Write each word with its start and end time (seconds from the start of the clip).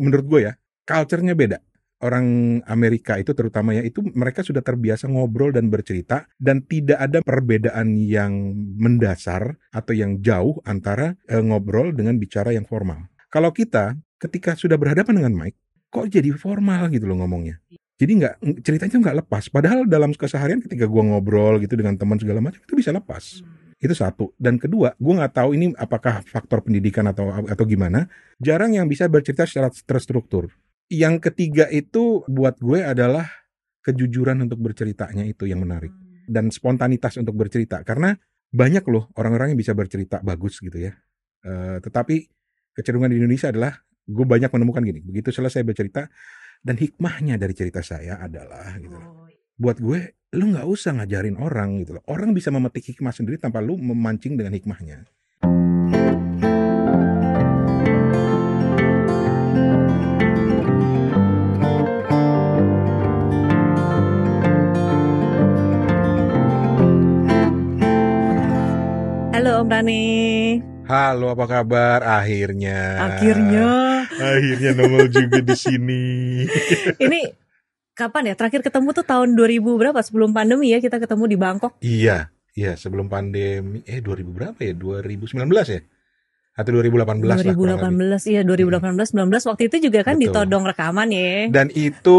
menurut 0.00 0.26
gue 0.26 0.40
ya, 0.48 0.52
culture-nya 0.88 1.36
beda. 1.36 1.60
Orang 2.00 2.58
Amerika 2.64 3.20
itu 3.20 3.36
terutama 3.36 3.76
ya 3.76 3.84
itu 3.84 4.00
mereka 4.16 4.40
sudah 4.40 4.64
terbiasa 4.64 5.04
ngobrol 5.04 5.52
dan 5.52 5.68
bercerita 5.68 6.24
dan 6.40 6.64
tidak 6.64 6.96
ada 6.96 7.20
perbedaan 7.20 7.92
yang 7.92 8.56
mendasar 8.56 9.60
atau 9.68 9.92
yang 9.92 10.16
jauh 10.24 10.64
antara 10.64 11.20
eh, 11.28 11.44
ngobrol 11.44 11.92
dengan 11.92 12.16
bicara 12.16 12.56
yang 12.56 12.64
formal. 12.64 13.04
Kalau 13.28 13.52
kita 13.52 14.00
ketika 14.16 14.56
sudah 14.56 14.80
berhadapan 14.80 15.20
dengan 15.20 15.32
Mike, 15.44 15.60
kok 15.92 16.08
jadi 16.08 16.32
formal 16.32 16.88
gitu 16.88 17.04
loh 17.04 17.20
ngomongnya. 17.20 17.60
Jadi 18.00 18.12
nggak 18.16 18.34
ceritanya 18.64 18.96
nggak 18.96 19.16
lepas. 19.28 19.52
Padahal 19.52 19.84
dalam 19.84 20.16
keseharian 20.16 20.64
ketika 20.64 20.88
gua 20.88 21.04
ngobrol 21.04 21.60
gitu 21.60 21.76
dengan 21.76 22.00
teman 22.00 22.16
segala 22.16 22.40
macam 22.40 22.64
itu 22.64 22.72
bisa 22.72 22.96
lepas. 22.96 23.44
Itu 23.80 23.96
satu. 23.96 24.36
Dan 24.36 24.60
kedua, 24.60 24.92
gue 25.00 25.14
nggak 25.16 25.34
tahu 25.40 25.56
ini 25.56 25.72
apakah 25.80 26.20
faktor 26.22 26.60
pendidikan 26.60 27.08
atau 27.08 27.32
atau 27.32 27.64
gimana. 27.64 28.06
Jarang 28.36 28.76
yang 28.76 28.84
bisa 28.86 29.08
bercerita 29.08 29.48
secara 29.48 29.72
terstruktur. 29.72 30.52
Yang 30.92 31.32
ketiga 31.32 31.64
itu 31.72 32.20
buat 32.28 32.60
gue 32.60 32.84
adalah 32.84 33.24
kejujuran 33.80 34.44
untuk 34.44 34.60
berceritanya 34.60 35.24
itu 35.24 35.48
yang 35.48 35.64
menarik 35.64 35.90
dan 36.28 36.52
spontanitas 36.52 37.16
untuk 37.16 37.34
bercerita. 37.40 37.80
Karena 37.80 38.12
banyak 38.52 38.84
loh 38.92 39.08
orang-orang 39.16 39.56
yang 39.56 39.60
bisa 39.60 39.72
bercerita 39.72 40.20
bagus 40.20 40.60
gitu 40.60 40.76
ya. 40.76 40.92
Eh, 41.40 41.78
tetapi 41.80 42.28
kecenderungan 42.76 43.10
di 43.10 43.16
Indonesia 43.16 43.48
adalah 43.48 43.80
gue 44.04 44.26
banyak 44.28 44.50
menemukan 44.52 44.82
gini. 44.84 45.00
Begitu 45.00 45.32
selesai 45.32 45.64
bercerita 45.64 46.04
dan 46.60 46.76
hikmahnya 46.76 47.40
dari 47.40 47.56
cerita 47.56 47.80
saya 47.80 48.20
adalah 48.20 48.76
gitu. 48.76 48.92
loh. 48.92 49.19
Buat 49.60 49.76
gue, 49.76 50.16
lu 50.40 50.56
nggak 50.56 50.64
usah 50.64 50.96
ngajarin 50.96 51.36
orang 51.36 51.84
gitu 51.84 52.00
loh. 52.00 52.04
Orang 52.08 52.32
bisa 52.32 52.48
memetik 52.48 52.96
hikmah 52.96 53.12
sendiri 53.12 53.36
tanpa 53.36 53.60
lu 53.60 53.76
memancing 53.76 54.32
dengan 54.32 54.56
hikmahnya. 54.56 55.04
Halo 69.36 69.60
Om 69.60 69.68
Rani. 69.68 70.08
Halo, 70.88 71.36
apa 71.36 71.44
kabar? 71.44 72.00
Akhirnya. 72.00 73.12
Akhirnya. 73.12 73.68
Akhirnya 74.08 74.72
nongol 74.72 75.12
juga 75.12 75.44
di 75.44 75.52
sini. 75.52 76.04
Ini 77.04 77.49
kapan 77.92 78.30
ya? 78.30 78.34
Terakhir 78.34 78.60
ketemu 78.60 78.88
tuh 78.92 79.04
tahun 79.04 79.34
2000 79.34 79.80
berapa? 79.80 79.98
Sebelum 80.00 80.30
pandemi 80.30 80.72
ya 80.72 80.78
kita 80.78 80.98
ketemu 80.98 81.24
di 81.26 81.36
Bangkok. 81.36 81.72
iya, 81.80 82.28
iya 82.52 82.74
sebelum 82.74 83.06
pandemi. 83.06 83.82
Eh 83.84 84.00
2000 84.00 84.26
berapa 84.30 84.58
ya? 84.58 84.72
2019 84.72 85.46
ya? 85.68 85.80
Atau 86.50 86.76
2018 86.76 87.24
lah 87.24 87.36
kurang 87.56 87.80
lebih. 87.80 88.20
2018 88.20 88.32
iya 88.32 88.40
2018 88.44 89.16
19 89.16 89.48
waktu 89.48 89.62
itu 89.70 89.76
juga 89.88 90.00
kan 90.02 90.14
Betul. 90.18 90.24
ditodong 90.28 90.64
rekaman 90.66 91.08
ya. 91.08 91.48
Dan 91.48 91.72
itu 91.72 92.18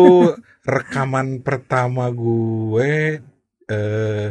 rekaman 0.64 1.42
pertama 1.42 2.09
gue 2.09 3.22
eh 3.67 4.30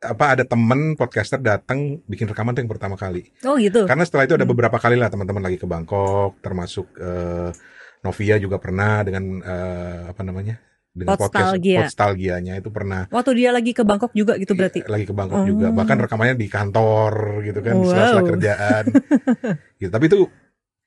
apa 0.00 0.32
ada 0.32 0.48
temen 0.48 0.96
podcaster 0.96 1.36
datang 1.36 2.00
bikin 2.08 2.24
rekaman 2.24 2.56
tuh 2.56 2.64
yang 2.64 2.72
pertama 2.72 2.96
kali. 2.96 3.28
Oh 3.44 3.60
gitu. 3.60 3.84
Karena 3.84 4.00
setelah 4.00 4.24
itu 4.24 4.32
ada 4.32 4.48
Hmm. 4.48 4.52
beberapa 4.56 4.80
kali 4.80 4.96
lah 4.96 5.12
teman-teman 5.12 5.44
lagi 5.44 5.60
ke 5.60 5.68
Bangkok, 5.68 6.40
termasuk 6.40 6.88
eh, 6.96 7.52
Novia 8.00 8.36
juga 8.36 8.56
pernah 8.56 9.00
dengan 9.00 9.24
eh, 9.38 10.00
apa 10.08 10.22
namanya? 10.22 10.56
dengan 10.90 11.14
Podstalgia. 11.14 11.86
podcast 11.86 11.94
Podstalgianya 11.94 12.54
itu 12.58 12.66
pernah 12.68 13.06
Waktu 13.06 13.30
dia 13.38 13.54
lagi 13.54 13.70
ke 13.70 13.86
Bangkok 13.86 14.10
juga 14.10 14.34
gitu 14.34 14.58
berarti. 14.58 14.82
lagi 14.84 15.06
ke 15.06 15.14
Bangkok 15.14 15.38
Oh. 15.38 15.46
juga. 15.46 15.70
Bahkan 15.70 15.96
rekamannya 16.02 16.34
di 16.34 16.50
kantor 16.50 17.12
gitu 17.46 17.62
kan, 17.62 17.74
di 17.78 17.86
Wow. 17.86 17.90
sela-sela 17.94 18.22
kerjaan. 18.26 18.84
gitu. 19.80 19.86
Tapi 19.88 20.04
itu 20.06 20.18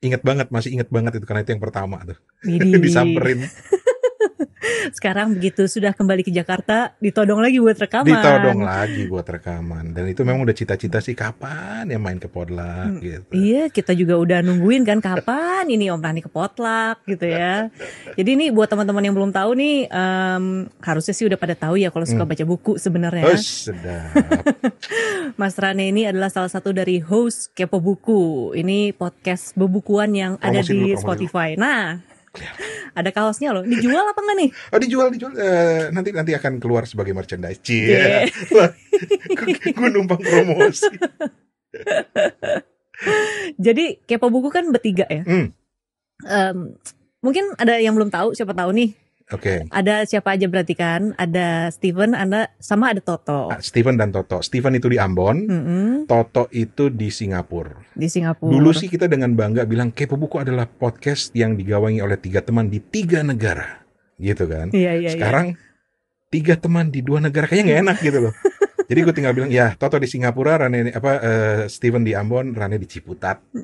inget 0.00 0.20
banget, 0.20 0.52
masih 0.52 0.76
inget 0.76 0.92
banget 0.92 1.16
itu 1.16 1.24
karena 1.24 1.40
itu 1.40 1.56
yang 1.56 1.64
pertama 1.64 2.04
tuh. 2.04 2.20
Disamperin, 2.84 3.48
Sekarang 4.90 5.32
begitu 5.32 5.64
sudah 5.64 5.90
kembali 5.90 6.20
ke 6.20 6.30
Jakarta 6.30 6.92
ditodong 6.98 7.38
lagi 7.38 7.58
buat 7.58 7.76
rekaman. 7.76 8.06
ditodong 8.06 8.60
lagi 8.60 9.02
buat 9.04 9.24
rekaman. 9.24 9.84
Dan 9.90 10.04
itu 10.06 10.22
memang 10.22 10.42
udah 10.42 10.52
cita-cita 10.52 10.98
sih 10.98 11.12
kapan 11.12 11.86
ya 11.86 11.96
main 11.96 12.16
ke 12.16 12.26
Podlak 12.26 12.86
Hmm, 12.86 13.00
gitu. 13.00 13.32
Iya, 13.32 13.68
kita 13.68 13.92
juga 13.92 14.14
udah 14.14 14.38
nungguin 14.40 14.82
kan 14.82 14.98
kapan 14.98 15.68
ini 15.68 15.88
Om 15.88 15.98
Rani 15.98 16.20
ke 16.20 16.28
Potlak 16.28 17.04
gitu 17.04 17.24
ya. 17.24 17.68
Jadi 18.18 18.30
ini 18.30 18.48
buat 18.48 18.66
teman-teman 18.66 19.02
yang 19.02 19.14
belum 19.14 19.30
tahu 19.30 19.50
nih, 19.54 19.76
em, 19.86 20.44
harusnya 20.78 21.12
sih 21.12 21.24
udah 21.24 21.36
pada 21.36 21.54
tahu 21.54 21.76
ya 21.76 21.88
kalau 21.88 22.04
suka 22.04 22.22
Hmm. 22.22 22.30
baca 22.30 22.44
buku 22.44 22.72
sebenarnya. 22.76 23.24
Sedap. 23.34 24.12
Mas 25.40 25.54
Rane 25.54 25.88
ini 25.88 26.04
adalah 26.04 26.28
salah 26.28 26.48
satu 26.48 26.70
dari 26.70 26.98
host 26.98 27.52
Kepo 27.52 27.78
Buku. 27.78 28.24
Ini 28.52 28.92
podcast 28.92 29.52
bebukuan 29.54 30.12
yang 30.12 30.32
ada 30.38 30.60
Promosi 30.60 30.70
dulu, 30.70 30.78
di 30.78 30.90
promosi 30.90 31.02
Spotify. 31.02 31.48
Nah, 31.54 31.98
ada 32.98 33.10
kaosnya 33.14 33.54
loh. 33.54 33.62
Dijual 33.62 34.10
apa 34.10 34.20
enggak 34.22 34.36
nih? 34.38 34.50
Oh 34.74 34.80
dijual 34.80 35.08
dijual 35.10 35.32
Eh, 35.34 35.90
nanti 35.90 36.10
nanti 36.10 36.32
akan 36.34 36.58
keluar 36.58 36.86
sebagai 36.86 37.14
merchandise. 37.14 37.60
Cie. 37.62 37.94
Yeah. 37.94 38.30
Gue 39.78 39.88
numpang 39.90 40.22
promosi. 40.22 40.90
Jadi 43.58 43.98
Kepo 44.06 44.30
Buku 44.30 44.48
kan 44.50 44.70
bertiga 44.70 45.06
ya. 45.10 45.22
Hmm. 45.26 45.46
Em, 46.24 46.58
mungkin 47.20 47.52
ada 47.58 47.76
yang 47.82 47.98
belum 47.98 48.08
tahu, 48.08 48.32
siapa 48.38 48.54
tahu 48.54 48.70
nih. 48.74 48.90
Oke. 49.34 49.66
Ada 49.68 50.06
siapa 50.06 50.32
aja 50.32 50.46
berarti 50.46 50.72
kan? 50.72 51.12
Ada 51.14 51.68
Steven, 51.68 52.14
Anda 52.14 52.54
sama 52.56 52.94
ada 52.94 53.02
Toto. 53.02 53.50
Ah, 53.50 53.58
Steven 53.58 53.94
dan 53.94 54.10
Toto. 54.10 54.38
Steven 54.40 54.74
itu 54.74 54.86
di 54.86 54.96
Ambon, 54.96 55.44
Mm-mm, 55.44 56.06
Toto 56.06 56.46
itu 56.50 56.88
di 56.88 57.10
Singapura. 57.10 57.74
di 57.90 58.06
Singapura. 58.06 58.50
Dulu 58.50 58.70
sih 58.70 58.86
kita 58.86 59.06
dengan 59.06 59.34
bangga 59.34 59.66
bilang 59.66 59.90
Kepo 59.90 60.14
Buku 60.14 60.38
adalah 60.38 60.66
podcast 60.66 61.34
yang 61.34 61.54
digawangi 61.54 61.98
oleh 61.98 62.16
tiga 62.16 62.40
teman 62.40 62.70
di 62.70 62.78
tiga 62.78 63.20
negara. 63.20 63.82
Gitu 64.14 64.46
kan. 64.46 64.70
Iya, 64.70 64.94
iya, 64.94 65.10
iya. 65.10 65.10
Sekarang 65.10 65.46
tiga 66.30 66.54
teman 66.54 66.90
di 66.90 67.02
dua 67.02 67.18
negara 67.18 67.46
kayaknya 67.46 67.64
nggak 67.66 67.82
enak 67.86 67.98
gitu 68.00 68.18
loh. 68.30 68.34
Jadi 68.84 69.00
gue 69.00 69.14
tinggal 69.16 69.32
bilang 69.32 69.48
ya 69.48 69.72
Toto 69.74 69.96
di 69.96 70.04
Singapura, 70.04 70.60
Rane 70.60 70.92
apa 70.92 71.10
eh, 71.16 71.60
Steven 71.72 72.04
di 72.04 72.12
Ambon, 72.12 72.52
Rane 72.52 72.76
di 72.76 72.84
Ciputat. 72.84 73.40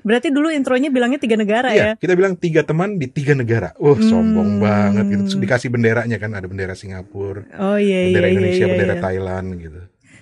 Berarti 0.00 0.28
dulu 0.28 0.48
intronya 0.48 0.88
bilangnya 0.88 1.18
tiga 1.18 1.34
negara 1.34 1.70
Iya, 1.70 1.82
ya. 1.82 1.92
kita 1.94 2.14
bilang 2.14 2.34
tiga 2.34 2.62
teman 2.62 2.96
di 2.96 3.06
tiga 3.06 3.32
negara. 3.32 3.74
Wah, 3.76 3.96
sombong 3.96 4.58
Hmm. 4.58 4.62
banget 4.62 5.04
gitu. 5.08 5.22
Terus 5.28 5.38
dikasih 5.38 5.68
benderanya 5.68 6.16
kan, 6.16 6.32
ada 6.32 6.44
bendera 6.44 6.72
Singapura, 6.72 7.44
Oh 7.56 7.76
iya 7.76 8.02
iya 8.02 8.06
bendera 8.10 8.26
iya. 8.26 8.32
Indonesia, 8.34 8.58
iya, 8.60 8.70
bendera 8.70 8.94
iya. 8.94 9.02
Thailand 9.02 9.48
gitu. 9.58 9.80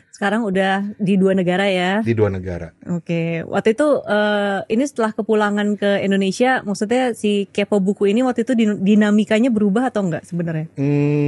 Sekarang 0.08 0.48
udah 0.48 0.74
di 0.96 1.14
dua 1.14 1.36
negara 1.36 1.68
ya. 1.68 2.00
Di 2.00 2.16
dua 2.16 2.32
negara. 2.32 2.72
Oke, 2.88 3.44
waktu 3.44 3.76
itu 3.76 3.88
eh, 4.02 4.58
ini 4.66 4.84
setelah 4.84 5.12
kepulangan 5.12 5.76
ke 5.76 6.00
Indonesia, 6.00 6.64
maksudnya 6.64 7.12
si 7.12 7.44
kepo 7.46 7.76
buku 7.78 8.08
ini 8.08 8.24
waktu 8.24 8.40
itu 8.42 8.56
din- 8.56 8.80
dinamikanya 8.80 9.52
berubah 9.52 9.92
atau 9.92 10.00
enggak 10.02 10.24
sebenarnya? 10.24 10.72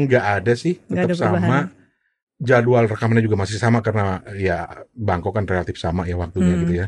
Nggak 0.08 0.24
ada 0.40 0.52
sih, 0.56 0.80
tetap 0.80 1.04
ada 1.04 1.12
perubahan. 1.12 1.42
sama. 1.44 1.60
Jadwal 2.38 2.86
rekamannya 2.86 3.20
juga 3.20 3.34
masih 3.36 3.58
sama 3.58 3.82
karena 3.82 4.22
ya 4.32 4.64
Bangkok 4.94 5.34
kan 5.34 5.44
relatif 5.44 5.74
sama 5.74 6.06
ya 6.06 6.14
waktunya 6.14 6.54
Hmm. 6.54 6.62
gitu 6.64 6.74
ya. 6.80 6.86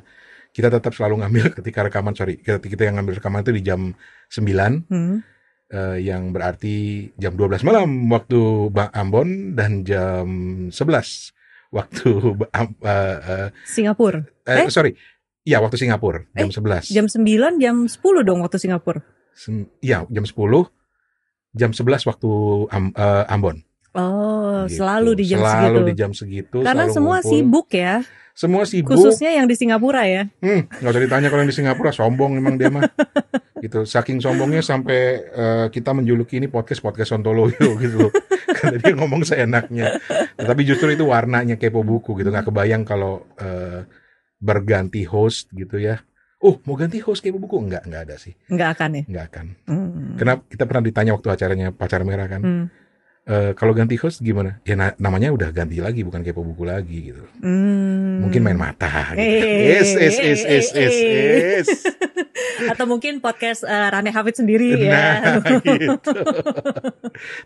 Kita 0.51 0.67
tetap 0.69 0.91
selalu 0.91 1.23
ngambil 1.23 1.45
ketika 1.59 1.81
rekaman, 1.83 2.13
sorry, 2.13 2.37
ketika 2.37 2.67
kita 2.67 2.83
yang 2.85 2.99
ngambil 2.99 3.17
rekaman 3.17 3.41
itu 3.41 3.53
di 3.53 3.63
jam 3.63 3.95
9, 4.29 4.87
Hmm. 4.87 5.23
eh, 5.69 5.97
yang 6.03 6.31
berarti 6.31 6.75
jam 7.15 7.35
12 7.35 7.63
malam 7.63 7.87
waktu 8.09 8.39
Ba- 8.69 8.91
Ambon 8.91 9.55
dan 9.55 9.83
jam 9.83 10.27
11 10.69 11.31
waktu 11.71 12.09
eh, 12.51 12.69
eh, 12.83 13.49
Singapura. 13.65 14.27
Eh, 14.43 14.67
Eh? 14.67 14.69
sorry. 14.69 14.95
Iya, 15.41 15.59
waktu 15.59 15.79
Singapura 15.79 16.21
jam 16.31 16.47
Eh, 16.47 16.53
11. 16.53 16.91
Jam 16.91 17.07
9, 17.07 17.57
jam 17.57 17.77
10 17.85 18.21
dong 18.21 18.43
waktu 18.43 18.59
Singapura. 18.59 19.01
Sem- 19.33 19.71
Iya, 19.81 20.05
jam 20.07 20.27
10. 20.27 20.69
Jam 21.51 21.71
11 21.71 22.05
waktu 22.05 22.31
Am- 22.69 22.93
eh, 22.93 23.25
Ambon. 23.27 23.63
Oh, 23.91 24.67
Gitu. 24.67 24.79
selalu 24.79 25.11
di 25.17 25.25
jam 25.27 25.41
Selalu 25.41 25.59
segitu. 25.67 25.81
di 25.83 25.95
jam 25.97 26.11
segitu. 26.13 26.59
Karena 26.61 26.87
selalu 26.87 26.95
semua 26.95 27.17
ngumpul. 27.19 27.31
sibuk 27.33 27.69
ya, 27.73 27.95
Semua 28.41 28.65
sibuk. 28.65 28.97
khususnya 28.97 29.37
yang 29.37 29.45
di 29.45 29.53
Singapura 29.53 30.09
ya. 30.09 30.25
Hmm, 30.41 30.65
nggak 30.65 30.93
usah 30.97 31.03
ditanya 31.05 31.29
kalau 31.29 31.45
yang 31.45 31.53
di 31.53 31.59
Singapura 31.61 31.93
sombong 31.93 32.41
emang 32.41 32.57
dia 32.57 32.73
mah. 32.73 32.89
gitu. 33.65 33.85
Saking 33.85 34.25
sombongnya 34.25 34.65
sampai 34.65 35.01
eh, 35.29 35.67
kita 35.69 35.93
menjuluki 35.93 36.41
ini 36.41 36.49
podcast 36.49 36.81
podcast 36.81 37.13
Sontoloyo 37.13 37.77
gitu 37.77 38.09
loh. 38.09 38.13
Karena 38.57 38.81
dia 38.81 38.97
ngomong 38.97 39.29
seenaknya. 39.29 40.01
Tetapi 40.41 40.61
justru 40.65 40.89
itu 40.89 41.05
warnanya 41.05 41.61
kepo 41.61 41.85
buku 41.85 42.17
gitu. 42.17 42.33
Nggak 42.33 42.49
kebayang 42.49 42.89
kalau 42.89 43.29
eh, 43.37 43.85
berganti 44.41 45.05
host 45.05 45.53
gitu 45.53 45.77
ya. 45.77 46.01
Oh, 46.41 46.57
mau 46.65 46.81
ganti 46.81 46.97
host 47.05 47.21
kepo 47.21 47.37
buku? 47.37 47.61
Enggak, 47.61 47.85
enggak 47.85 48.09
ada 48.09 48.17
sih. 48.17 48.33
Nggak 48.49 48.69
akan 48.73 48.91
ya. 48.97 49.03
Nggak 49.05 49.25
akan. 49.37 49.47
Hmm. 49.69 50.17
Kenapa 50.17 50.41
kita 50.49 50.65
pernah 50.65 50.85
ditanya 50.89 51.13
waktu 51.13 51.29
acaranya 51.29 51.69
pacar 51.77 52.01
merah 52.09 52.25
kan? 52.25 52.41
Hmm. 52.41 52.65
Eh, 53.31 53.55
kalau 53.55 53.71
ganti 53.71 53.95
host 53.95 54.19
gimana? 54.19 54.59
Ya 54.67 54.75
na- 54.75 54.99
namanya 54.99 55.31
udah 55.31 55.55
ganti 55.55 55.79
lagi 55.79 56.03
bukan 56.03 56.19
kepo 56.21 56.43
buku 56.43 56.67
lagi 56.67 57.15
gitu. 57.15 57.23
Hmm. 57.39 58.27
Mungkin 58.27 58.43
main 58.43 58.59
mata 58.59 58.91
gitu. 59.15 59.23
Eh, 59.23 59.79
Es 59.79 59.95
es 59.95 60.17
es 60.19 60.41
es 60.43 60.67
es 60.75 60.97
es. 61.63 61.69
Atau 62.67 62.91
mungkin 62.91 63.23
podcast 63.23 63.63
eh, 63.63 63.71
Rane 63.87 64.11
Hafid 64.11 64.35
sendiri 64.35 64.83
ya. 64.83 64.91
Nah, 64.91 65.47
gitu. 65.63 66.11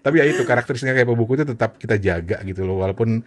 Tapi 0.01 0.15
ya 0.17 0.25
itu 0.25 0.41
karakteristiknya 0.43 0.97
kepo 0.97 1.13
buku 1.15 1.37
itu 1.37 1.45
tetap 1.45 1.77
kita 1.77 2.01
jaga 2.01 2.41
gitu 2.43 2.65
loh 2.65 2.81
walaupun 2.81 3.21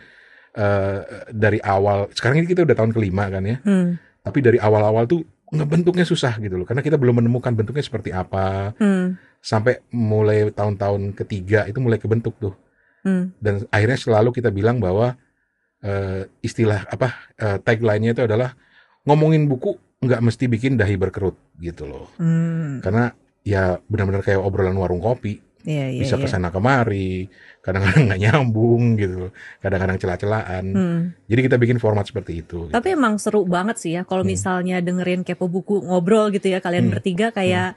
eh, 0.51 0.99
dari 1.29 1.61
awal 1.61 2.09
sekarang 2.09 2.41
ini 2.41 2.49
kita 2.49 2.65
udah 2.65 2.73
tahun 2.73 2.89
kelima 2.89 3.29
kan 3.29 3.45
ya. 3.45 3.61
Hmm. 3.61 4.01
Tapi 4.25 4.39
dari 4.41 4.57
awal-awal 4.57 5.05
tuh 5.05 5.21
ngebentuknya 5.47 6.03
susah 6.03 6.35
gitu 6.41 6.59
loh 6.59 6.67
karena 6.67 6.81
kita 6.81 6.99
belum 6.99 7.23
menemukan 7.23 7.55
bentuknya 7.55 7.79
seperti 7.79 8.11
apa 8.11 8.75
Hmm. 8.75 9.15
Sampai 9.39 9.79
mulai 9.91 10.49
tahun-tahun 10.49 11.13
ketiga 11.13 11.65
itu 11.65 11.77
mulai 11.77 11.97
kebentuk 11.97 12.35
tuh 12.37 12.55
Hmm. 13.05 13.31
dan 13.39 13.63
akhirnya 13.69 13.95
selalu 13.95 14.29
kita 14.33 14.49
bilang 14.49 14.81
bahwa 14.81 15.15
eh, 15.79 16.25
istilah 16.41 16.89
apa 16.89 17.13
eh, 17.37 17.57
tagline-nya 17.61 18.11
itu 18.11 18.25
adalah 18.25 18.51
ngomongin 19.05 19.45
buku 19.45 19.77
nggak 19.97 20.21
mesti 20.21 20.45
bikin 20.45 20.75
dahi 20.75 20.97
berkerut 20.97 21.37
gitu 21.57 21.85
loh 21.85 22.09
Hmm. 22.17 22.81
karena 22.81 23.13
ya 23.41 23.79
benar-benar 23.85 24.21
kayak 24.21 24.41
obrolan 24.41 24.75
warung 24.75 24.99
kopi 24.99 25.39
Iya, 25.67 25.91
iya, 25.91 25.99
bisa 25.99 26.15
iya. 26.15 26.23
ke 26.23 26.27
sana 26.27 26.47
kemari 26.47 27.27
kadang-kadang 27.59 28.07
nggak 28.07 28.21
nyambung 28.23 28.95
gitu 28.95 29.29
kadang-kadang 29.59 29.97
celah-celahan 29.99 30.65
Hmm. 30.67 30.99
jadi 31.27 31.41
kita 31.43 31.55
bikin 31.57 31.77
format 31.77 32.03
seperti 32.03 32.39
itu 32.39 32.67
gitu. 32.67 32.73
Tapi 32.73 32.95
emang 32.95 33.19
seru 33.19 33.43
banget 33.43 33.77
sih 33.77 33.95
ya 33.95 34.03
kalau 34.03 34.23
Hmm. 34.23 34.31
misalnya 34.31 34.79
dengerin 34.79 35.21
kepo 35.21 35.47
buku 35.47 35.79
ngobrol 35.83 36.31
gitu 36.31 36.49
ya 36.49 36.59
kalian 36.59 36.87
Hmm. 36.87 36.93
bertiga 36.95 37.29
kayak 37.29 37.75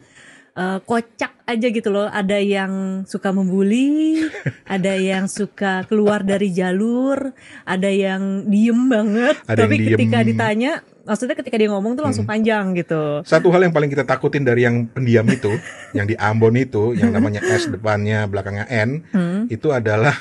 eh, 0.52 0.79
kocak 0.82 1.32
aja 1.44 1.67
gitu 1.69 1.88
loh. 1.88 2.06
Ada 2.06 2.38
yang 2.38 3.02
suka 3.05 3.31
membuli, 3.31 4.23
ada 4.67 4.94
yang 4.94 5.26
suka 5.26 5.82
keluar 5.87 6.23
dari 6.23 6.50
jalur, 6.50 7.35
ada 7.64 7.91
yang 7.91 8.47
diem 8.47 8.81
banget. 8.87 9.37
Ada 9.47 9.67
Tapi 9.67 9.75
yang 9.75 9.82
diem. 9.82 9.91
ketika 9.99 10.19
ditanya, 10.23 10.73
maksudnya 11.02 11.35
ketika 11.35 11.56
dia 11.58 11.69
ngomong 11.69 11.94
tuh 11.94 12.05
langsung 12.05 12.26
Hmm. 12.26 12.32
panjang 12.38 12.64
gitu. 12.75 13.23
Satu 13.23 13.50
hal 13.50 13.67
yang 13.67 13.75
paling 13.75 13.91
kita 13.91 14.02
takutin 14.02 14.43
dari 14.43 14.62
yang 14.62 14.87
pendiam 14.87 15.26
itu, 15.26 15.50
yang 15.97 16.06
di 16.06 16.14
Ambon 16.14 16.55
itu, 16.55 16.94
yang 16.94 17.11
namanya 17.11 17.43
S 17.43 17.67
depannya 17.67 18.26
belakangnya 18.26 18.67
N, 18.70 19.02
Hmm. 19.11 19.41
itu 19.47 19.70
adalah 19.70 20.14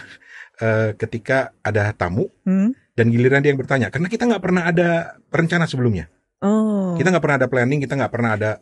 eh, 0.60 0.92
ketika 0.94 1.56
ada 1.64 1.96
tamu 1.96 2.28
Hmm. 2.44 2.76
dan 2.92 3.08
giliran 3.08 3.40
dia 3.40 3.56
yang 3.56 3.62
bertanya, 3.64 3.88
karena 3.88 4.12
kita 4.12 4.28
nggak 4.28 4.44
pernah 4.44 4.68
ada 4.68 4.90
perencana 5.31 5.64
sebelumnya, 5.64 6.12
Oh. 6.44 7.00
kita 7.00 7.16
nggak 7.16 7.24
pernah 7.24 7.38
ada 7.40 7.48
planning, 7.48 7.80
kita 7.80 7.96
nggak 7.96 8.12
pernah 8.12 8.36
ada 8.36 8.60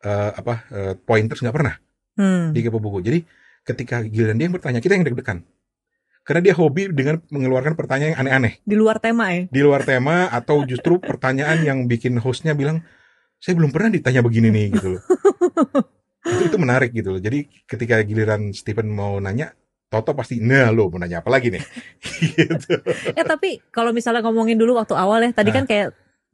eh, 0.00 0.30
apa 0.32 0.54
eh, 0.70 0.94
pointers 0.94 1.40
nggak 1.40 1.56
pernah 1.56 1.74
Hmm. 2.14 2.50
di 2.50 2.60
kepo 2.60 2.78
buku. 2.78 2.98
Jadi 2.98 3.22
ketika 3.62 4.02
giliran 4.02 4.34
dia 4.34 4.50
yang 4.50 4.54
bertanya, 4.54 4.82
kita 4.82 4.98
yang 4.98 5.06
deg-degan, 5.06 5.38
karena 6.26 6.40
dia 6.42 6.54
hobi 6.54 6.90
dengan 6.90 7.22
mengeluarkan 7.24 7.72
pertanyaan 7.72 8.10
yang 8.10 8.20
aneh-aneh 8.20 8.58
Di 8.60 8.74
luar 8.74 8.98
tema 8.98 9.30
ya. 9.30 9.46
di 9.46 9.60
luar 9.62 9.80
tema 9.80 10.26
atau 10.26 10.60
justru 10.62 10.98
pertanyaan 10.98 11.62
yang 11.62 11.78
bikin 11.84 12.18
hostnya 12.18 12.52
bilang 12.52 12.82
saya 13.38 13.54
belum 13.54 13.70
pernah 13.70 13.86
ditanya 13.88 14.18
begini 14.18 14.50
nih 14.50 14.66
gitu 14.74 14.98
loh. 14.98 15.02
itu 16.34 16.42
itu 16.44 16.58
menarik 16.58 16.90
gitu 16.90 17.14
loh. 17.14 17.20
Jadi 17.22 17.46
ketika 17.64 18.02
giliran 18.02 18.50
Steven 18.50 18.90
mau 18.90 19.16
nanya, 19.16 19.54
Toto 19.86 20.12
pasti 20.12 20.36
nah 20.36 20.68
lo 20.68 20.90
mau 20.90 20.98
nanya 20.98 21.22
apa 21.22 21.30
lagi 21.30 21.48
nih? 21.48 21.62
gitu. 22.34 22.76
Eh 23.14 23.22
tapi 23.22 23.62
kalau 23.70 23.94
misalnya 23.94 24.20
ngomongin 24.20 24.58
dulu 24.58 24.74
waktu 24.74 24.92
awal 24.92 25.22
ya, 25.22 25.30
tadi 25.30 25.48
Ah. 25.48 25.54
kan 25.54 25.64
kayak 25.64 25.88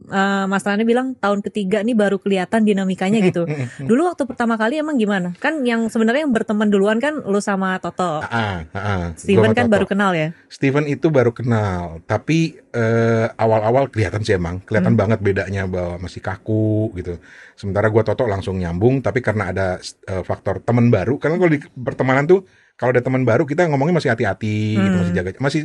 eh, 0.05 0.44
Mas 0.46 0.67
Rani 0.67 0.82
bilang 0.82 1.14
tahun 1.17 1.41
ketiga 1.41 1.81
nih 1.81 1.94
baru 1.94 2.19
kelihatan 2.19 2.67
dinamikanya 2.67 3.23
gitu. 3.23 3.46
Dulu 3.91 4.11
waktu 4.11 4.26
pertama 4.26 4.58
kali 4.58 4.79
emang 4.79 4.99
gimana? 4.99 5.32
Kan 5.38 5.62
yang 5.62 5.87
sebenarnya 5.87 6.26
yang 6.26 6.35
berteman 6.35 6.69
duluan 6.69 6.99
kan 6.99 7.23
lu 7.25 7.38
sama 7.38 7.79
Toto. 7.79 8.20
Ah, 8.26 8.67
ah, 8.73 8.76
ah. 8.76 9.05
Steven 9.14 9.55
kan 9.55 9.67
Toto. 9.67 9.75
baru 9.79 9.87
kenal 9.88 10.11
ya. 10.12 10.29
Steven 10.50 10.85
itu 10.91 11.08
baru 11.08 11.31
kenal, 11.31 12.02
tapi 12.05 12.58
eh, 12.75 13.26
awal-awal 13.38 13.87
kelihatan 13.87 14.26
sih 14.26 14.35
emang, 14.35 14.58
kelihatan 14.67 14.94
Hmm. 14.94 15.00
banget 15.00 15.19
bedanya 15.23 15.62
bahwa 15.70 16.02
masih 16.02 16.19
kaku 16.19 16.90
gitu. 16.99 17.23
Sementara 17.55 17.87
gua 17.87 18.02
Toto 18.02 18.26
langsung 18.26 18.58
nyambung, 18.58 18.99
tapi 18.99 19.23
karena 19.23 19.55
ada 19.55 19.67
eh, 19.82 20.23
faktor 20.23 20.58
teman 20.61 20.90
baru, 20.90 21.17
karena 21.23 21.38
kalau 21.38 21.50
di 21.55 21.62
pertemanan 21.70 22.26
tuh 22.26 22.43
kalau 22.75 22.90
ada 22.90 22.99
teman 22.99 23.23
baru 23.23 23.47
kita 23.47 23.70
ngomongnya 23.70 24.02
masih 24.02 24.11
hati-hati, 24.11 24.75
gitu, 24.75 24.90
Hmm. 24.90 25.00
masih 25.06 25.14
jaga, 25.14 25.31
masih 25.38 25.61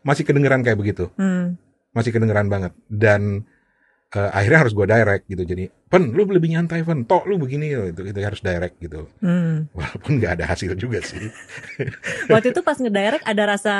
masih 0.00 0.22
kedengeran 0.24 0.64
kayak 0.64 0.80
begitu, 0.80 1.12
Hmm. 1.20 1.60
masih 1.92 2.16
kedengeran 2.16 2.48
banget. 2.48 2.72
Dan 2.88 3.44
eh, 4.16 4.30
akhirnya 4.32 4.64
harus 4.64 4.72
gua 4.72 4.88
direct 4.88 5.28
gitu. 5.28 5.44
Jadi, 5.44 5.68
Pen, 5.68 6.16
lu 6.16 6.24
lebih 6.24 6.56
nyantai, 6.56 6.80
Pen. 6.80 7.04
Tok, 7.04 7.28
lu 7.28 7.36
begini, 7.36 7.76
itu, 7.92 8.00
itu 8.00 8.18
harus 8.18 8.40
direct 8.40 8.80
gitu. 8.80 9.04
Hmm. 9.20 9.68
Walaupun 9.76 10.16
nggak 10.16 10.32
ada 10.40 10.44
hasil 10.48 10.72
juga 10.74 11.04
sih. 11.04 11.28
Waktu 12.32 12.56
itu 12.56 12.60
pas 12.64 12.80
ngedirect 12.80 13.28
ada 13.28 13.42
rasa 13.44 13.74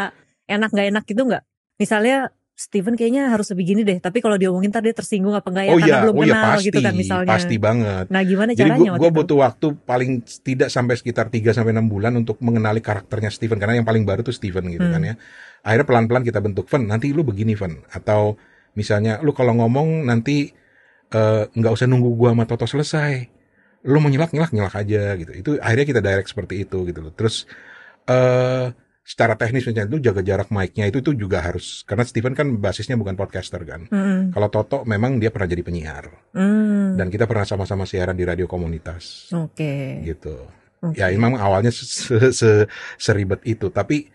enak 0.44 0.70
gak 0.70 0.88
enak 0.92 1.04
gitu 1.08 1.24
nggak? 1.24 1.42
Misalnya 1.80 2.30
Steven 2.56 2.96
kayaknya 2.96 3.28
harus 3.28 3.52
lebih 3.52 3.76
gini 3.76 3.82
deh, 3.84 4.00
tapi 4.00 4.24
kalau 4.24 4.40
diomongin 4.40 4.72
ntar 4.72 4.80
dia 4.80 4.96
tersinggung 4.96 5.36
apa 5.36 5.44
enggak 5.52 5.64
ya 5.68 5.72
oh 5.72 5.76
karena 5.76 5.92
iya, 5.92 6.00
belum 6.08 6.14
oh 6.16 6.24
iya 6.24 6.32
kenal 6.32 6.48
pasti, 6.56 6.64
gitu 6.64 6.78
kan 6.80 6.94
misalnya. 6.96 7.28
pasti 7.28 7.56
banget. 7.60 8.04
Nah 8.08 8.22
gimana 8.24 8.50
Jadi 8.56 8.60
caranya 8.64 8.90
gue 8.96 9.10
butuh 9.12 9.38
waktu 9.44 9.66
paling 9.84 10.10
tidak 10.40 10.68
sampai 10.72 10.94
sekitar 10.96 11.28
3 11.28 11.52
sampai 11.52 11.76
6 11.76 11.84
bulan 11.84 12.16
untuk 12.16 12.40
mengenali 12.40 12.80
karakternya 12.80 13.28
Steven 13.28 13.60
karena 13.60 13.76
yang 13.76 13.84
paling 13.84 14.08
baru 14.08 14.24
tuh 14.24 14.32
Steven 14.32 14.72
gitu 14.72 14.88
Hmm. 14.88 14.94
kan 14.96 15.02
ya. 15.04 15.14
Akhirnya 15.68 15.84
pelan-pelan 15.84 16.24
kita 16.24 16.40
bentuk, 16.40 16.64
Ven, 16.72 16.88
nanti 16.88 17.12
lu 17.12 17.28
begini, 17.28 17.52
Ven. 17.52 17.76
Atau 17.92 18.40
misalnya 18.76 19.18
lu 19.24 19.32
kalau 19.32 19.56
ngomong 19.56 20.04
nanti 20.04 20.52
eh, 21.10 21.42
nggak 21.48 21.72
usah 21.72 21.88
nunggu 21.88 22.12
gua 22.14 22.30
sama 22.36 22.44
Toto 22.44 22.66
selesai. 22.68 23.12
Lu 23.86 23.98
mau 23.98 24.10
nyelak 24.10 24.30
nyelak 24.30 24.52
nyelak 24.52 24.74
aja 24.76 25.14
gitu. 25.16 25.32
Itu 25.32 25.50
akhirnya 25.58 25.86
kita 25.86 26.00
direct 26.02 26.28
seperti 26.30 26.62
itu 26.62 26.86
gitu 26.86 27.00
loh. 27.00 27.10
Terus 27.10 27.46
eh 28.06 28.66
secara 29.06 29.38
teknis 29.38 29.62
misalnya 29.62 29.86
itu 29.86 30.02
jaga 30.02 30.18
jarak 30.18 30.50
mic-nya 30.50 30.90
itu 30.90 30.98
itu 30.98 31.14
juga 31.14 31.38
harus 31.38 31.86
karena 31.86 32.02
Steven 32.02 32.34
kan 32.34 32.58
basisnya 32.58 32.98
bukan 32.98 33.14
podcaster 33.14 33.62
kan. 33.62 33.86
Hmm. 33.86 34.34
Kalau 34.34 34.48
Toto 34.50 34.82
memang 34.82 35.22
dia 35.22 35.30
pernah 35.30 35.46
jadi 35.46 35.62
penyiar 35.62 36.10
Hmm. 36.34 36.98
dan 36.98 37.06
kita 37.06 37.30
pernah 37.30 37.46
sama-sama 37.46 37.86
siaran 37.86 38.18
di 38.18 38.26
radio 38.26 38.50
komunitas 38.50 39.30
Oke. 39.30 40.02
gitu. 40.02 40.42
Oke. 40.82 40.98
Ya 40.98 41.06
memang 41.14 41.38
awalnya 41.38 41.70
se- 41.70 42.34
se- 42.34 42.66
seribet 42.98 43.46
itu, 43.46 43.70
tapi 43.70 44.10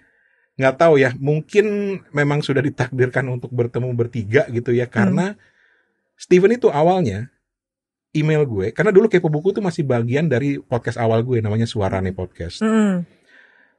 nggak 0.59 0.75
tahu 0.77 0.99
ya, 0.99 1.15
mungkin 1.17 1.99
memang 2.11 2.43
sudah 2.43 2.59
ditakdirkan 2.59 3.27
untuk 3.31 3.51
bertemu 3.51 3.91
bertiga 3.95 4.43
gitu 4.51 4.75
ya, 4.75 4.87
karena 4.87 5.35
Steven 6.19 6.53
itu 6.53 6.67
awalnya 6.69 7.31
email 8.11 8.43
gue, 8.43 8.75
karena 8.75 8.91
dulu 8.91 9.07
kepo 9.07 9.31
buku 9.31 9.55
tuh 9.55 9.63
masih 9.63 9.87
bagian 9.87 10.27
dari 10.27 10.59
podcast 10.59 10.99
awal 10.99 11.23
gue, 11.23 11.39
namanya 11.39 11.65
Suarane 11.65 12.11
Podcast. 12.11 12.59
Hmm. 12.59 13.07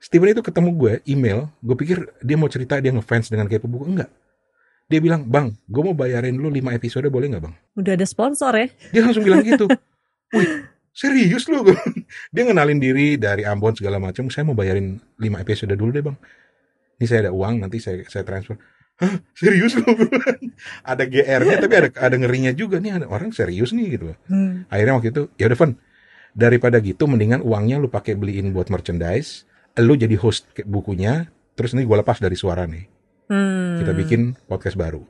Steven 0.02 0.34
itu 0.34 0.42
ketemu 0.42 0.70
gue, 0.74 0.92
email, 1.06 1.46
gue 1.62 1.76
pikir 1.78 2.10
dia 2.18 2.34
mau 2.34 2.50
cerita 2.50 2.80
dia 2.82 2.90
ngefans 2.90 3.30
dengan 3.30 3.46
kepo 3.46 3.70
buku, 3.70 3.86
enggak. 3.86 4.10
Dia 4.90 4.98
bilang, 4.98 5.22
bang, 5.24 5.54
gue 5.70 5.82
mau 5.86 5.94
bayarin 5.94 6.36
lu 6.36 6.50
5 6.50 6.74
episode 6.74 7.06
boleh 7.08 7.30
nggak 7.30 7.44
bang? 7.48 7.54
Udah 7.78 7.92
ada 7.94 8.04
sponsor 8.04 8.52
ya? 8.58 8.68
Dia 8.90 9.00
langsung 9.06 9.24
bilang 9.24 9.40
gitu. 9.40 9.64
Wih, 10.36 10.68
serius 10.92 11.48
lu? 11.48 11.64
Dia 12.34 12.42
ngenalin 12.44 12.76
diri 12.76 13.16
dari 13.16 13.46
Ambon 13.46 13.72
segala 13.72 13.96
macam. 13.96 14.28
Saya 14.28 14.44
mau 14.44 14.52
bayarin 14.58 15.00
5 15.16 15.44
episode 15.44 15.72
dulu 15.78 15.94
deh 15.94 16.04
bang. 16.04 16.16
Ini 17.02 17.10
saya 17.10 17.26
ada 17.26 17.32
uang, 17.34 17.66
nanti 17.66 17.82
saya 17.82 18.06
saya 18.06 18.22
transfer. 18.22 18.54
Hah, 19.02 19.18
serius 19.34 19.74
lu? 19.74 19.82
ada 20.94 21.02
GR-nya 21.02 21.58
tapi 21.58 21.74
ada 21.74 21.88
ada 21.98 22.14
ngerinya 22.14 22.54
juga 22.54 22.78
nih 22.78 23.02
ada 23.02 23.06
orang 23.10 23.34
serius 23.34 23.74
nih 23.74 23.98
gitu. 23.98 24.14
Hmm. 24.30 24.62
Akhirnya 24.70 24.94
waktu 25.02 25.10
itu 25.10 25.22
ya 25.34 25.50
udah 25.50 25.58
Van, 25.58 25.72
daripada 26.30 26.78
gitu 26.78 27.10
mendingan 27.10 27.42
uangnya 27.42 27.82
lu 27.82 27.90
pakai 27.90 28.14
beliin 28.14 28.54
buat 28.54 28.70
merchandise, 28.70 29.50
lu 29.82 29.98
jadi 29.98 30.14
host 30.14 30.46
bukunya, 30.62 31.26
terus 31.58 31.74
ini 31.74 31.82
gue 31.82 31.96
lepas 31.98 32.22
dari 32.22 32.38
suara 32.38 32.62
nih 32.70 32.86
Hmm. 33.32 33.80
kita 33.80 33.96
bikin 33.96 34.36
podcast 34.44 34.76
baru. 34.76 35.00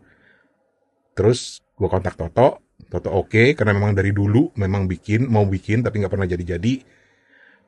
Terus 1.18 1.58
gue 1.74 1.88
kontak 1.90 2.14
Toto, 2.14 2.62
Toto 2.86 3.10
oke 3.10 3.58
karena 3.58 3.74
memang 3.74 3.98
dari 3.98 4.14
dulu 4.14 4.54
memang 4.54 4.86
bikin 4.86 5.26
mau 5.26 5.42
bikin 5.42 5.82
tapi 5.82 5.98
nggak 5.98 6.12
pernah 6.12 6.30
jadi-jadi. 6.30 6.74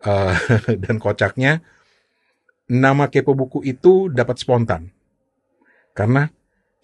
Eh, 0.04 0.36
dan 0.86 0.96
kocaknya 1.02 1.58
nama 2.70 3.08
kepo 3.12 3.36
buku 3.36 3.60
itu 3.64 4.08
dapat 4.08 4.40
spontan 4.40 4.88
karena 5.92 6.28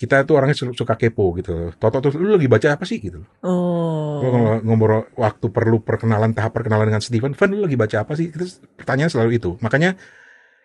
kita 0.01 0.25
tuh 0.25 0.41
orangnya 0.41 0.57
su- 0.57 0.73
suka 0.73 0.97
kepo 0.97 1.29
gitu. 1.37 1.77
Toto 1.77 2.01
tuh 2.01 2.17
lu 2.17 2.33
lagi 2.41 2.49
baca 2.49 2.73
apa 2.73 2.89
sih 2.89 3.05
gitu. 3.05 3.21
Oh. 3.45 4.17
Lu 4.25 4.29
kalau 4.33 4.53
ngobrol 4.65 5.05
waktu 5.13 5.53
perlu 5.53 5.85
perkenalan 5.85 6.33
tahap 6.33 6.57
perkenalan 6.57 6.89
dengan 6.89 7.05
Steven, 7.05 7.37
Van 7.37 7.51
lu 7.53 7.61
lagi 7.61 7.77
baca 7.77 8.09
apa 8.09 8.17
sih? 8.17 8.33
Terus 8.33 8.65
pertanyaan 8.81 9.13
selalu 9.13 9.37
itu. 9.37 9.61
Makanya 9.61 10.01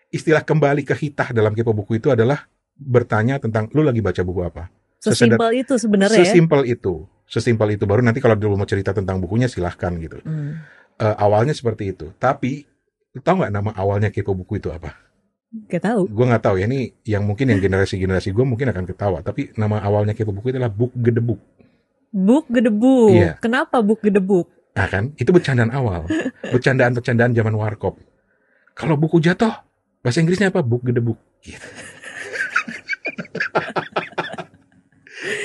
istilah 0.08 0.40
kembali 0.40 0.88
ke 0.88 0.96
hitah 0.96 1.36
dalam 1.36 1.52
kepo 1.52 1.76
buku 1.76 2.00
itu 2.00 2.08
adalah 2.08 2.48
bertanya 2.80 3.36
tentang 3.36 3.68
lu 3.76 3.84
lagi 3.84 4.00
baca 4.00 4.24
buku 4.24 4.40
apa. 4.40 4.72
Sesimpel 5.04 5.52
itu 5.52 5.76
sebenarnya 5.76 6.16
ya. 6.16 6.32
Sesimpel 6.32 6.64
itu. 6.64 7.04
Sesimpel 7.28 7.76
itu 7.76 7.84
baru 7.84 8.00
nanti 8.00 8.24
kalau 8.24 8.40
dulu 8.40 8.56
mau 8.56 8.64
cerita 8.64 8.96
tentang 8.96 9.20
bukunya 9.20 9.52
silahkan 9.52 9.92
gitu. 10.00 10.16
Hmm. 10.24 10.64
Eh, 10.96 11.16
awalnya 11.20 11.52
seperti 11.52 11.92
itu. 11.92 12.08
Tapi 12.16 12.64
tahu 13.20 13.44
nggak 13.44 13.52
nama 13.52 13.76
awalnya 13.76 14.08
kepo 14.08 14.32
buku 14.32 14.64
itu 14.64 14.72
apa? 14.72 14.96
Gak 15.70 15.82
tahu. 15.86 16.10
Gue 16.10 16.24
nggak 16.26 16.42
tahu 16.42 16.56
ya 16.58 16.66
ini 16.66 16.90
yang 17.06 17.22
mungkin 17.22 17.48
yang 17.48 17.62
generasi 17.62 17.96
generasi 17.96 18.34
gue 18.34 18.44
mungkin 18.44 18.68
akan 18.70 18.84
ketawa. 18.84 19.18
Tapi 19.22 19.54
nama 19.54 19.78
awalnya 19.80 20.12
kepo 20.12 20.34
buku 20.34 20.50
itu 20.52 20.58
adalah 20.58 20.74
book 20.74 20.92
gedebuk. 20.92 21.38
Buk 22.10 22.44
gedebuk. 22.50 23.14
Iya. 23.14 23.38
Kenapa 23.38 23.80
buk 23.80 24.02
gedebuk? 24.02 24.50
Nah 24.76 24.86
kan, 24.92 25.16
itu 25.16 25.32
bercandaan 25.32 25.72
awal. 25.72 26.04
Bercandaan-bercandaan 26.52 27.32
zaman 27.32 27.56
warkop. 27.56 27.96
Kalau 28.76 29.00
buku 29.00 29.24
jatuh, 29.24 29.64
bahasa 30.04 30.20
Inggrisnya 30.20 30.52
apa? 30.52 30.60
Book 30.60 30.84
gedebuk. 30.84 31.16
Gitu. 31.40 31.56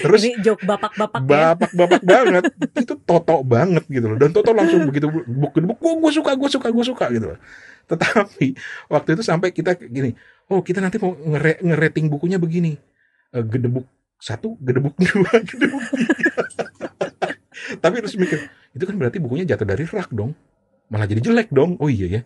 Terus 0.02 0.22
Ini 0.28 0.44
joke 0.44 0.64
bapak-bapak 0.68 1.22
ya. 1.26 1.56
bapak-bapak 1.56 2.02
banget. 2.12 2.44
Itu 2.76 3.00
toto 3.02 3.42
banget 3.42 3.88
gitu 3.88 4.06
loh. 4.12 4.18
Dan 4.20 4.36
toto 4.36 4.52
langsung 4.52 4.84
begitu 4.86 5.08
book 5.10 5.56
gedebuk. 5.56 5.78
Gue 5.80 6.12
suka, 6.12 6.36
gue 6.36 6.50
suka, 6.52 6.68
gue 6.70 6.86
suka 6.86 7.06
gitu 7.14 7.26
loh. 7.34 7.40
Tetapi 7.86 8.48
waktu 8.88 9.10
itu 9.14 9.24
sampai 9.24 9.50
kita 9.50 9.78
gini, 9.78 10.14
oh 10.48 10.60
kita 10.60 10.80
nanti 10.80 10.98
mau 10.98 11.16
ngere- 11.16 11.60
ngerating 11.60 12.08
bukunya 12.08 12.36
begini. 12.36 12.78
Eh, 13.32 13.44
gedebuk 13.44 13.86
satu, 14.18 14.60
gedebuk 14.60 14.94
dua, 15.02 15.32
gedebuk 15.42 15.82
tiga. 15.96 16.32
Tapi 17.78 17.96
terus 18.00 18.16
mikir, 18.16 18.40
itu 18.72 18.84
kan 18.84 18.96
berarti 18.96 19.18
bukunya 19.18 19.46
jatuh 19.46 19.66
dari 19.66 19.84
rak 19.84 20.12
dong. 20.12 20.36
Malah 20.88 21.08
jadi 21.08 21.22
jelek 21.24 21.50
dong. 21.50 21.80
Oh 21.80 21.88
iya 21.88 22.20
ya. 22.20 22.22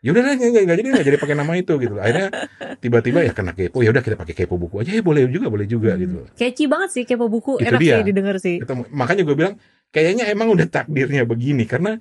Ya 0.00 0.16
udah 0.16 0.24
nggak 0.24 0.64
nggak 0.64 0.78
jadi 0.80 0.88
nggak 0.88 1.06
jadi 1.06 1.18
pakai 1.20 1.36
nama 1.36 1.52
itu 1.54 1.76
gitu. 1.76 2.00
Akhirnya 2.00 2.32
tiba-tiba 2.80 3.20
ya 3.20 3.36
kena 3.36 3.52
kepo. 3.52 3.84
Ya 3.84 3.92
udah 3.92 4.00
kita 4.00 4.16
pakai 4.16 4.32
kepo 4.34 4.56
buku 4.56 4.80
aja. 4.80 4.90
Ya 4.90 5.04
boleh 5.04 5.28
juga, 5.28 5.52
boleh 5.52 5.68
juga 5.68 5.92
Hmm. 5.94 6.00
gitu. 6.00 6.18
Catchy 6.34 6.64
banget 6.66 6.88
sih 6.90 7.04
kepo 7.04 7.28
buku, 7.28 7.60
Itu 7.60 7.68
enak 7.68 7.80
dia. 7.80 8.00
sih 8.00 8.04
didengar 8.08 8.36
sih. 8.40 8.56
Itu, 8.64 8.72
makanya 8.90 9.22
gue 9.22 9.36
bilang 9.36 9.54
kayaknya 9.92 10.24
emang 10.32 10.48
udah 10.50 10.66
takdirnya 10.66 11.22
begini 11.22 11.68
karena 11.68 12.00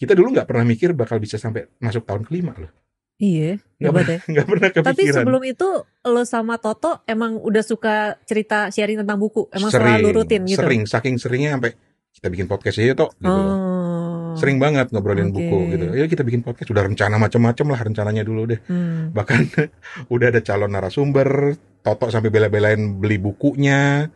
kita 0.00 0.16
dulu 0.16 0.32
nggak 0.32 0.48
pernah 0.48 0.64
mikir 0.64 0.96
bakal 0.96 1.20
bisa 1.20 1.36
sampai 1.36 1.68
masuk 1.76 2.08
tahun 2.08 2.24
kelima 2.24 2.56
loh. 2.56 2.72
Iya, 3.20 3.60
Nggak 3.76 3.92
hebat 3.92 4.06
ya. 4.08 4.18
Pernah 4.48 4.70
kepikiran. 4.72 4.96
Tapi 4.96 5.02
sebelum 5.12 5.42
itu 5.44 5.68
lo 5.84 6.22
sama 6.24 6.56
Toto 6.56 7.04
emang 7.04 7.36
udah 7.36 7.60
suka 7.60 8.16
cerita 8.24 8.72
sharing 8.72 9.04
tentang 9.04 9.20
buku, 9.20 9.52
emang 9.52 9.68
sering, 9.68 10.00
selalu 10.00 10.08
rutin 10.16 10.48
gitu. 10.48 10.64
Sering, 10.64 10.88
saking 10.88 11.20
seringnya 11.20 11.60
sampai 11.60 11.76
kita 12.16 12.26
bikin 12.32 12.48
podcast 12.48 12.80
aja 12.80 12.96
toh 12.96 13.12
gitu. 13.20 13.28
Oh. 13.28 14.32
Sering 14.40 14.56
banget 14.56 14.88
ngobrolin 14.88 15.28
Oke. 15.28 15.36
buku 15.36 15.58
gitu. 15.76 15.86
Ya 15.92 16.08
kita 16.08 16.24
bikin 16.24 16.40
podcast 16.40 16.72
udah 16.72 16.88
rencana 16.88 17.20
macam-macam 17.20 17.66
lah 17.76 17.80
rencananya 17.84 18.22
dulu 18.24 18.56
deh. 18.56 18.60
Hmm. 18.72 19.12
Bahkan 19.12 19.40
udah 20.16 20.26
ada 20.32 20.40
calon 20.40 20.72
narasumber, 20.72 21.60
Toto 21.84 22.08
sampai 22.08 22.32
bela-belain 22.32 22.80
beli 22.96 23.20
bukunya, 23.20 24.08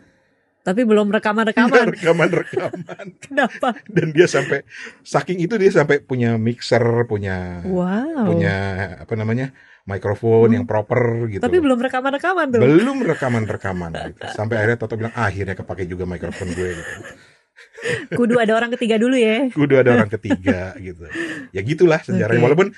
Tapi 0.65 0.81
belum 0.83 1.13
rekaman-rekaman. 1.13 1.87
rekaman-rekaman. 2.01 3.07
Kenapa? 3.21 3.77
Dan 3.85 4.17
dia 4.17 4.25
sampai 4.25 4.65
saking 5.05 5.45
itu 5.45 5.55
dia 5.55 5.69
sampai 5.69 6.01
punya 6.01 6.41
mixer, 6.41 6.81
punya 7.05 7.61
Wow. 7.63 8.33
punya 8.33 8.57
apa 9.05 9.13
namanya? 9.15 9.53
mikrofon 9.85 10.49
Hmm. 10.49 10.57
yang 10.57 10.65
proper 10.65 11.29
gitu. 11.29 11.45
Tapi 11.45 11.61
belum 11.61 11.77
rekaman-rekaman 11.77 12.57
tuh. 12.57 12.61
belum 12.65 13.05
rekaman-rekaman 13.05 13.93
gitu. 14.09 14.25
Sampai 14.33 14.57
akhirnya 14.57 14.81
Toto 14.81 14.97
bilang 14.97 15.13
"Ah, 15.13 15.29
akhirnya 15.29 15.53
kepake 15.53 15.85
juga 15.85 16.09
mikrofon 16.09 16.49
gue 16.51 16.69
gitu. 16.73 16.93
Kudu 18.17 18.41
ada 18.41 18.57
orang 18.57 18.73
ketiga 18.73 18.97
dulu 18.97 19.13
ya. 19.13 19.53
Udah 19.53 19.85
ada 19.85 19.91
orang 19.93 20.09
ketiga 20.09 20.73
gitu. 20.81 21.05
Ya 21.53 21.61
gitulah 21.61 22.01
sejarahnya. 22.01 22.41
Oke. 22.41 22.47
Walaupun 22.49 22.69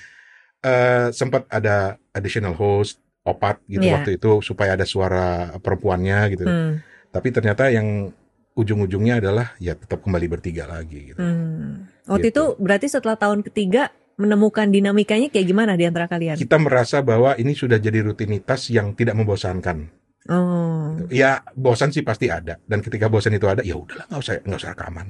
eh, 0.66 1.08
sempat 1.14 1.46
ada 1.46 1.94
additional 2.10 2.58
host, 2.58 2.98
opat 3.22 3.62
gitu 3.66 3.86
Iya. 3.86 4.02
waktu 4.02 4.18
itu 4.18 4.42
supaya 4.42 4.74
ada 4.74 4.82
suara 4.82 5.54
perempuannya 5.62 6.18
gitu. 6.34 6.42
Hmm. 6.42 6.82
Tapi 7.16 7.28
ternyata 7.32 7.72
yang 7.72 8.12
ujung-ujungnya 8.52 9.24
adalah 9.24 9.56
ya 9.56 9.72
tetap 9.72 10.04
kembali 10.04 10.26
bertiga 10.28 10.68
lagi 10.68 11.12
gitu. 11.12 11.20
Hmm. 11.20 11.88
Waktu 12.04 12.28
Gitu. 12.28 12.32
itu 12.36 12.44
berarti 12.60 12.86
setelah 12.92 13.16
tahun 13.16 13.40
ketiga 13.40 13.88
menemukan 14.16 14.68
dinamikanya 14.68 15.28
kayak 15.32 15.46
gimana 15.48 15.76
di 15.76 15.84
antara 15.88 16.08
kalian? 16.08 16.36
Kita 16.36 16.56
merasa 16.60 17.00
bahwa 17.00 17.36
ini 17.36 17.52
sudah 17.52 17.76
jadi 17.76 18.04
rutinitas 18.04 18.68
yang 18.68 18.92
tidak 18.92 19.16
membosankan. 19.16 19.88
Oh. 20.26 20.92
Ya 21.08 21.40
bosan 21.54 21.92
sih 21.92 22.04
pasti 22.04 22.28
ada 22.28 22.58
dan 22.66 22.82
ketika 22.84 23.06
bosan 23.06 23.32
itu 23.36 23.46
ada 23.46 23.64
ya 23.64 23.76
udahlah 23.78 24.08
nggak 24.12 24.20
usah 24.20 24.34
nggak 24.44 24.60
usah 24.60 24.72
rekaman. 24.76 25.06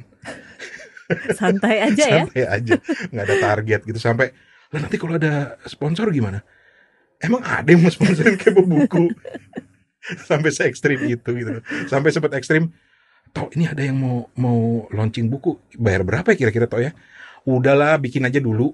Santai 1.38 1.76
aja 1.86 2.04
ya. 2.04 2.22
Santai 2.26 2.44
aja 2.46 2.74
nggak 3.14 3.24
ada 3.24 3.36
target 3.38 3.80
gitu 3.86 3.98
sampai 3.98 4.34
lah 4.74 4.82
nanti 4.82 4.98
kalau 4.98 5.14
ada 5.18 5.54
sponsor 5.64 6.10
gimana? 6.10 6.42
Emang 7.22 7.40
ada 7.46 7.64
yang 7.64 7.80
mau 7.80 7.88
sponsorin 7.88 8.36
kepo 8.36 8.66
buku? 8.66 9.08
sampai 10.28 10.50
se 10.54 10.62
ekstrim 10.66 10.98
itu 11.06 11.30
gitu. 11.34 11.60
Sampai 11.90 12.14
sempat 12.14 12.34
ekstrim. 12.36 12.70
Toh 13.34 13.50
ini 13.52 13.68
ada 13.68 13.82
yang 13.82 13.98
mau 13.98 14.30
mau 14.38 14.86
launching 14.94 15.28
buku 15.28 15.58
bayar 15.76 16.06
berapa 16.06 16.32
ya 16.32 16.36
kira-kira 16.38 16.66
toh 16.70 16.80
ya? 16.80 16.94
Udahlah 17.46 17.98
bikin 17.98 18.24
aja 18.24 18.38
dulu. 18.38 18.72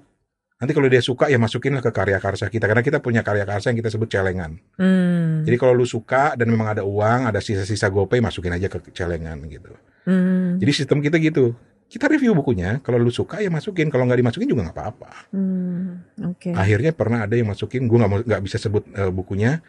Nanti 0.61 0.71
kalau 0.71 0.87
dia 0.87 1.03
suka 1.03 1.27
ya 1.27 1.35
masukinlah 1.35 1.83
ke 1.83 1.91
karya 1.91 2.23
karsa 2.23 2.47
kita 2.47 2.71
karena 2.71 2.79
kita 2.79 3.03
punya 3.03 3.19
karya 3.19 3.43
karsa 3.43 3.73
yang 3.73 3.83
kita 3.83 3.91
sebut 3.91 4.07
celengan. 4.07 4.55
Hmm. 4.79 5.43
Jadi 5.43 5.59
kalau 5.59 5.75
lu 5.75 5.83
suka 5.83 6.39
dan 6.39 6.47
memang 6.47 6.71
ada 6.71 6.87
uang, 6.87 7.27
ada 7.27 7.43
sisa-sisa 7.43 7.91
GoPay 7.91 8.23
masukin 8.23 8.55
aja 8.55 8.71
ke 8.71 8.79
celengan 8.95 9.43
gitu. 9.51 9.75
Hmm. 10.07 10.55
Jadi 10.63 10.71
sistem 10.71 11.03
kita 11.03 11.19
gitu. 11.19 11.51
Kita 11.91 12.07
review 12.07 12.31
bukunya, 12.31 12.79
kalau 12.79 12.95
lu 12.95 13.11
suka 13.11 13.43
ya 13.43 13.51
masukin, 13.51 13.91
kalau 13.91 14.07
nggak 14.07 14.23
dimasukin 14.23 14.47
juga 14.47 14.71
nggak 14.71 14.77
apa-apa. 14.79 15.11
Hmm. 15.35 15.99
Oke. 16.31 16.55
Akhirnya 16.55 16.95
pernah 16.95 17.27
ada 17.27 17.35
yang 17.35 17.51
masukin, 17.51 17.83
gue 17.85 17.97
nggak 17.99 18.23
nggak 18.23 18.41
bisa 18.47 18.55
sebut 18.55 18.87
eh, 18.95 19.11
bukunya 19.11 19.59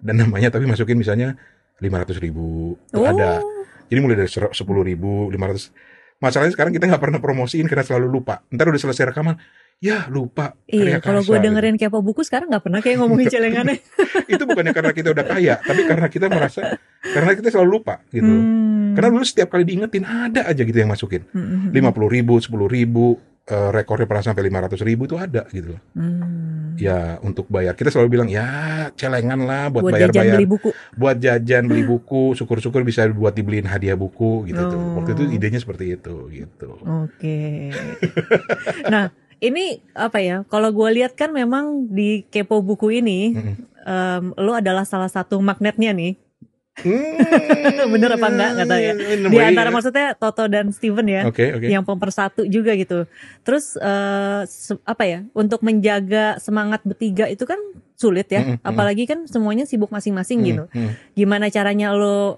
dan 0.00 0.14
namanya, 0.20 0.52
tapi 0.52 0.68
masukin 0.68 0.96
misalnya 1.00 1.36
500 1.80 2.16
ribu, 2.20 2.76
Tuh 2.88 3.04
Oh. 3.04 3.08
ada. 3.08 3.40
Jadi 3.86 3.98
mulai 4.02 4.16
dari 4.18 4.30
sepuluh 4.30 4.82
ribu, 4.82 5.30
500. 5.30 5.70
Masalahnya 6.18 6.52
sekarang 6.56 6.72
kita 6.72 6.88
nggak 6.88 7.02
pernah 7.02 7.20
promosiin 7.20 7.68
karena 7.68 7.84
selalu 7.84 8.08
lupa. 8.08 8.42
Ntar 8.48 8.72
udah 8.72 8.80
selesai 8.80 9.12
rekaman, 9.12 9.36
ya 9.78 10.08
lupa. 10.08 10.56
Iya, 10.64 10.98
kalau 11.04 11.20
gue 11.20 11.36
gitu. 11.36 11.44
dengerin 11.44 11.76
kepo 11.76 12.00
buku 12.00 12.24
sekarang 12.24 12.48
nggak 12.48 12.64
pernah 12.64 12.80
kayak 12.80 12.96
ngomongin 13.04 13.28
celengannya. 13.28 13.78
itu 14.32 14.42
bukannya 14.48 14.72
karena 14.72 14.92
kita 14.96 15.12
udah 15.12 15.24
kaya, 15.28 15.54
tapi 15.60 15.84
karena 15.84 16.08
kita 16.08 16.26
merasa 16.32 16.80
karena 17.04 17.30
kita 17.36 17.48
selalu 17.52 17.68
lupa 17.80 18.00
gitu. 18.10 18.26
Hmm. 18.26 18.96
Karena 18.96 19.08
dulu 19.12 19.24
setiap 19.28 19.52
kali 19.52 19.68
diingetin 19.68 20.08
ada 20.08 20.48
aja 20.48 20.62
gitu 20.64 20.78
yang 20.80 20.88
masukin. 20.88 21.28
Hmm, 21.30 21.68
hmm, 21.68 21.76
lima 21.76 21.92
puluh 21.92 22.08
ribu, 22.08 22.40
sepuluh 22.40 22.66
ribu, 22.66 23.20
eh, 23.46 23.70
rekornya 23.70 24.10
pernah 24.10 24.24
sampai 24.26 24.42
lima 24.46 24.58
ratus 24.66 24.82
ribu 24.82 25.06
itu 25.06 25.14
ada 25.14 25.46
gitu 25.54 25.78
loh. 25.78 25.82
Hmm. 25.94 26.74
Ya 26.76 27.16
untuk 27.24 27.48
bayar 27.48 27.72
kita 27.72 27.88
selalu 27.88 28.18
bilang 28.20 28.28
ya 28.28 28.46
celengan 28.92 29.40
lah 29.46 29.72
buat, 29.72 29.86
Buat 29.86 29.96
jajan 29.96 30.12
bayar-bayar, 30.12 30.34
beli 30.36 30.46
buku. 30.50 30.70
buat 30.92 31.16
jajan 31.16 31.64
beli 31.70 31.82
buku, 31.86 32.36
syukur-syukur 32.36 32.84
bisa 32.84 33.08
buat 33.08 33.32
dibeliin 33.32 33.64
hadiah 33.64 33.96
buku 33.96 34.44
gitu 34.50 34.60
tuh. 34.60 34.76
Oh. 34.76 35.00
Waktu 35.00 35.16
itu 35.16 35.22
idenya 35.32 35.56
seperti 35.62 35.96
itu 35.96 36.14
gitu. 36.28 36.76
Oke. 36.84 37.72
nah, 38.92 39.08
ini 39.40 39.80
apa 39.96 40.18
ya? 40.20 40.44
Kalau 40.48 40.72
gue 40.72 40.88
lihat 41.00 41.16
kan 41.16 41.32
memang 41.32 41.88
di 41.88 42.24
kepo 42.28 42.60
buku 42.60 43.00
ini, 43.00 43.32
Mm-mm. 43.36 43.54
em, 43.84 44.24
lo 44.36 44.52
adalah 44.56 44.84
salah 44.84 45.08
satu 45.08 45.40
magnetnya 45.40 45.92
nih. 45.96 46.16
Hmm, 46.76 47.88
Bener 47.96 48.10
apa 48.12 48.26
enggak? 48.28 48.48
Nggak 48.52 48.68
tahu 48.68 48.80
ya. 48.80 48.92
a 48.92 48.96
Di 49.16 49.32
way, 49.32 49.46
antara 49.48 49.68
ya. 49.68 49.74
maksudnya 49.74 50.06
Toto 50.12 50.44
dan 50.44 50.66
Steven 50.70 51.06
ya. 51.06 51.22
Oke 51.24 51.56
oke. 51.56 51.66
yang 51.66 51.82
pemersatu 51.82 52.44
juga 52.44 52.76
gitu. 52.76 53.08
Terus 53.42 53.80
se- 54.44 54.82
apa 54.82 55.04
ya? 55.04 55.24
Untuk 55.32 55.60
menjaga 55.60 56.36
semangat 56.36 56.84
bertiga 56.84 57.24
itu 57.26 57.42
kan 57.42 57.56
sulit 57.96 58.28
ya. 58.28 58.44
Mm. 58.44 58.56
Apalagi 58.60 59.04
kan 59.04 59.24
semuanya 59.24 59.64
sibuk 59.64 59.88
masing-masing 59.88 60.38
Hmm, 60.38 60.46
gitu. 60.46 60.64
hmm. 60.68 60.90
Gimana 61.14 61.48
caranya 61.48 61.96
lo 61.96 62.36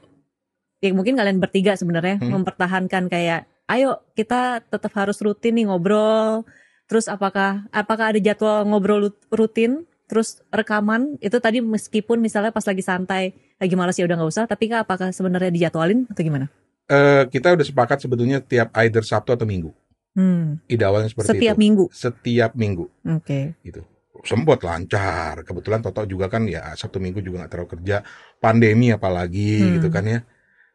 ya 0.78 0.94
mungkin 0.94 1.18
kalian 1.18 1.42
bertiga 1.42 1.74
sebenarnya 1.74 2.22
Hmm. 2.22 2.38
mempertahankan 2.38 3.10
kayak 3.10 3.50
ayo 3.66 3.98
kita 4.14 4.62
tetap 4.62 4.94
harus 4.94 5.18
rutin 5.18 5.58
nih 5.58 5.66
ngobrol. 5.66 6.46
Terus 6.86 7.04
apakah 7.04 7.66
apakah 7.68 8.14
ada 8.14 8.20
jadwal 8.22 8.62
ngobrol 8.64 9.10
rutin? 9.28 9.82
Terus 10.08 10.40
rekaman 10.48 11.20
itu 11.20 11.36
tadi 11.36 11.60
meskipun 11.60 12.16
misalnya 12.18 12.48
pas 12.48 12.64
lagi 12.64 12.80
santai, 12.80 13.30
lagi 13.60 13.74
malas 13.76 13.94
ya 13.94 14.08
udah 14.08 14.16
nggak 14.16 14.30
usah. 14.32 14.44
Tapi 14.48 14.64
kah 14.66 14.82
apakah 14.82 15.12
sebenarnya 15.12 15.52
dijadwalin 15.52 16.08
atau 16.08 16.22
gimana? 16.24 16.48
Eh, 16.88 17.28
kita 17.28 17.52
udah 17.52 17.62
sepakat 17.62 18.00
sebetulnya 18.00 18.40
tiap 18.40 18.72
either 18.80 19.04
Sabtu 19.04 19.36
atau 19.36 19.44
Minggu. 19.44 19.70
Hmm, 20.16 20.58
Ide 20.66 20.82
awalnya 20.82 21.12
seperti 21.12 21.36
setiap 21.36 21.54
itu. 21.54 21.62
minggu. 21.62 21.84
Setiap 21.92 22.50
minggu. 22.56 22.84
Oke. 23.06 23.54
gitu 23.62 23.84
sempat 24.26 24.58
lancar 24.66 25.46
kebetulan 25.46 25.78
Toto 25.78 26.02
juga 26.02 26.26
kan 26.26 26.42
ya 26.42 26.74
Sabtu 26.74 26.98
Minggu 26.98 27.22
juga 27.22 27.46
nggak 27.46 27.52
terlalu 27.54 27.70
kerja 27.78 28.02
pandemi 28.42 28.90
apalagi 28.90 29.62
Hmm. 29.62 29.72
gitu 29.78 29.88
kan 29.94 30.02
ya 30.02 30.20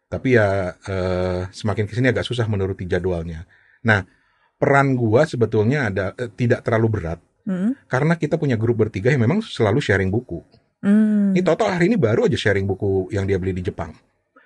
tapi 0.08 0.40
ya 0.40 0.72
eh, 0.80 1.52
semakin 1.52 1.84
ke 1.84 1.92
sini 1.92 2.08
agak 2.08 2.24
susah 2.24 2.48
menuruti 2.48 2.88
jadwalnya 2.88 3.44
nah 3.84 4.08
peran 4.56 4.96
gua 4.96 5.28
sebetulnya 5.28 5.92
ada 5.92 6.16
eh, 6.16 6.32
tidak 6.32 6.64
terlalu 6.64 6.88
berat 7.04 7.20
Hmm. 7.44 7.76
karena 7.86 8.16
kita 8.16 8.36
punya 8.36 8.56
grup 8.56 8.80
bertiga 8.80 9.12
yang 9.12 9.20
memang 9.20 9.44
selalu 9.44 9.80
sharing 9.80 10.08
buku 10.08 10.40
Hmm. 10.80 11.32
ini 11.32 11.40
Toto 11.40 11.64
hari 11.64 11.88
ini 11.88 11.96
baru 11.96 12.28
aja 12.28 12.36
sharing 12.36 12.64
buku 12.64 13.08
yang 13.10 13.24
dia 13.24 13.36
beli 13.36 13.52
di 13.52 13.64
Jepang 13.64 13.96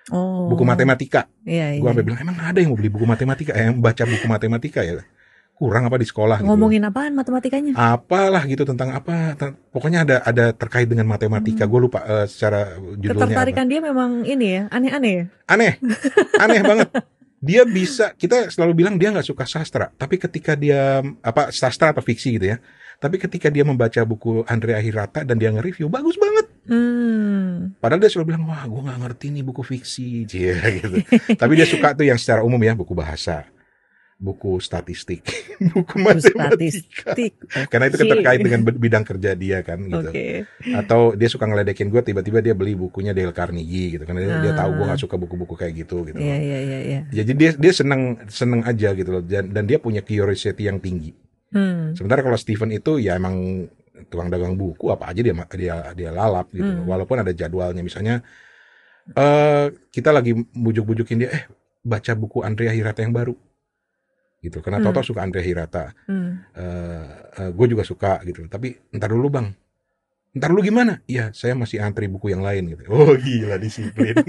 Oh. 0.08 0.48
buku 0.48 0.62
matematika 0.62 1.26
Iya, 1.44 1.74
iya. 1.74 1.80
gua 1.82 1.92
sampai 1.92 2.00
bilang 2.02 2.20
emang 2.22 2.38
ada 2.40 2.58
yang 2.58 2.72
mau 2.72 2.78
beli 2.78 2.88
buku 2.88 3.04
matematika 3.04 3.52
eh, 3.52 3.68
yang 3.68 3.76
baca 3.76 4.02
buku 4.02 4.24
matematika 4.24 4.80
ya 4.80 5.02
kurang 5.52 5.84
apa 5.84 5.98
di 5.98 6.06
sekolah 6.06 6.38
gitu 6.38 6.48
Ngomongin 6.48 6.86
apaan 6.86 7.12
matematikanya? 7.12 7.74
apalah 7.74 8.46
gitu 8.46 8.62
tentang 8.62 8.94
apa 8.94 9.34
pokoknya 9.68 10.06
ada 10.06 10.16
ada 10.22 10.44
terkait 10.50 10.86
dengan 10.86 11.04
matematika 11.04 11.66
gue 11.66 11.80
lupa 11.82 12.00
eh, 12.00 12.26
secara 12.26 12.72
judulnya 12.78 13.10
apa. 13.10 13.22
Ketertarikan 13.26 13.66
dia 13.66 13.80
memang 13.82 14.22
ini 14.22 14.46
ya, 14.54 14.62
aneh-aneh 14.70 15.12
ya. 15.12 15.24
aneh 15.50 15.72
aneh 16.38 16.60
banget 16.62 16.88
dia 17.38 17.62
bisa 17.62 18.14
kita 18.14 18.48
selalu 18.48 18.72
bilang 18.80 18.94
dia 18.96 19.10
nggak 19.10 19.26
suka 19.26 19.44
sastra 19.44 19.90
tapi 19.92 20.16
ketika 20.16 20.54
dia 20.54 21.02
apa 21.20 21.50
sastra 21.50 21.90
atau 21.90 22.02
fiksi 22.02 22.34
gitu 22.34 22.54
ya 22.54 22.58
tapi 22.98 23.16
ketika 23.16 23.46
dia 23.46 23.62
membaca 23.62 24.02
buku 24.02 24.42
Andrea 24.44 24.78
Hirata 24.78 25.22
dan 25.22 25.38
dia 25.38 25.50
nge-review 25.50 25.86
bagus 25.86 26.14
banget 26.14 26.46
Hmm. 26.68 27.72
padahal 27.80 27.96
dia 27.96 28.12
selalu 28.12 28.26
bilang 28.28 28.44
wah 28.44 28.60
gue 28.60 28.82
nggak 28.82 29.00
ngerti 29.00 29.26
nih 29.30 29.40
buku 29.40 29.64
fiksi 29.64 30.28
Cie, 30.28 30.52
gitu 30.76 31.00
tapi 31.32 31.52
dia 31.54 31.64
suka 31.64 31.96
tuh 31.96 32.04
yang 32.04 32.20
secara 32.20 32.44
umum 32.44 32.60
ya 32.60 32.76
buku 32.76 32.92
bahasa 32.92 33.48
buku 34.14 34.58
statistik 34.58 35.24
buku 35.72 35.94
matematika 35.96 37.16
Statistik. 37.16 37.38
karena 37.70 37.86
itu 37.86 37.96
kan 37.96 38.06
terkait 38.10 38.40
dengan 38.42 38.60
bidang 38.66 39.00
kerja 39.00 39.30
dia 39.32 39.62
kan 39.62 39.78
gitu 39.80 40.10
Oke. 40.10 40.44
atau 40.74 41.14
dia 41.14 41.30
suka 41.30 41.46
ngeledekin 41.46 41.86
gue 41.86 42.02
tiba-tiba 42.02 42.42
dia 42.42 42.52
beli 42.52 42.74
bukunya 42.74 43.14
Dale 43.14 43.32
Carnegie 43.32 43.94
gitu 43.94 44.04
karena 44.04 44.20
dia, 44.20 44.36
dia 44.42 44.52
tahu 44.52 44.70
gue 44.74 44.84
Ah. 44.84 44.88
gak 44.92 45.00
suka 45.00 45.16
buku-buku 45.16 45.54
kayak 45.54 45.72
gitu 45.78 46.04
gitu 46.04 46.18
Iya, 46.18 46.36
iya, 46.36 46.58
iya, 46.60 46.78
iya. 46.84 47.00
jadi 47.14 47.32
dia 47.32 47.50
dia 47.56 47.72
seneng 47.72 48.18
seneng 48.26 48.60
aja 48.60 48.90
gitu 48.92 49.08
loh 49.08 49.22
dan, 49.22 49.48
dan 49.48 49.64
dia 49.64 49.78
punya 49.78 50.02
curiosity 50.02 50.66
yang 50.66 50.82
tinggi 50.82 51.14
Hmm. 51.48 51.96
sementara 51.96 52.20
kalau 52.20 52.36
Steven 52.36 52.68
itu 52.70 53.00
ya 53.00 53.16
emang 53.16 53.66
tukang 54.12 54.28
dagang 54.28 54.54
buku 54.54 54.92
apa 54.92 55.10
aja 55.10 55.20
dia 55.24 55.32
dia 55.32 55.76
dia 55.96 56.10
lalap 56.12 56.52
gitu. 56.52 56.68
Hmm. 56.68 56.84
walaupun 56.84 57.24
ada 57.24 57.32
jadwalnya 57.32 57.80
misalnya 57.80 58.20
eh 59.16 59.72
kita 59.88 60.12
lagi 60.12 60.36
bujuk-bujukin 60.36 61.16
dia 61.18 61.30
eh 61.32 61.42
baca 61.80 62.12
buku 62.12 62.44
Andrea 62.44 62.76
Hirata 62.76 63.00
yang 63.00 63.16
baru 63.16 63.32
gitu. 64.38 64.62
Karena 64.62 64.78
Hmm. 64.78 64.92
Toto 64.92 65.02
suka 65.02 65.24
Andre 65.26 65.42
Hirata, 65.42 65.90
Hmm. 66.06 66.46
gue 67.58 67.66
juga 67.66 67.82
suka 67.82 68.22
gitu. 68.22 68.46
Tapi 68.46 68.70
ntar 68.94 69.10
dulu 69.10 69.26
bang, 69.32 69.50
ntar 70.38 70.54
dulu 70.54 70.62
gimana? 70.62 71.02
Iya, 71.10 71.34
saya 71.34 71.58
masih 71.58 71.82
antri 71.82 72.06
buku 72.06 72.30
yang 72.30 72.46
lain 72.46 72.70
gitu. 72.70 72.86
Oh 72.86 73.18
gila 73.18 73.58
disiplin, 73.58 74.14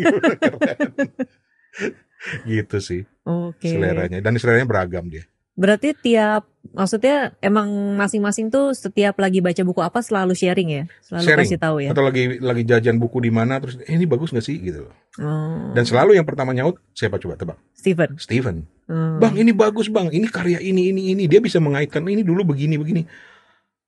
gitu 2.50 2.78
sih 2.82 3.02
Oke. 3.24 3.70
seleranya. 3.70 4.20
Dan 4.20 4.36
seleranya 4.42 4.66
beragam 4.66 5.08
dia. 5.08 5.24
Berarti 5.60 5.92
tiap 5.92 6.48
maksudnya 6.72 7.36
emang 7.44 7.68
masing-masing 8.00 8.48
tuh 8.48 8.72
setiap 8.72 9.20
lagi 9.20 9.44
baca 9.44 9.60
buku 9.60 9.84
apa 9.84 10.00
selalu 10.00 10.32
sharing 10.32 10.70
ya, 10.72 10.84
selalu 11.04 11.24
Sharing. 11.28 11.48
kasih 11.52 11.60
tahu 11.60 11.76
ya. 11.84 11.90
Atau 11.92 12.04
lagi 12.08 12.40
lagi 12.40 12.64
jajan 12.64 12.96
buku 12.96 13.20
di 13.20 13.28
mana 13.28 13.60
terus 13.60 13.76
eh, 13.84 13.92
ini 13.92 14.08
bagus 14.08 14.32
nggak 14.32 14.46
sih 14.46 14.56
gitu. 14.56 14.88
loh. 14.88 14.96
Oh. 15.20 15.76
Dan 15.76 15.84
selalu 15.84 16.16
yang 16.16 16.24
pertama 16.24 16.56
nyaut 16.56 16.80
siapa 16.96 17.20
coba 17.20 17.36
tebak? 17.36 17.58
Steven. 17.76 18.16
Steven. 18.16 18.56
Hmm. 18.88 19.20
Bang 19.20 19.36
ini 19.36 19.52
bagus 19.52 19.92
bang, 19.92 20.08
ini 20.10 20.32
karya 20.32 20.64
ini 20.64 20.96
ini 20.96 21.12
ini 21.12 21.24
dia 21.28 21.44
bisa 21.44 21.60
mengaitkan 21.60 22.08
ini 22.08 22.24
dulu 22.24 22.56
begini 22.56 22.80
begini. 22.80 23.04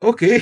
Oke, 0.03 0.41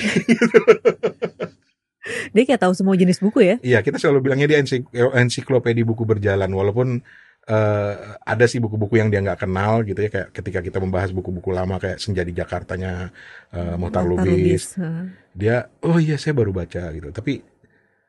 Dia 2.32 2.42
kayak 2.48 2.64
tahu 2.64 2.72
semua 2.72 2.96
jenis 2.96 3.20
buku 3.20 3.44
ya. 3.44 3.56
iya 3.60 3.78
kita 3.84 4.00
selalu 4.00 4.24
bilangnya 4.24 4.48
dia 4.48 4.58
ensik- 4.58 4.88
ensiklopedia 5.14 5.84
buku 5.84 6.08
berjalan 6.08 6.48
walaupun 6.48 7.04
eh, 7.42 7.94
ada 8.20 8.44
sih 8.44 8.58
buku-buku 8.58 8.96
yang 8.96 9.08
dia 9.08 9.20
nggak 9.20 9.40
kenal 9.40 9.80
gitu 9.82 9.98
ya 9.98 10.08
kayak 10.08 10.28
ketika 10.30 10.60
kita 10.60 10.78
membahas 10.78 11.10
buku-buku 11.10 11.50
lama 11.50 11.76
kayak 11.76 11.96
Senja 11.96 12.20
di 12.20 12.32
Jakartanya 12.32 13.08
eh, 13.50 13.74
Mohtar 13.74 14.04
Lubis, 14.04 14.74
Hah. 14.74 15.08
dia 15.30 15.56
oh 15.80 15.96
iya 15.96 16.14
saya 16.14 16.32
baru 16.32 16.50
baca 16.50 16.90
gitu. 16.90 17.08
Tapi 17.08 17.40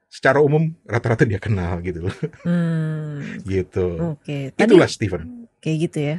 secara 0.05 0.39
umum 0.39 0.75
rata-rata 0.83 1.23
dia 1.23 1.38
kenal 1.38 1.79
gitu 1.79 2.03
loh, 2.03 2.15
Hmm. 2.43 3.23
gitu. 3.47 4.15
Oke. 4.15 4.51
Tadi 4.51 4.67
Itulah 4.67 4.88
Steven. 4.88 5.47
kayak 5.57 5.77
gitu 5.81 6.00
ya. 6.01 6.17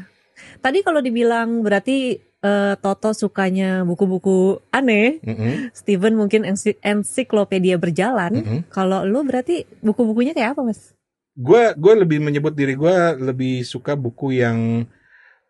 Tadi 0.59 0.81
kalau 0.81 0.99
dibilang 0.99 1.61
berarti 1.61 2.17
eh, 2.19 2.75
Toto 2.77 3.13
sukanya 3.13 3.85
buku-buku 3.85 4.39
aneh, 4.69 5.21
Mm-mm, 5.21 5.71
Steven 5.71 6.17
mungkin 6.17 6.43
ensi- 6.45 6.81
ensiklopedia 6.81 7.77
berjalan. 7.77 8.33
mm-mm. 8.35 8.59
Kalau 8.67 9.05
lu 9.05 9.23
berarti 9.23 9.63
buku-bukunya 9.79 10.33
kayak 10.33 10.57
apa, 10.57 10.65
Mas? 10.65 10.97
Gue 11.37 11.63
gue 11.77 11.95
lebih 11.97 12.19
menyebut 12.21 12.53
diri 12.53 12.77
gue 12.77 12.97
lebih 13.21 13.65
suka 13.65 13.97
buku 13.97 14.37
yang 14.41 14.85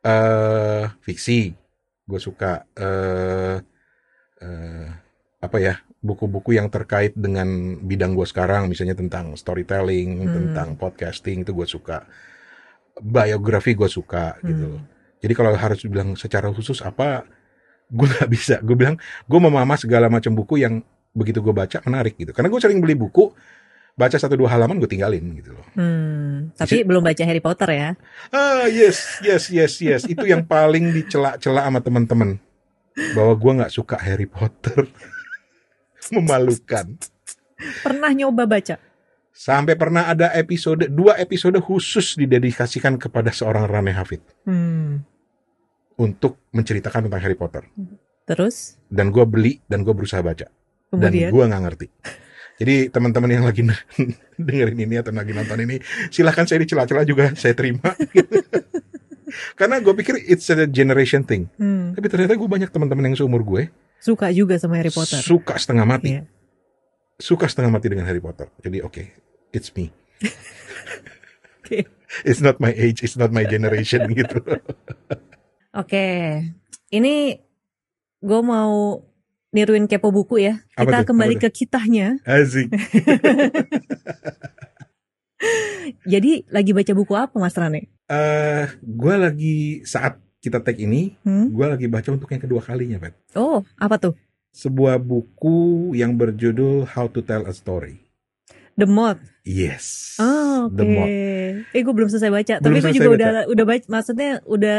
eh 0.03 0.85
fiksi. 1.03 1.55
Gue 2.07 2.21
suka 2.23 2.67
eh 2.75 3.59
eh, 4.43 4.87
apa 5.43 5.59
ya 5.59 5.75
buku-buku 6.03 6.59
yang 6.59 6.67
terkait 6.71 7.15
dengan 7.15 7.79
bidang 7.79 8.15
gue 8.19 8.27
sekarang 8.27 8.67
misalnya 8.67 8.99
tentang 8.99 9.35
storytelling 9.39 10.27
Hmm. 10.27 10.35
tentang 10.35 10.69
podcasting 10.79 11.47
itu 11.47 11.55
gue 11.55 11.67
suka. 11.67 12.07
Biografi 13.01 13.73
gue 13.73 13.89
suka 13.89 14.37
gitu. 14.45 14.79
Hmm. 14.79 14.85
jadi 15.23 15.33
kalau 15.39 15.55
harus 15.55 15.81
dibilang 15.87 16.13
secara 16.19 16.51
khusus 16.53 16.83
apa 16.85 17.25
gue 17.91 18.07
nggak 18.09 18.31
bisa. 18.31 18.57
Gue 18.63 18.77
bilang 18.79 18.97
gue 19.27 19.41
memamah 19.41 19.79
segala 19.79 20.07
macam 20.11 20.35
buku 20.35 20.63
yang 20.63 20.83
begitu 21.15 21.39
gue 21.45 21.55
baca 21.55 21.79
menarik 21.87 22.17
gitu. 22.19 22.33
Karena 22.35 22.49
gue 22.51 22.61
sering 22.63 22.81
beli 22.83 22.95
buku 22.99 23.31
baca 23.93 24.17
satu 24.17 24.35
dua 24.35 24.49
halaman 24.49 24.81
gue 24.81 24.89
tinggalin 24.89 25.21
gitu 25.37 25.53
loh 25.53 25.67
Hmm, 25.73 26.53
tapi 26.53 26.81
belum 26.83 27.01
baca 27.01 27.23
Harry 27.25 27.41
Potter 27.41 27.69
ya. 27.73 27.89
Ah 28.29 28.65
yes, 28.65 29.21
yes, 29.21 29.49
yes, 29.49 29.73
yes. 29.79 30.03
Itu 30.05 30.25
yang 30.25 30.45
paling 30.45 30.93
dicela-cela 30.93 31.65
sama 31.65 31.81
teman-teman 31.81 32.37
bahwa 33.17 33.33
gua 33.35 33.53
nggak 33.63 33.73
suka 33.73 33.97
Harry 33.97 34.29
Potter. 34.29 34.85
Memalukan. 36.13 36.99
Pernah 37.81 38.11
nyoba 38.11 38.45
baca? 38.45 38.77
Sampai 39.33 39.81
pernah 39.81 40.13
ada 40.13 40.29
episode 40.37 40.93
dua 40.93 41.17
episode 41.17 41.57
khusus 41.57 42.21
didedikasikan 42.21 43.01
kepada 43.01 43.33
seorang 43.33 43.65
Rane 43.65 43.93
Hafid 43.93 44.21
Hmm. 44.45 45.09
untuk 45.97 46.37
menceritakan 46.53 47.09
tentang 47.09 47.23
Harry 47.23 47.39
Potter. 47.39 47.65
Terus 48.29 48.77
Dan 48.87 49.09
gua 49.09 49.25
beli 49.25 49.65
dan 49.65 49.89
gua 49.89 49.97
berusaha 49.97 50.21
baca. 50.21 50.53
Dan 50.93 51.09
kemudian 51.09 51.33
gua 51.33 51.45
nggak 51.49 51.63
ngerti. 51.65 51.87
Jadi 52.57 52.89
teman-teman 52.89 53.31
yang 53.31 53.45
lagi 53.45 53.65
dengerin 54.39 54.79
ini 54.79 54.97
atau 54.97 55.11
lagi 55.11 55.33
nonton 55.33 55.59
ini, 55.61 55.81
silahkan 56.09 56.45
saya 56.45 56.61
dicela-cela 56.61 57.03
juga 57.03 57.33
saya 57.35 57.53
terima. 57.53 57.93
Karena 59.59 59.81
gue 59.81 59.95
pikir 59.95 60.21
it's 60.23 60.47
a 60.49 60.69
generation 60.69 61.25
thing. 61.25 61.49
hmm, 61.57 61.97
Tapi 61.97 62.07
ternyata 62.07 62.37
gue 62.37 62.45
banyak 62.45 62.69
teman-teman 62.69 63.09
yang 63.09 63.17
seumur 63.17 63.41
gue 63.41 63.73
suka 63.97 64.29
juga 64.29 64.59
sama 64.59 64.77
Harry 64.77 64.91
Potter. 64.91 65.17
suka 65.17 65.55
setengah 65.55 65.87
mati, 65.87 66.19
Iya. 66.19 66.27
suka 67.17 67.47
setengah 67.47 67.71
mati 67.71 67.87
dengan 67.87 68.05
Harry 68.05 68.19
Potter. 68.19 68.51
Jadi 68.59 68.83
oke, 68.83 69.03
it's 69.51 69.71
me. 69.73 69.95
Oke. 71.63 71.87
It's 72.27 72.43
not 72.43 72.59
my 72.59 72.69
age, 72.69 73.01
it's 73.01 73.15
not 73.15 73.31
my 73.31 73.47
generation 73.47 74.05
gitu. 74.11 74.43
Oke, 75.73 76.07
ini 76.91 77.39
gue 78.19 78.41
mau 78.45 79.01
niruin 79.53 79.85
kepo 79.85 80.09
buku 80.09 80.41
ya. 80.41 80.65
Apa 80.75 80.83
Kita 80.83 80.99
tuh? 80.99 81.07
kembali 81.13 81.35
Apa 81.37 81.43
ke 81.43 81.49
kitanya. 81.55 82.17
Asik. 82.25 82.73
Jadi 86.05 86.47
lagi 86.49 86.71
baca 86.71 86.93
buku 86.95 87.13
apa 87.13 87.35
Mas 87.37 87.53
Rane? 87.53 87.91
Eh, 88.07 88.65
gue 88.79 89.15
lagi 89.15 89.57
saat 89.83 90.19
kita 90.39 90.59
tag 90.59 90.75
ini, 90.77 91.15
Hmm? 91.23 91.51
gue 91.51 91.67
lagi 91.69 91.87
baca 91.87 92.09
untuk 92.09 92.27
yang 92.29 92.43
kedua 92.43 92.61
kalinya, 92.61 92.99
Pet. 92.99 93.15
Oh, 93.35 93.63
apa 93.77 93.99
tuh? 93.99 94.15
Sebuah 94.53 94.99
buku 94.99 95.93
yang 95.93 96.15
berjudul 96.15 96.85
How 96.87 97.09
to 97.09 97.21
Tell 97.21 97.43
a 97.43 97.53
Story. 97.53 97.99
The 98.73 98.87
Moth. 98.87 99.21
Yes. 99.43 100.17
Oh, 100.17 100.67
oke. 100.67 100.75
The 100.75 100.85
Moth. 100.85 101.11
Eh, 101.69 101.81
gue 101.81 101.93
belum 101.93 102.09
selesai 102.09 102.31
baca. 102.31 102.55
Belum 102.59 102.73
Tapi 102.73 102.79
gue 102.81 102.93
juga 102.95 103.05
baca. 103.05 103.17
udah 103.17 103.31
udah 103.49 103.65
baca. 103.67 103.85
Maksudnya 103.87 104.31
udah 104.45 104.79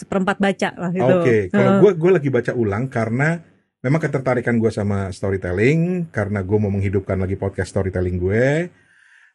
seperempat 0.00 0.36
baca 0.36 0.68
lah 0.74 0.90
gitu. 0.90 1.14
Oke, 1.16 1.36
kalau 1.48 1.70
Heeh. 1.70 1.80
gue 1.80 1.90
gue 1.94 2.10
lagi 2.10 2.28
baca 2.28 2.52
ulang 2.52 2.84
karena 2.86 3.28
memang 3.80 3.98
ketertarikan 3.98 4.56
gue 4.56 4.68
sama 4.68 5.08
storytelling, 5.10 6.08
karena 6.10 6.40
gue 6.40 6.58
mau 6.58 6.68
menghidupkan 6.68 7.16
lagi 7.16 7.34
podcast 7.34 7.70
storytelling 7.70 8.16
gue, 8.16 8.68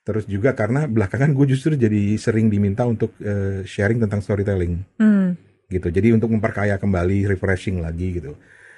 terus 0.02 0.26
juga 0.26 0.54
karena 0.54 0.86
belakangan 0.86 1.34
gue 1.34 1.46
justru 1.50 1.74
jadi 1.74 2.14
sering 2.16 2.48
diminta 2.48 2.86
untuk 2.86 3.18
eh, 3.20 3.62
sharing 3.64 3.98
tentang 4.00 4.22
storytelling, 4.22 4.86
Hmm. 4.98 5.34
gitu. 5.68 5.90
Jadi 5.90 6.14
untuk 6.14 6.30
memperkaya 6.30 6.78
kembali, 6.78 7.26
refreshing 7.28 7.80
lagi 7.80 8.16
gitu. 8.16 8.38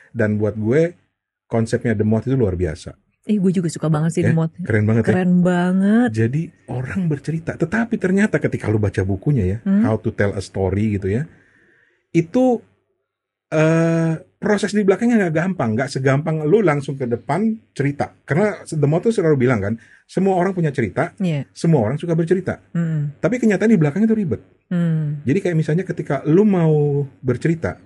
Dan 0.10 0.40
buat 0.40 0.56
gue 0.56 0.96
konsepnya 1.46 1.92
The 1.94 2.04
Moth 2.04 2.26
itu 2.26 2.36
luar 2.36 2.56
biasa, 2.56 2.96
Eh, 3.28 3.36
gue 3.36 3.52
juga 3.52 3.68
suka 3.68 3.92
banget 3.92 4.16
sih 4.16 4.24
Ya, 4.24 4.32
The 4.32 4.40
Moth. 4.40 4.56
keren 4.64 4.88
banget 4.88 5.04
ya. 5.04 5.12
Keren 5.12 5.34
banget. 5.44 6.10
Jadi 6.16 6.42
orang 6.72 7.12
bercerita, 7.12 7.60
tetapi 7.60 8.00
ternyata 8.00 8.40
ketika 8.40 8.72
lu 8.72 8.80
baca 8.80 9.04
bukunya 9.04 9.44
ya, 9.44 9.58
Hmm. 9.68 9.84
How 9.84 10.00
to 10.00 10.16
Tell 10.16 10.32
a 10.32 10.40
Story 10.40 10.96
gitu 10.96 11.12
ya, 11.12 11.28
itu 12.16 12.64
eh 13.48 14.14
proses 14.38 14.72
di 14.72 14.86
belakangnya 14.86 15.28
nggak 15.28 15.36
gampang, 15.36 15.70
nggak 15.74 15.90
segampang 15.90 16.46
lu 16.46 16.62
langsung 16.62 16.94
ke 16.94 17.10
depan 17.10 17.58
cerita. 17.74 18.14
Karena 18.22 18.62
The 18.64 18.88
tuh 19.02 19.10
selalu 19.10 19.36
bilang 19.36 19.60
kan, 19.60 19.74
semua 20.06 20.38
orang 20.38 20.54
punya 20.54 20.70
cerita, 20.70 21.12
Iya. 21.18 21.50
semua 21.52 21.82
orang 21.90 21.98
suka 21.98 22.14
bercerita. 22.14 22.62
Hmm. 22.72 23.18
Tapi 23.18 23.42
kenyataan 23.42 23.74
di 23.74 23.80
belakangnya 23.82 24.08
itu 24.14 24.18
ribet. 24.18 24.42
Hmm. 24.70 25.26
Jadi 25.26 25.40
kayak 25.42 25.58
misalnya 25.58 25.84
ketika 25.84 26.22
lu 26.30 26.46
mau 26.46 27.04
bercerita, 27.20 27.82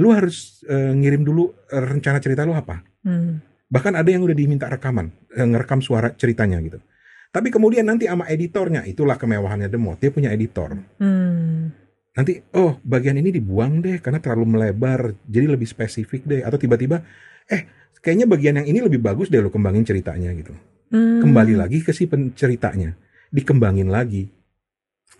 lu 0.00 0.08
harus 0.10 0.64
eh, 0.64 0.92
ngirim 0.96 1.22
dulu 1.22 1.52
rencana 1.68 2.18
cerita 2.18 2.48
lu 2.48 2.56
apa. 2.56 2.80
Hmm. 3.04 3.44
Bahkan 3.68 3.92
ada 3.98 4.08
yang 4.08 4.24
udah 4.24 4.36
diminta 4.36 4.66
rekaman, 4.72 5.12
eh, 5.36 5.44
ngerekam 5.44 5.84
suara 5.84 6.16
ceritanya 6.16 6.58
gitu. 6.64 6.80
Tapi 7.34 7.50
kemudian 7.50 7.82
nanti 7.84 8.06
sama 8.06 8.30
editornya, 8.30 8.86
itulah 8.86 9.18
kemewahannya 9.18 9.66
The 9.66 9.78
Moth, 9.78 10.00
dia 10.00 10.14
punya 10.14 10.30
editor. 10.30 10.78
Hmm. 10.96 11.83
Nanti, 12.14 12.38
oh 12.54 12.78
bagian 12.86 13.18
ini 13.18 13.34
dibuang 13.34 13.82
deh 13.82 13.98
karena 13.98 14.22
terlalu 14.22 14.54
melebar, 14.54 15.18
jadi 15.26 15.50
lebih 15.50 15.66
spesifik 15.66 16.22
deh. 16.22 16.40
Atau 16.46 16.62
tiba-tiba, 16.62 17.02
eh 17.50 17.66
kayaknya 17.98 18.30
bagian 18.30 18.54
yang 18.62 18.66
ini 18.70 18.80
lebih 18.86 19.02
bagus 19.02 19.26
deh 19.26 19.42
lo 19.42 19.50
kembangin 19.50 19.82
ceritanya 19.82 20.30
gitu. 20.38 20.54
Hmm. 20.94 21.18
Kembali 21.18 21.58
lagi 21.58 21.82
ke 21.82 21.90
si 21.90 22.06
penceritanya, 22.06 22.94
dikembangin 23.34 23.90
lagi, 23.90 24.30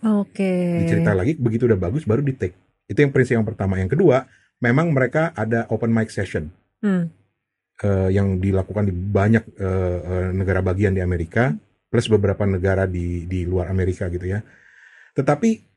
Oke. 0.07 0.83
dicerita 0.87 1.11
lagi, 1.11 1.35
begitu 1.35 1.67
udah 1.67 1.75
bagus 1.75 2.07
baru 2.07 2.23
di 2.23 2.31
take. 2.31 2.55
Itu 2.87 3.03
yang 3.03 3.11
prinsip 3.11 3.35
yang 3.35 3.47
pertama. 3.47 3.75
Yang 3.75 3.99
kedua, 3.99 4.23
memang 4.63 4.95
mereka 4.95 5.35
ada 5.35 5.67
open 5.67 5.91
mic 5.91 6.07
session. 6.13 6.47
Hmm. 6.79 7.11
eh, 7.83 8.09
yang 8.13 8.39
dilakukan 8.39 8.87
di 8.87 8.93
banyak 8.95 9.43
eh, 9.59 9.99
eh, 9.99 10.27
negara 10.31 10.63
bagian 10.63 10.95
di 10.95 11.03
Amerika 11.03 11.51
plus 11.91 12.07
beberapa 12.07 12.47
negara 12.47 12.87
di 12.87 13.27
di 13.27 13.43
luar 13.43 13.67
Amerika 13.67 14.07
gitu 14.07 14.23
ya. 14.23 14.39
Tetapi 15.11 15.74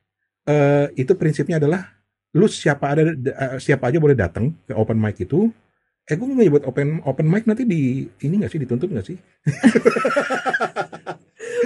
eh, 0.49 0.87
itu 0.97 1.13
prinsipnya 1.13 1.59
adalah 1.59 1.85
lu 2.31 2.45
siapa 2.45 2.89
ada 2.89 3.01
eh, 3.05 3.57
siapa 3.59 3.87
aja 3.87 3.97
boleh 3.97 4.15
datang 4.15 4.53
ke 4.65 4.73
open 4.73 4.97
mic 4.97 5.17
itu. 5.19 5.49
Eh 6.05 6.13
gue 6.13 6.25
menyebut 6.25 6.61
open 6.65 7.01
open 7.05 7.25
mic 7.25 7.45
nanti 7.45 7.63
di 7.63 8.05
ini 8.19 8.33
nggak 8.37 8.49
sih 8.49 8.59
dituntut 8.59 8.89
nggak 8.89 9.05
sih? 9.05 9.17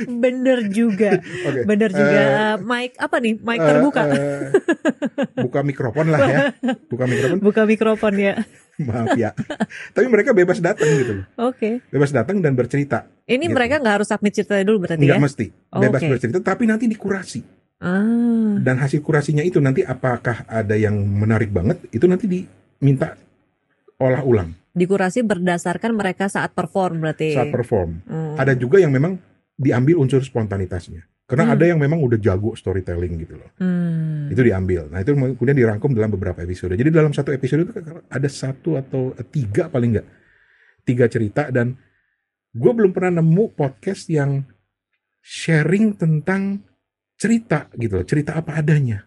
Bener 0.03 0.67
juga. 0.69 1.19
Oke. 1.21 1.63
Bener 1.63 1.91
juga. 1.91 2.19
Eh, 2.19 2.55
mic 2.59 2.91
apa 2.99 3.17
nih? 3.19 3.35
Mic 3.39 3.59
terbuka. 3.61 4.03
eh, 4.09 4.51
buka 5.37 5.61
mikrofon 5.63 6.07
lah 6.11 6.21
ya. 6.23 6.39
Buka 6.89 7.05
mikrofon. 7.07 7.39
Buka 7.45 7.63
mikrofon 7.65 8.15
ya. 8.19 8.35
Maaf 8.83 9.15
ya. 9.15 9.31
Tapi 9.93 10.07
mereka 10.09 10.33
bebas 10.33 10.59
datang 10.59 10.89
gitu 10.97 11.23
loh. 11.23 11.25
Oke. 11.45 11.85
Bebas 11.87 12.11
datang 12.11 12.41
dan 12.41 12.57
bercerita. 12.57 13.07
Ini 13.23 13.47
Gitu. 13.47 13.55
mereka 13.55 13.79
nggak 13.79 13.95
harus 14.01 14.09
submit 14.11 14.33
ceritanya 14.33 14.65
dulu 14.65 14.83
berarti 14.83 14.99
Nggak 14.99 15.19
ya? 15.19 15.23
mesti. 15.23 15.47
Bebas 15.71 16.01
Oke. 16.03 16.09
bercerita 16.11 16.39
tapi 16.43 16.65
nanti 16.67 16.85
dikurasi. 16.89 17.41
Ah, 17.83 18.63
Dan 18.63 18.79
hasil 18.79 19.03
kurasinya 19.03 19.43
itu 19.43 19.59
nanti 19.59 19.83
apakah 19.83 20.47
ada 20.47 20.79
yang 20.79 20.95
menarik 20.95 21.51
banget, 21.51 21.83
itu 21.91 22.07
nanti 22.07 22.31
diminta 22.31 23.19
olah 23.99 24.23
ulang 24.23 24.51
dikurasi 24.73 25.21
berdasarkan 25.21 25.93
mereka 25.93 26.33
saat 26.33 26.57
perform 26.57 27.05
berarti. 27.05 27.37
saat 27.37 27.53
perform. 27.53 28.01
Hmm. 28.09 28.41
Ada 28.41 28.57
juga 28.57 28.81
yang 28.81 28.89
memang 28.89 29.21
diambil 29.53 30.01
unsur 30.01 30.25
spontanitasnya. 30.25 31.05
Karena 31.29 31.49
Hmm. 31.49 31.55
ada 31.55 31.65
yang 31.69 31.77
memang 31.77 32.01
udah 32.01 32.17
jago 32.17 32.57
storytelling 32.57 33.21
gitu 33.21 33.37
loh. 33.37 33.53
Hmm. 33.61 34.33
Itu 34.33 34.41
diambil. 34.41 34.89
Nah 34.89 35.05
itu 35.05 35.13
kemudian 35.13 35.57
dirangkum 35.57 35.93
dalam 35.93 36.09
beberapa 36.09 36.41
episode. 36.41 36.73
Jadi 36.73 36.89
dalam 36.89 37.13
satu 37.13 37.37
episode 37.37 37.69
itu 37.69 37.73
ada 38.09 38.29
satu 38.33 38.81
atau 38.81 39.13
tiga 39.29 39.69
paling 39.69 40.01
nggak 40.01 40.09
tiga 40.89 41.05
cerita 41.07 41.53
dan 41.53 41.77
gue 42.53 42.73
belum 42.73 42.97
pernah 42.97 43.21
nemu 43.21 43.53
podcast 43.53 44.09
yang 44.09 44.45
sharing 45.21 45.95
tentang 46.01 46.65
cerita 47.23 47.71
gitu 47.75 47.95
loh, 47.95 48.05
cerita 48.05 48.35
apa 48.35 48.59
adanya. 48.59 49.07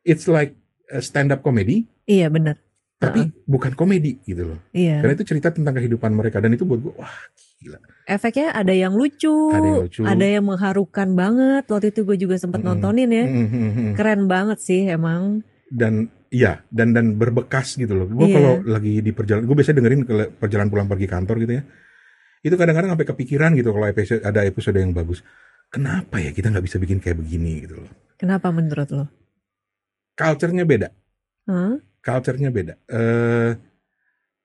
It's 0.00 0.24
like 0.24 0.56
a 0.88 1.04
stand 1.04 1.28
up 1.28 1.44
comedy, 1.44 1.84
Iya 2.02 2.32
benar. 2.32 2.56
tapi 2.96 3.28
bukan 3.44 3.76
komedi 3.76 4.16
gitu 4.24 4.48
loh. 4.48 4.58
Iya. 4.72 5.04
Karena 5.04 5.12
itu 5.12 5.28
cerita 5.28 5.52
tentang 5.52 5.76
kehidupan 5.76 6.08
mereka 6.10 6.40
dan 6.40 6.50
itu 6.50 6.64
buat 6.64 6.80
gue 6.80 6.94
wah 6.96 7.12
gila. 7.60 7.76
Efeknya 8.08 8.50
ada 8.50 8.72
yang 8.72 8.96
lucu, 8.96 9.52
Ada 9.52 9.60
yang 9.60 9.80
lucu. 9.84 10.00
ada 10.02 10.24
yang 10.26 10.44
mengharukan 10.48 11.08
banget. 11.12 11.68
Waktu 11.68 11.92
itu 11.92 12.00
gue 12.02 12.16
juga 12.16 12.40
sempat 12.40 12.64
Mm-mm. 12.64 12.80
nontonin 12.80 13.10
ya. 13.12 13.24
Mm, 13.28 13.46
mm, 13.46 13.70
mm. 13.70 13.92
Keren 13.94 14.24
banget 14.24 14.58
sih 14.58 14.88
emang. 14.88 15.44
dan 15.68 16.08
iya 16.32 16.64
dan 16.72 16.96
dan 16.96 17.12
berbekas 17.14 17.76
gitu 17.76 17.92
loh. 17.92 18.08
Gue 18.08 18.32
Iya. 18.32 18.36
kalau 18.40 18.52
lagi 18.64 19.04
di 19.04 19.12
perjalanan, 19.12 19.44
gue 19.44 19.52
biasanya 19.52 19.76
dengerin 19.78 20.00
ke 20.02 20.12
perjalanan 20.40 20.72
pulang 20.72 20.88
pergi 20.88 21.04
kantor 21.04 21.36
gitu 21.44 21.52
ya. 21.60 21.62
Itu 22.40 22.56
kadang-kadang 22.56 22.96
sampai 22.96 23.04
kepikiran 23.04 23.52
gitu 23.52 23.76
kalau 23.76 23.84
episode 23.84 24.24
ada 24.24 24.40
episode 24.42 24.72
yang 24.74 24.96
bagus. 24.96 25.20
Kenapa 25.68 26.16
ya 26.16 26.32
kita 26.32 26.48
nggak 26.48 26.64
bisa 26.64 26.80
bikin 26.80 26.98
kayak 26.98 27.20
begini 27.20 27.68
gitu 27.68 27.84
loh? 27.84 27.92
Kenapa 28.16 28.48
menurut 28.48 28.88
lo? 28.90 29.04
Culture-nya 30.18 30.66
beda, 30.66 30.88
Hah? 31.46 31.78
culture-nya 32.02 32.50
beda. 32.50 32.74
Eh 32.90 33.52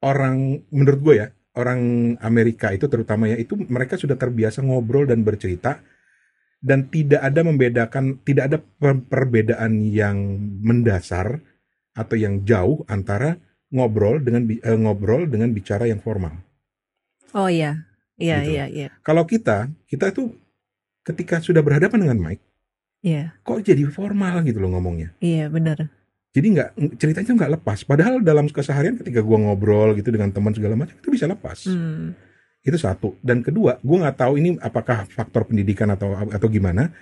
orang 0.04 0.62
menurut 0.70 1.00
gue 1.02 1.16
ya 1.18 1.28
orang 1.56 2.14
Amerika 2.22 2.70
itu 2.70 2.86
terutama 2.92 3.32
ya 3.32 3.40
itu 3.40 3.56
mereka 3.58 3.96
sudah 3.98 4.20
terbiasa 4.20 4.62
ngobrol 4.62 5.08
dan 5.10 5.24
bercerita 5.26 5.80
dan 6.62 6.92
tidak 6.92 7.24
ada 7.24 7.42
membedakan 7.42 8.20
tidak 8.22 8.44
ada 8.52 8.58
per- 8.62 9.02
perbedaan 9.08 9.80
yang 9.82 10.18
mendasar 10.62 11.40
atau 11.96 12.16
yang 12.20 12.44
jauh 12.46 12.84
antara 12.86 13.40
ngobrol 13.74 14.22
dengan 14.22 14.46
eh, 14.46 14.78
ngobrol 14.78 15.26
dengan 15.26 15.50
bicara 15.56 15.90
yang 15.90 16.04
formal. 16.04 16.38
Oh 17.34 17.50
iya. 17.50 17.90
Iya, 18.22 18.46
Gitu. 18.46 18.52
iya, 18.54 18.66
iya. 18.70 18.88
Kalau 19.02 19.26
kita 19.26 19.74
kita 19.90 20.14
itu 20.14 20.38
ketika 21.04 21.44
sudah 21.44 21.60
berhadapan 21.60 22.08
dengan 22.08 22.20
Mike 22.20 22.44
Iya, 23.04 23.36
kok 23.44 23.60
jadi 23.68 23.84
formal 23.92 24.48
gitu 24.48 24.64
loh 24.64 24.80
ngomongnya. 24.80 25.12
iya 25.20 25.52
benar. 25.52 25.92
Jadi 26.34 26.48
nggak 26.56 26.70
ceritanya 26.98 27.32
nggak 27.36 27.54
lepas. 27.60 27.84
Padahal 27.84 28.24
dalam 28.24 28.48
keseharian 28.48 28.96
ketika 28.96 29.20
gua 29.20 29.38
ngobrol 29.44 29.92
gitu 30.00 30.10
dengan 30.10 30.32
teman 30.32 30.56
segala 30.56 30.80
macam 30.80 30.96
itu 30.96 31.12
bisa 31.12 31.28
lepas. 31.28 31.68
Hmm. 31.68 32.16
Itu 32.64 32.80
satu. 32.80 33.20
Dan 33.20 33.44
kedua, 33.44 33.76
gue 33.84 33.98
nggak 34.00 34.18
tahu 34.24 34.40
ini 34.40 34.56
apakah 34.64 35.04
faktor 35.12 35.44
pendidikan 35.44 35.92
atau 35.92 36.16
atau 36.16 36.48
gimana. 36.48 36.96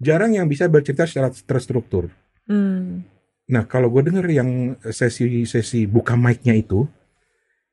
Jarang 0.00 0.32
yang 0.32 0.48
bisa 0.48 0.64
bercerita 0.64 1.04
secara 1.04 1.28
terstruktur. 1.28 2.08
Hmm. 2.48 3.04
Nah, 3.52 3.68
kalau 3.68 3.92
gue 3.92 4.08
denger 4.08 4.26
yang 4.32 4.80
sesi-sesi 4.80 5.84
buka 5.84 6.16
mic-nya 6.16 6.56
itu, 6.56 6.88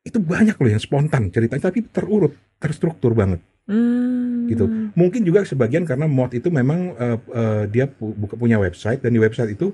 itu 0.04 0.20
banyak 0.20 0.60
loh 0.60 0.70
yang 0.76 0.84
spontan 0.84 1.32
ceritanya, 1.32 1.72
tapi 1.72 1.88
terurut, 1.88 2.36
terstruktur 2.60 3.16
banget. 3.16 3.40
Hmm. 3.64 4.15
Gitu. 4.46 4.66
Mungkin 4.94 5.22
juga 5.22 5.42
sebagian 5.44 5.84
karena 5.84 6.06
mod 6.06 6.32
itu 6.32 6.48
memang 6.50 6.94
eh, 6.96 7.18
eh, 7.18 7.64
dia 7.70 7.86
pu- 7.86 8.14
punya 8.36 8.58
website 8.58 9.02
dan 9.02 9.12
di 9.12 9.20
website 9.20 9.54
itu 9.54 9.74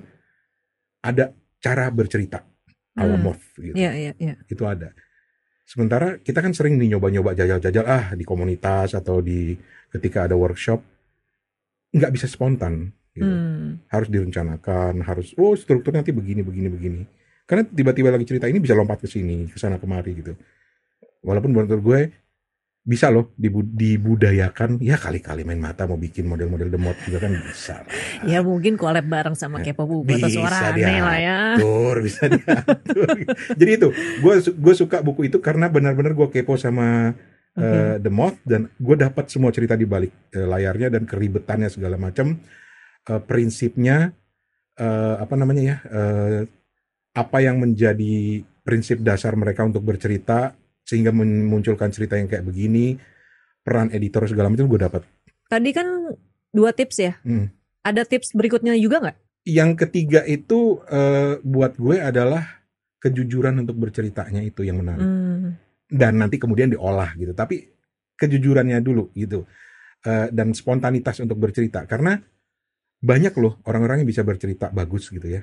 ada 1.02 1.32
cara 1.58 1.90
bercerita 1.90 2.42
ala 2.94 3.16
Hmm. 3.16 3.24
mod 3.24 3.40
gitu. 3.56 3.76
Iya, 3.76 3.92
iya, 3.96 4.12
iya. 4.18 4.36
itu 4.46 4.64
ada. 4.66 4.92
Sementara 5.64 6.20
kita 6.20 6.44
kan 6.44 6.52
sering 6.52 6.76
nih 6.76 6.96
nyoba-nyoba 6.96 7.32
jajal-jajal 7.32 7.86
ah 7.88 8.06
di 8.12 8.28
komunitas 8.28 8.92
atau 8.92 9.24
di 9.24 9.56
ketika 9.90 10.28
ada 10.28 10.36
workshop 10.36 10.84
nggak 11.92 12.12
bisa 12.12 12.28
spontan 12.28 12.92
gitu. 13.16 13.28
Hmm. 13.28 13.80
Harus 13.88 14.08
direncanakan, 14.12 15.04
harus 15.04 15.32
oh 15.36 15.56
strukturnya 15.56 16.04
nanti 16.04 16.12
begini 16.12 16.44
begini 16.44 16.68
begini. 16.68 17.02
Karena 17.48 17.68
tiba-tiba 17.68 18.12
lagi 18.12 18.24
cerita 18.24 18.48
ini 18.48 18.64
bisa 18.64 18.72
lompat 18.76 19.04
ke 19.04 19.08
sini, 19.08 19.48
ke 19.48 19.60
sana 19.60 19.76
kemari 19.76 20.16
gitu. 20.16 20.36
Walaupun 21.24 21.52
menurut 21.52 21.80
gue 21.84 22.02
bisa 22.82 23.13
loh 23.13 23.30
dibu- 23.38 23.67
dibudayakan 23.67 24.82
ya 24.82 24.98
kali-kali 24.98 25.46
main 25.46 25.62
mata 25.62 25.86
mau 25.86 26.02
bikin 26.02 26.26
model-model 26.26 26.65
demot 26.65 26.98
juga 27.06 27.22
kan 27.22 27.30
bisa 27.38 27.86
lah. 27.86 27.94
Ya 28.26 28.41
mungkin 28.41 28.74
collab 28.74 29.06
bareng 29.06 29.38
sama 29.38 29.62
Kepo 29.62 29.86
Bubu 29.86 30.10
atau 30.10 30.26
Bisa 30.26 30.34
suara 30.34 30.74
aneh 30.74 30.98
lah 30.98 31.17
ya. 31.22 31.38
diatur 31.62 31.96
bisa 32.10 32.24
diatur 32.26 33.08
jadi 33.54 33.72
itu 33.78 33.88
gue 33.94 34.34
gue 34.41 34.74
suka 34.74 35.06
buku 35.06 35.30
itu 35.30 35.38
karena 35.38 35.70
benar-benar 35.70 36.17
gue 36.17 36.28
kepo 36.34 36.58
sama 36.58 37.13
eh, 37.54 38.02
The 38.02 38.10
Moth 38.10 38.41
dan 38.50 38.74
gue 38.82 38.96
dapat 38.98 39.30
semua 39.30 39.54
cerita 39.54 39.78
di 39.78 39.86
balik 39.86 40.34
eh, 40.34 40.41
layarnya 40.41 40.89
dan 40.89 41.06
keribetannya 41.06 41.70
segala 41.70 42.02
macam 42.02 42.38
Eh, 43.02 43.17
prinsipnya 43.17 44.13
eh, 44.78 45.15
apa 45.17 45.34
namanya 45.34 45.62
ya 45.65 45.78
eh, 45.89 46.41
apa 47.17 47.38
yang 47.41 47.58
menjadi 47.58 48.46
prinsip 48.62 49.02
dasar 49.02 49.34
mereka 49.34 49.65
untuk 49.65 49.82
bercerita 49.82 50.54
sehingga 50.84 51.10
memunculkan 51.12 51.89
cerita 51.89 52.17
yang 52.17 52.28
kayak 52.28 52.44
begini 52.44 52.98
peran 53.62 53.89
editor 53.89 54.26
segala 54.26 54.50
macam 54.50 54.65
gue 54.65 54.82
dapat 54.82 55.02
Tadi 55.48 55.70
kan 55.76 55.88
dua 56.50 56.72
tips 56.72 56.98
ya. 56.98 57.13
Hmm. 57.24 57.52
Ada 57.84 58.08
tips 58.08 58.32
berikutnya 58.34 58.76
juga 58.78 59.00
nggak? 59.02 59.17
yang 59.41 59.74
ketiga 59.74 60.22
itu 60.22 60.80
eh, 60.86 61.41
buat 61.41 61.74
gue 61.74 61.98
adalah 61.98 62.46
kejujuran 63.02 63.58
untuk 63.58 63.74
berceritanya 63.82 64.46
itu 64.46 64.62
yang 64.62 64.78
menarik 64.78 65.02
Hmm. 65.02 65.58
dan 65.89 66.22
nanti 66.22 66.38
kemudian 66.38 66.70
diolah 66.70 67.17
gitu 67.17 67.34
tapi 67.34 67.65
kejujurannya 68.15 68.78
dulu 68.80 69.10
gitu 69.13 69.46
Eh, 70.02 70.34
dan 70.34 70.50
spontanitas 70.58 71.22
untuk 71.22 71.38
bercerita 71.38 71.86
karena 71.86 72.17
banyak 72.98 73.38
loh 73.38 73.62
orang-orang 73.70 74.02
yang 74.02 74.10
bisa 74.10 74.22
bercerita 74.22 74.70
bagus 74.70 75.10
gitu 75.10 75.26
ya 75.26 75.41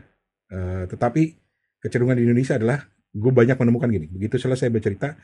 Eh, 0.49 0.85
tetapi 0.89 1.23
kecenderungan 1.79 2.19
di 2.19 2.25
Indonesia 2.27 2.55
adalah 2.59 2.83
gue 3.11 3.33
banyak 3.33 3.57
menemukan 3.57 3.89
gini 3.89 4.07
begitu 4.07 4.37
selesai 4.37 4.69
bercerita 4.69 5.17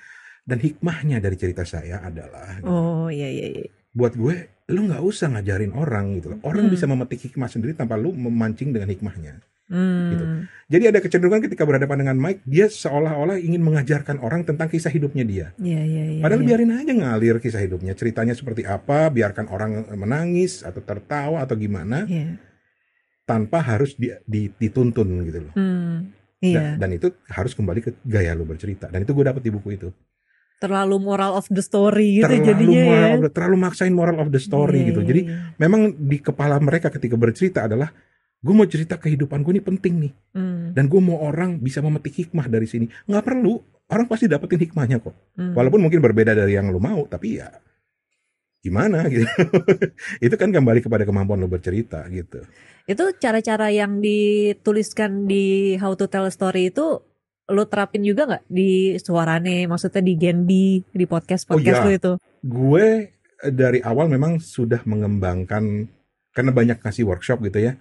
dan 0.42 0.58
hikmahnya 0.58 1.18
dari 1.18 1.36
cerita 1.36 1.64
saya 1.64 2.00
adalah 2.00 2.60
Oh 2.62 3.08
iya 3.08 3.26
iya 3.26 3.46
iya. 3.50 3.68
buat 3.90 4.12
gue 4.12 4.36
lu 4.66 4.88
nggak 4.88 5.00
usah 5.00 5.28
ngajarin 5.30 5.72
orang 5.72 6.16
gitu 6.16 6.32
loh. 6.32 6.40
orang 6.42 6.66
Hmm. 6.66 6.72
bisa 6.72 6.84
memetik 6.84 7.20
hikmah 7.22 7.46
sendiri 7.46 7.72
tanpa 7.72 7.94
lu 7.94 8.10
memancing 8.10 8.70
dengan 8.70 8.88
hikmahnya 8.88 9.40
Hmm. 9.64 10.12
Gitu. 10.12 10.24
Jadi 10.68 10.84
ada 10.86 10.98
kecenderungan 11.00 11.40
ketika 11.40 11.64
berhadapan 11.64 11.96
dengan 11.98 12.20
Mike, 12.20 12.44
dia 12.44 12.68
seolah-olah 12.68 13.40
ingin 13.40 13.64
mengajarkan 13.64 14.20
orang 14.20 14.44
tentang 14.44 14.68
kisah 14.68 14.92
hidupnya 14.92 15.24
dia. 15.24 15.46
Iya 15.56 15.80
iya 15.80 16.02
iya. 16.10 16.20
Padahal 16.20 16.44
iya. 16.44 16.48
biarin 16.52 16.72
aja 16.74 16.92
ngalir 16.92 17.40
kisah 17.40 17.64
hidupnya, 17.64 17.96
ceritanya 17.96 18.36
seperti 18.36 18.60
apa, 18.62 19.08
biarkan 19.08 19.48
orang 19.48 19.88
menangis 19.96 20.60
atau 20.60 20.84
tertawa 20.84 21.40
atau 21.40 21.56
gimana, 21.56 22.04
Iya. 22.04 22.36
tanpa 23.24 23.64
harus 23.64 23.96
di- 23.96 24.12
di- 24.22 24.52
dituntun 24.52 25.08
gitu 25.24 25.48
loh. 25.48 25.54
Hmm. 25.56 26.12
Dan, 26.44 26.52
Iya. 26.52 26.76
dan 26.76 26.90
itu 26.92 27.06
harus 27.26 27.52
kembali 27.52 27.80
ke 27.80 27.90
gaya 28.02 28.32
lu 28.32 28.44
bercerita. 28.44 28.86
Dan 28.86 29.02
itu 29.02 29.10
gue 29.10 29.24
dapet 29.24 29.40
di 29.40 29.48
buku 29.48 29.68
itu. 29.72 29.88
Terlalu 30.54 30.96
moral 30.98 31.34
of 31.34 31.48
the 31.48 31.60
story 31.60 32.18
gitu 32.18 32.28
terlalu 32.30 32.46
jadinya 32.46 32.82
moral 32.82 33.00
ya. 33.00 33.10
of 33.10 33.20
the- 33.20 33.32
terlalu 33.32 33.56
maksain 33.58 33.92
moral 33.92 34.16
of 34.18 34.28
the 34.28 34.38
story 34.38 34.80
Iya, 34.80 34.88
gitu. 34.88 35.00
iya, 35.00 35.08
Jadi 35.08 35.20
iya. 35.24 35.36
memang 35.56 35.80
di 35.94 36.18
kepala 36.18 36.56
mereka 36.58 36.88
ketika 36.88 37.14
bercerita 37.14 37.64
adalah 37.64 37.90
gue 38.38 38.52
mau 38.52 38.64
cerita 38.64 38.94
kehidupan 38.94 39.40
gue 39.40 39.52
ini 39.52 39.62
penting 39.62 39.94
nih. 39.98 40.12
Hmm. 40.32 40.72
Dan 40.72 40.84
gue 40.86 41.00
mau 41.00 41.20
orang 41.20 41.56
bisa 41.58 41.80
memetik 41.80 42.12
hikmah 42.18 42.44
dari 42.46 42.64
sini. 42.64 42.86
Nggak 43.04 43.24
perlu, 43.24 43.56
orang 43.86 44.04
pasti 44.04 44.24
dapetin 44.24 44.60
hikmahnya 44.60 45.00
kok. 45.00 45.16
Hmm. 45.34 45.52
Walaupun 45.52 45.80
mungkin 45.80 46.00
berbeda 46.00 46.32
dari 46.32 46.52
yang 46.52 46.68
lo 46.68 46.76
mau, 46.78 47.04
tapi 47.04 47.40
ya 47.40 47.48
gimana 48.60 49.04
gitu. 49.06 49.28
itu 50.24 50.34
kan 50.34 50.48
kembali 50.48 50.80
kepada 50.80 51.04
kemampuan 51.04 51.36
lo 51.36 51.48
bercerita 51.48 52.04
gitu. 52.08 52.40
Itu 52.84 53.16
cara-cara 53.16 53.72
yang 53.72 54.04
dituliskan 54.04 55.24
di 55.24 55.76
How 55.80 55.96
to 55.96 56.04
Tell 56.04 56.28
a 56.28 56.32
Story 56.32 56.68
itu 56.68 57.00
lo 57.44 57.64
terapin 57.68 58.04
juga 58.04 58.24
nggak 58.24 58.44
di 58.48 58.96
suarane, 59.00 59.68
maksudnya 59.68 60.00
di 60.00 60.16
Genbi, 60.16 60.80
di 60.80 61.04
podcast 61.04 61.44
podcast 61.48 61.80
Oh, 61.80 61.84
lo 61.84 61.90
iya. 61.92 61.98
itu? 62.00 62.12
Gue 62.44 62.86
eh, 63.40 63.52
dari 63.52 63.80
awal 63.84 64.08
memang 64.08 64.40
sudah 64.40 64.80
mengembangkan 64.88 65.88
karena 66.32 66.50
banyak 66.52 66.78
kasih 66.80 67.04
workshop 67.08 67.44
gitu 67.44 67.72
ya, 67.72 67.76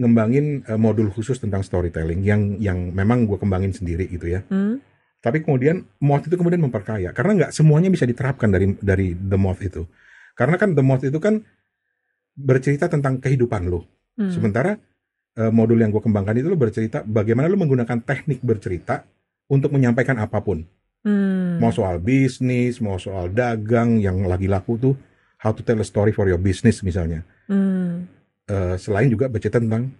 ngembangin 0.00 0.64
eh, 0.64 0.80
modul 0.80 1.08
khusus 1.12 1.40
tentang 1.40 1.64
storytelling 1.64 2.20
yang 2.24 2.56
yang 2.60 2.92
memang 2.92 3.24
gue 3.28 3.40
kembangin 3.40 3.72
sendiri 3.72 4.08
gitu 4.08 4.28
ya. 4.28 4.44
Hmm? 4.48 4.80
Tapi 5.20 5.44
kemudian 5.44 5.84
moth 6.04 6.28
itu 6.28 6.36
kemudian 6.36 6.62
memperkaya 6.62 7.12
karena 7.12 7.44
nggak 7.44 7.52
semuanya 7.52 7.88
bisa 7.92 8.08
diterapkan 8.08 8.48
dari 8.48 8.76
dari 8.80 9.12
the 9.12 9.36
moth 9.40 9.60
itu. 9.60 9.84
Karena 10.36 10.56
kan 10.56 10.72
the 10.72 10.84
moth 10.84 11.04
itu 11.04 11.16
kan 11.20 11.44
bercerita 12.38 12.88
tentang 12.92 13.20
kehidupan 13.20 13.66
lo. 13.68 13.97
Hmm. 14.18 14.34
Sementara 14.34 14.74
eh, 15.38 15.52
modul 15.54 15.78
yang 15.78 15.94
gue 15.94 16.02
kembangkan 16.02 16.34
itu 16.34 16.50
lo 16.50 16.58
bercerita 16.58 17.06
bagaimana 17.06 17.46
lo 17.46 17.54
menggunakan 17.54 18.02
teknik 18.02 18.42
bercerita 18.42 19.06
untuk 19.46 19.70
menyampaikan 19.70 20.18
apa 20.18 20.42
pun. 20.42 20.66
Hmm. 21.06 21.62
Mau 21.62 21.70
soal 21.70 22.02
bisnis, 22.02 22.82
mau 22.82 22.98
soal 22.98 23.30
dagang 23.30 24.02
yang 24.02 24.26
lagi 24.26 24.50
laku 24.50 24.74
tuh 24.76 24.94
how 25.38 25.54
to 25.54 25.62
tell 25.62 25.78
a 25.78 25.86
story 25.86 26.10
for 26.10 26.26
your 26.26 26.42
business 26.42 26.82
misalnya. 26.82 27.22
Hmm. 27.48 28.10
eh, 28.48 28.76
selain 28.76 29.08
juga 29.08 29.30
bercerita 29.30 29.62
tentang 29.62 29.94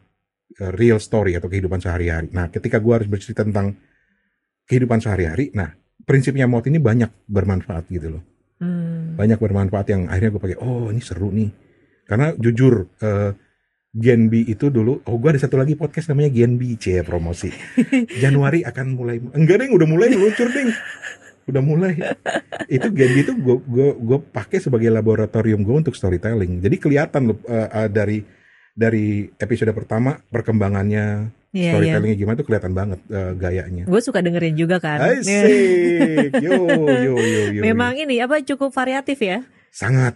eh, 0.59 0.72
real 0.74 0.98
story 0.98 1.38
atau 1.38 1.46
kehidupan 1.46 1.78
sehari-hari. 1.78 2.28
Nah, 2.35 2.50
ketika 2.50 2.83
gue 2.83 2.92
harus 2.92 3.09
bercerita 3.09 3.46
tentang 3.46 3.78
kehidupan 4.68 5.00
sehari-hari, 5.00 5.48
nah 5.57 5.72
prinsipnya 6.04 6.44
mod 6.44 6.68
ini 6.68 6.76
banyak 6.76 7.09
bermanfaat 7.24 7.88
gitu 7.88 8.18
loh. 8.18 8.24
Hmm. 8.59 9.14
Banyak 9.14 9.38
bermanfaat 9.38 9.87
yang 9.94 10.02
akhirnya 10.11 10.35
gue 10.35 10.42
pakai. 10.42 10.59
Oh, 10.61 10.90
ini 10.90 11.00
seru 11.00 11.31
nih. 11.31 11.50
Karena 12.04 12.35
jujur 12.37 12.88
eh, 13.00 13.31
Gen 13.96 14.29
B 14.29 14.44
itu 14.44 14.68
dulu, 14.68 15.01
oh 15.09 15.16
gue 15.16 15.31
ada 15.33 15.40
satu 15.40 15.57
lagi 15.57 15.72
podcast 15.72 16.12
namanya 16.12 16.29
Gen 16.29 16.61
B, 16.61 16.77
C 16.77 17.01
promosi. 17.01 17.48
Januari 18.22 18.61
akan 18.61 18.87
mulai, 18.92 19.16
enggak 19.33 19.64
deh, 19.64 19.68
udah 19.72 19.88
mulai 19.88 20.12
meluncur 20.12 20.53
ding, 20.53 20.68
udah 21.48 21.62
mulai. 21.64 21.96
Itu 22.68 22.92
Gen 22.92 23.11
B 23.16 23.16
itu 23.24 23.33
gue 23.33 23.57
gue 23.64 23.88
gue 23.96 24.18
pakai 24.29 24.61
sebagai 24.61 24.92
laboratorium 24.92 25.64
gue 25.64 25.77
untuk 25.88 25.96
storytelling. 25.96 26.61
Jadi 26.61 26.77
kelihatan 26.77 27.33
loh 27.33 27.40
eh, 27.48 27.68
eh, 27.85 27.88
dari 27.88 28.18
dari 28.77 29.24
episode 29.40 29.72
pertama 29.72 30.20
perkembangannya 30.20 31.35
Iya, 31.48 31.64
iya. 31.64 31.72
storytellingnya 31.72 32.16
gimana 32.20 32.37
tuh 32.37 32.46
kelihatan 32.46 32.72
banget 32.77 33.01
eh, 33.09 33.33
gayanya. 33.40 33.85
Gue 33.88 34.01
suka 34.05 34.20
dengerin 34.20 34.53
juga 34.53 34.85
kan. 34.85 35.01
Asik, 35.01 36.29
yo 36.44 36.77
yo 36.77 37.14
yo 37.16 37.42
yo. 37.57 37.61
Memang 37.64 37.96
ini 37.96 38.20
apa 38.20 38.44
cukup 38.44 38.68
variatif 38.68 39.16
ya? 39.24 39.40
Sangat 39.70 40.14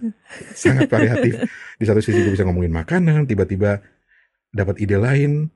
sangat 0.52 0.88
variatif 0.88 1.44
di 1.80 1.84
satu 1.84 2.00
sisi 2.00 2.22
gue 2.22 2.32
bisa 2.34 2.44
ngomongin 2.46 2.72
makanan 2.72 3.26
tiba-tiba 3.26 3.78
dapat 4.50 4.80
ide 4.80 4.96
lain 4.96 5.48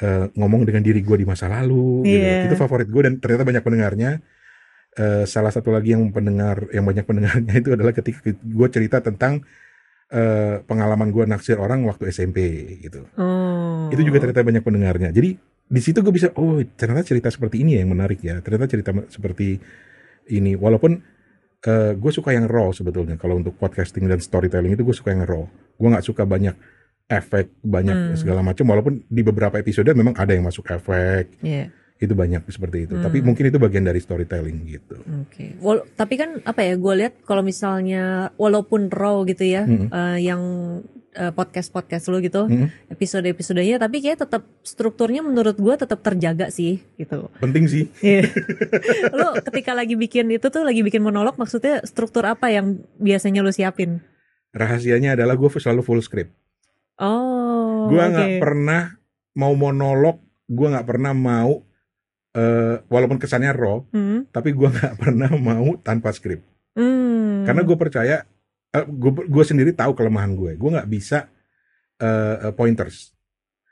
eh, 0.00 0.26
ngomong 0.34 0.64
dengan 0.68 0.82
diri 0.84 1.00
gue 1.00 1.16
di 1.20 1.26
masa 1.26 1.46
lalu 1.48 2.04
gitu. 2.04 2.18
Iya. 2.24 2.50
itu 2.50 2.56
favorit 2.56 2.88
gue 2.88 3.02
dan 3.04 3.14
ternyata 3.20 3.44
banyak 3.44 3.62
pendengarnya 3.64 4.10
Eh, 4.98 5.24
salah 5.30 5.54
satu 5.54 5.70
lagi 5.70 5.94
yang 5.94 6.10
pendengar 6.10 6.66
yang 6.74 6.82
banyak 6.82 7.06
pendengarnya 7.06 7.54
itu 7.62 7.70
adalah 7.70 7.94
ketika 7.94 8.18
gue 8.34 8.68
cerita 8.72 8.98
tentang 8.98 9.46
eh, 10.10 10.58
pengalaman 10.66 11.14
gue 11.14 11.22
naksir 11.22 11.54
orang 11.54 11.86
waktu 11.86 12.10
SMP 12.10 12.38
gitu 12.82 13.06
Oh. 13.14 13.86
itu 13.94 14.02
juga 14.02 14.18
ternyata 14.18 14.42
banyak 14.42 14.64
pendengarnya 14.64 15.14
jadi 15.14 15.38
di 15.68 15.80
situ 15.84 16.02
gue 16.02 16.10
bisa 16.10 16.34
oh 16.34 16.58
ternyata 16.74 17.06
cerita 17.06 17.30
seperti 17.30 17.62
ini 17.62 17.78
ya 17.78 17.86
yang 17.86 17.94
menarik 17.94 18.18
ya 18.26 18.42
ternyata 18.42 18.66
cerita 18.66 18.90
seperti 19.06 19.60
ini 20.34 20.58
walaupun 20.58 20.98
eh, 21.60 21.92
gue 21.92 22.12
suka 22.12 22.30
yang 22.30 22.46
raw 22.46 22.70
sebetulnya 22.70 23.14
kalau 23.14 23.36
untuk 23.36 23.54
podcasting 23.54 24.04
dan 24.04 24.18
storytelling 24.18 24.72
itu 24.72 24.82
gue 24.82 24.92
suka 24.92 25.10
yang 25.10 25.22
raw 25.22 25.42
gue 25.74 25.88
nggak 25.88 26.04
suka 26.04 26.22
banyak 26.22 26.54
efek 27.04 27.56
banyak 27.60 27.96
Hmm. 28.12 28.14
segala 28.14 28.40
macam 28.40 28.68
walaupun 28.68 29.00
di 29.02 29.22
beberapa 29.22 29.56
episode 29.56 29.88
memang 29.90 30.12
ada 30.14 30.30
yang 30.30 30.44
masuk 30.44 30.68
efek 30.68 31.40
Iya. 31.40 31.72
itu 31.98 32.12
banyak 32.12 32.44
seperti 32.46 32.84
itu 32.84 32.94
tapi 32.96 33.18
Hmm. 33.18 33.26
mungkin 33.26 33.48
itu 33.48 33.56
bagian 33.56 33.82
dari 33.82 33.98
storytelling 33.98 34.58
gitu 34.66 35.00
Oke. 35.18 35.56
Wal- 35.58 35.88
tapi 35.90 36.14
kan 36.14 36.38
apa 36.42 36.62
ya? 36.62 36.76
Gue 36.76 36.94
lihat 36.96 37.18
kalau 37.22 37.40
misalnya 37.40 38.04
walaupun 38.36 38.86
raw 38.88 39.24
gitu 39.24 39.42
ya, 39.42 39.64
Mm-mm. 39.64 39.88
eh, 39.88 40.18
yang 40.22 40.42
podcast 41.30 41.68
podcast 41.68 42.06
lu 42.06 42.18
gitu, 42.18 42.44
Mm-mm. 42.44 42.68
episode 42.88 43.24
episodenya, 43.24 43.76
tapi 43.76 43.98
kayak 43.98 44.22
tetap 44.22 44.44
strukturnya 44.60 45.20
menurut 45.20 45.54
gue 45.54 45.74
tetap 45.74 45.98
terjaga 45.98 46.48
sih 46.48 46.78
gitu. 46.94 47.32
penting 47.38 47.64
sih 47.64 47.84
Iya. 47.98 48.28
lu 49.16 49.28
ketika 49.42 49.72
lagi 49.72 49.94
bikin 49.94 50.28
itu 50.28 50.46
tuh 50.46 50.62
lagi 50.62 50.80
bikin 50.80 51.00
monolog, 51.00 51.34
maksudnya 51.34 51.80
struktur 51.82 52.22
apa 52.22 52.48
yang 52.48 52.66
biasanya 52.96 53.40
lu 53.40 53.48
siapin? 53.48 54.00
rahasianya 54.50 55.12
adalah 55.12 55.34
gue 55.34 55.48
selalu 55.50 55.80
full 55.80 56.00
script 56.00 56.32
Oh. 56.96 57.86
gue 57.86 58.00
nggak 58.00 58.38
pernah 58.38 58.96
mau 59.32 59.52
monolog 59.52 60.18
gue 60.44 60.66
nggak 60.66 60.82
pernah 60.84 61.12
mau 61.12 61.62
eh, 62.30 62.80
walaupun 62.84 63.16
kesannya 63.16 63.52
raw 63.52 63.84
Hmm. 63.88 64.26
tapi 64.28 64.50
gue 64.50 64.66
nggak 64.66 64.94
pernah 65.02 65.30
mau 65.32 65.76
tanpa 65.78 66.10
skrip 66.10 66.42
Hmm. 66.72 67.42
karena 67.42 67.62
gue 67.62 67.76
percaya 67.76 68.16
gue 68.70 69.10
gue 69.24 69.44
sendiri 69.44 69.70
tahu 69.72 69.92
kelemahan 69.92 70.32
gue 70.32 70.54
gue 70.54 70.70
nggak 70.70 70.88
bisa 70.88 71.28
eh, 71.96 72.36
eh, 72.44 72.52
pointers 72.52 73.16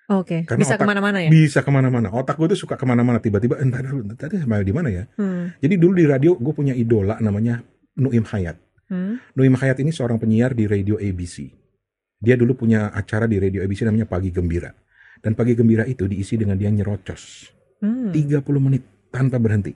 Oke. 0.06 0.46
karena 0.46 0.62
Bisa 0.62 0.78
ke 0.78 0.86
mana-mana 0.86 1.18
ya? 1.18 1.28
bisa 1.28 1.60
ke 1.60 1.68
mana-mana 1.68 2.08
otak 2.08 2.34
gue 2.34 2.48
tuh 2.48 2.60
suka 2.62 2.78
ke 2.78 2.86
mana-mana 2.86 3.18
tiba-tiba 3.18 3.58
entar 3.58 3.82
dulu 3.82 4.06
tadi 4.14 4.38
sampai 4.38 4.62
di 4.62 4.70
mana 4.70 4.88
ya 4.88 5.04
Hmm. 5.14 5.50
jadi 5.58 5.74
dulu 5.76 5.92
di 5.94 6.06
radio 6.06 6.32
gue 6.32 6.54
punya 6.54 6.72
idola 6.72 7.18
namanya 7.18 7.60
Nuim 7.96 8.24
Hayat 8.24 8.56
Hmm. 8.86 9.18
Nuim 9.34 9.50
Hayat 9.52 9.82
ini 9.82 9.90
seorang 9.90 10.14
penyiar 10.14 10.54
di 10.54 10.64
radio 10.64 10.94
ABC 10.94 11.50
dia 12.16 12.34
dulu 12.34 12.54
punya 12.56 12.88
acara 12.88 13.26
di 13.26 13.36
radio 13.36 13.60
ABC 13.60 13.82
namanya 13.82 14.06
Pagi 14.06 14.30
Gembira 14.30 14.70
dan 15.18 15.34
Pagi 15.34 15.52
Gembira 15.52 15.82
itu 15.82 16.06
diisi 16.06 16.34
dengan 16.34 16.54
dia 16.54 16.70
nyerocos 16.70 17.50
Hmm. 17.76 18.08
30 18.08 18.40
menit 18.56 18.80
tanpa 19.10 19.36
berhenti 19.36 19.74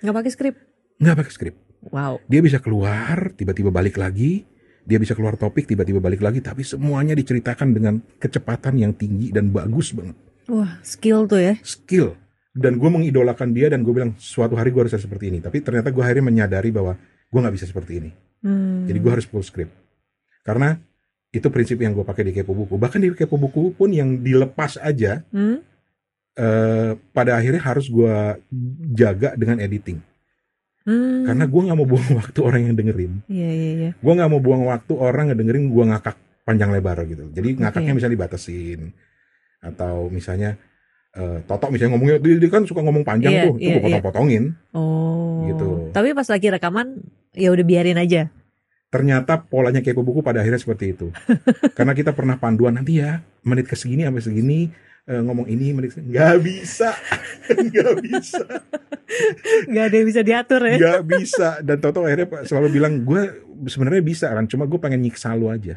Nggak 0.00 0.14
pakai 0.14 0.30
skrip? 0.32 0.54
nggak 0.96 1.16
pakai 1.18 1.32
skrip 1.32 1.54
Wow. 1.84 2.22
dia 2.24 2.38
bisa 2.38 2.56
keluar 2.56 3.34
tiba-tiba 3.34 3.68
balik 3.68 3.98
lagi 3.98 4.46
dia 4.82 4.98
bisa 4.98 5.14
keluar 5.14 5.38
topik 5.38 5.64
tiba-tiba 5.70 6.02
balik 6.02 6.20
lagi 6.20 6.42
tapi 6.42 6.66
semuanya 6.66 7.14
diceritakan 7.14 7.70
dengan 7.70 7.94
kecepatan 8.18 8.74
yang 8.78 8.92
tinggi 8.94 9.30
dan 9.30 9.50
bagus 9.54 9.94
banget. 9.94 10.18
Wah, 10.50 10.82
skill 10.82 11.30
tuh 11.30 11.38
ya. 11.38 11.54
skill. 11.62 12.18
Dan 12.52 12.76
gue 12.76 12.90
mengidolakan 12.90 13.56
dia 13.56 13.72
dan 13.72 13.80
gue 13.80 13.94
bilang 13.96 14.12
suatu 14.20 14.58
hari 14.58 14.74
gue 14.74 14.84
harus 14.84 14.92
seperti 14.92 15.32
ini. 15.32 15.38
Tapi 15.40 15.64
ternyata 15.64 15.88
gue 15.88 16.02
akhirnya 16.04 16.26
menyadari 16.28 16.68
bahwa 16.68 16.98
gue 17.32 17.38
nggak 17.40 17.54
bisa 17.56 17.66
seperti 17.70 18.02
ini. 18.02 18.10
Hmm. 18.42 18.90
jadi 18.90 18.98
gue 18.98 19.10
harus 19.14 19.26
full 19.30 19.46
script. 19.46 19.70
Karena 20.42 20.74
itu 21.30 21.46
prinsip 21.48 21.78
yang 21.78 21.94
gue 21.94 22.02
pakai 22.02 22.26
di 22.26 22.34
kepo 22.34 22.52
buku. 22.52 22.74
Bahkan 22.74 22.98
di 22.98 23.08
kepo 23.14 23.38
buku 23.38 23.72
pun 23.78 23.88
yang 23.94 24.18
dilepas 24.18 24.76
aja 24.82 25.22
Hmm? 25.30 25.62
eh, 26.34 26.92
pada 27.14 27.38
akhirnya 27.38 27.62
harus 27.62 27.86
gue 27.86 28.14
jaga 28.92 29.38
dengan 29.38 29.62
editing 29.62 30.02
Hmm. 30.82 31.22
karena 31.22 31.44
gue 31.46 31.60
nggak 31.66 31.78
mau 31.78 31.86
buang 31.86 32.10
waktu 32.16 32.38
orang 32.40 32.60
yang 32.64 32.74
dengerin 32.74 33.12
Iya, 33.26 33.50
iya, 33.50 33.70
iya. 33.72 33.90
gue 33.94 34.12
nggak 34.12 34.30
mau 34.30 34.40
buang 34.40 34.66
waktu 34.66 34.92
orang 34.92 35.30
ngedengerin 35.30 35.70
gue 35.70 35.84
ngakak 35.86 36.16
panjang 36.42 36.70
lebar 36.70 36.98
gitu 37.06 37.30
jadi 37.30 37.48
ngakaknya 37.56 37.90
Oke. 37.90 37.96
misalnya 37.96 38.14
dibatasin 38.16 38.80
atau 39.60 40.10
misalnya 40.10 40.58
eh, 41.12 41.38
Toto 41.44 41.70
misalnya 41.70 41.94
ngomongnya 41.94 42.16
dia, 42.18 42.34
dia 42.36 42.50
kan 42.50 42.66
suka 42.66 42.82
ngomong 42.82 43.02
panjang 43.02 43.30
Iya, 43.30 43.42
tuh 43.44 43.54
itu 43.56 43.62
iya, 43.64 43.74
gue 43.74 43.84
potong-potongin 43.84 44.42
Oh. 44.74 45.44
Gitu. 45.44 45.90
Tapi 45.90 46.14
pas 46.14 46.24
lagi 46.24 46.46
rekaman, 46.48 47.02
ya 47.34 47.50
udah 47.50 47.62
biarin 47.62 47.98
aja. 47.98 48.30
ternyata 48.88 49.40
polanya 49.40 49.80
kepo 49.80 50.04
buku 50.04 50.20
pada 50.20 50.38
akhirnya 50.38 50.60
seperti 50.60 50.92
itu 50.92 51.08
karena 51.76 51.96
kita 51.96 52.12
pernah 52.12 52.36
panduan 52.36 52.76
nanti 52.76 53.00
ya 53.00 53.24
menit 53.40 53.64
ke 53.64 53.72
segini 53.72 54.04
sampai 54.04 54.20
segini 54.20 54.68
eh, 55.04 55.18
ngomong 55.18 55.46
ini 55.46 55.74
nggak 56.12 56.36
bisa 56.38 56.90
nggak 57.48 57.92
bisa 58.00 58.42
Gak 59.68 59.84
ada 59.92 59.94
yang 59.94 60.08
bisa 60.08 60.22
diatur 60.24 60.62
ya. 60.64 60.76
nggak 60.78 61.00
bisa 61.04 61.48
dan 61.60 61.76
Toto 61.78 62.00
akhirnya 62.02 62.48
selalu 62.48 62.68
bilang 62.72 63.02
gue 63.02 63.22
sebenarnya 63.66 64.00
bisa 64.00 64.26
kan 64.28 64.46
cuma 64.46 64.64
gue 64.64 64.78
pengen 64.78 65.02
nyiksa 65.02 65.36
lu 65.36 65.52
aja 65.52 65.76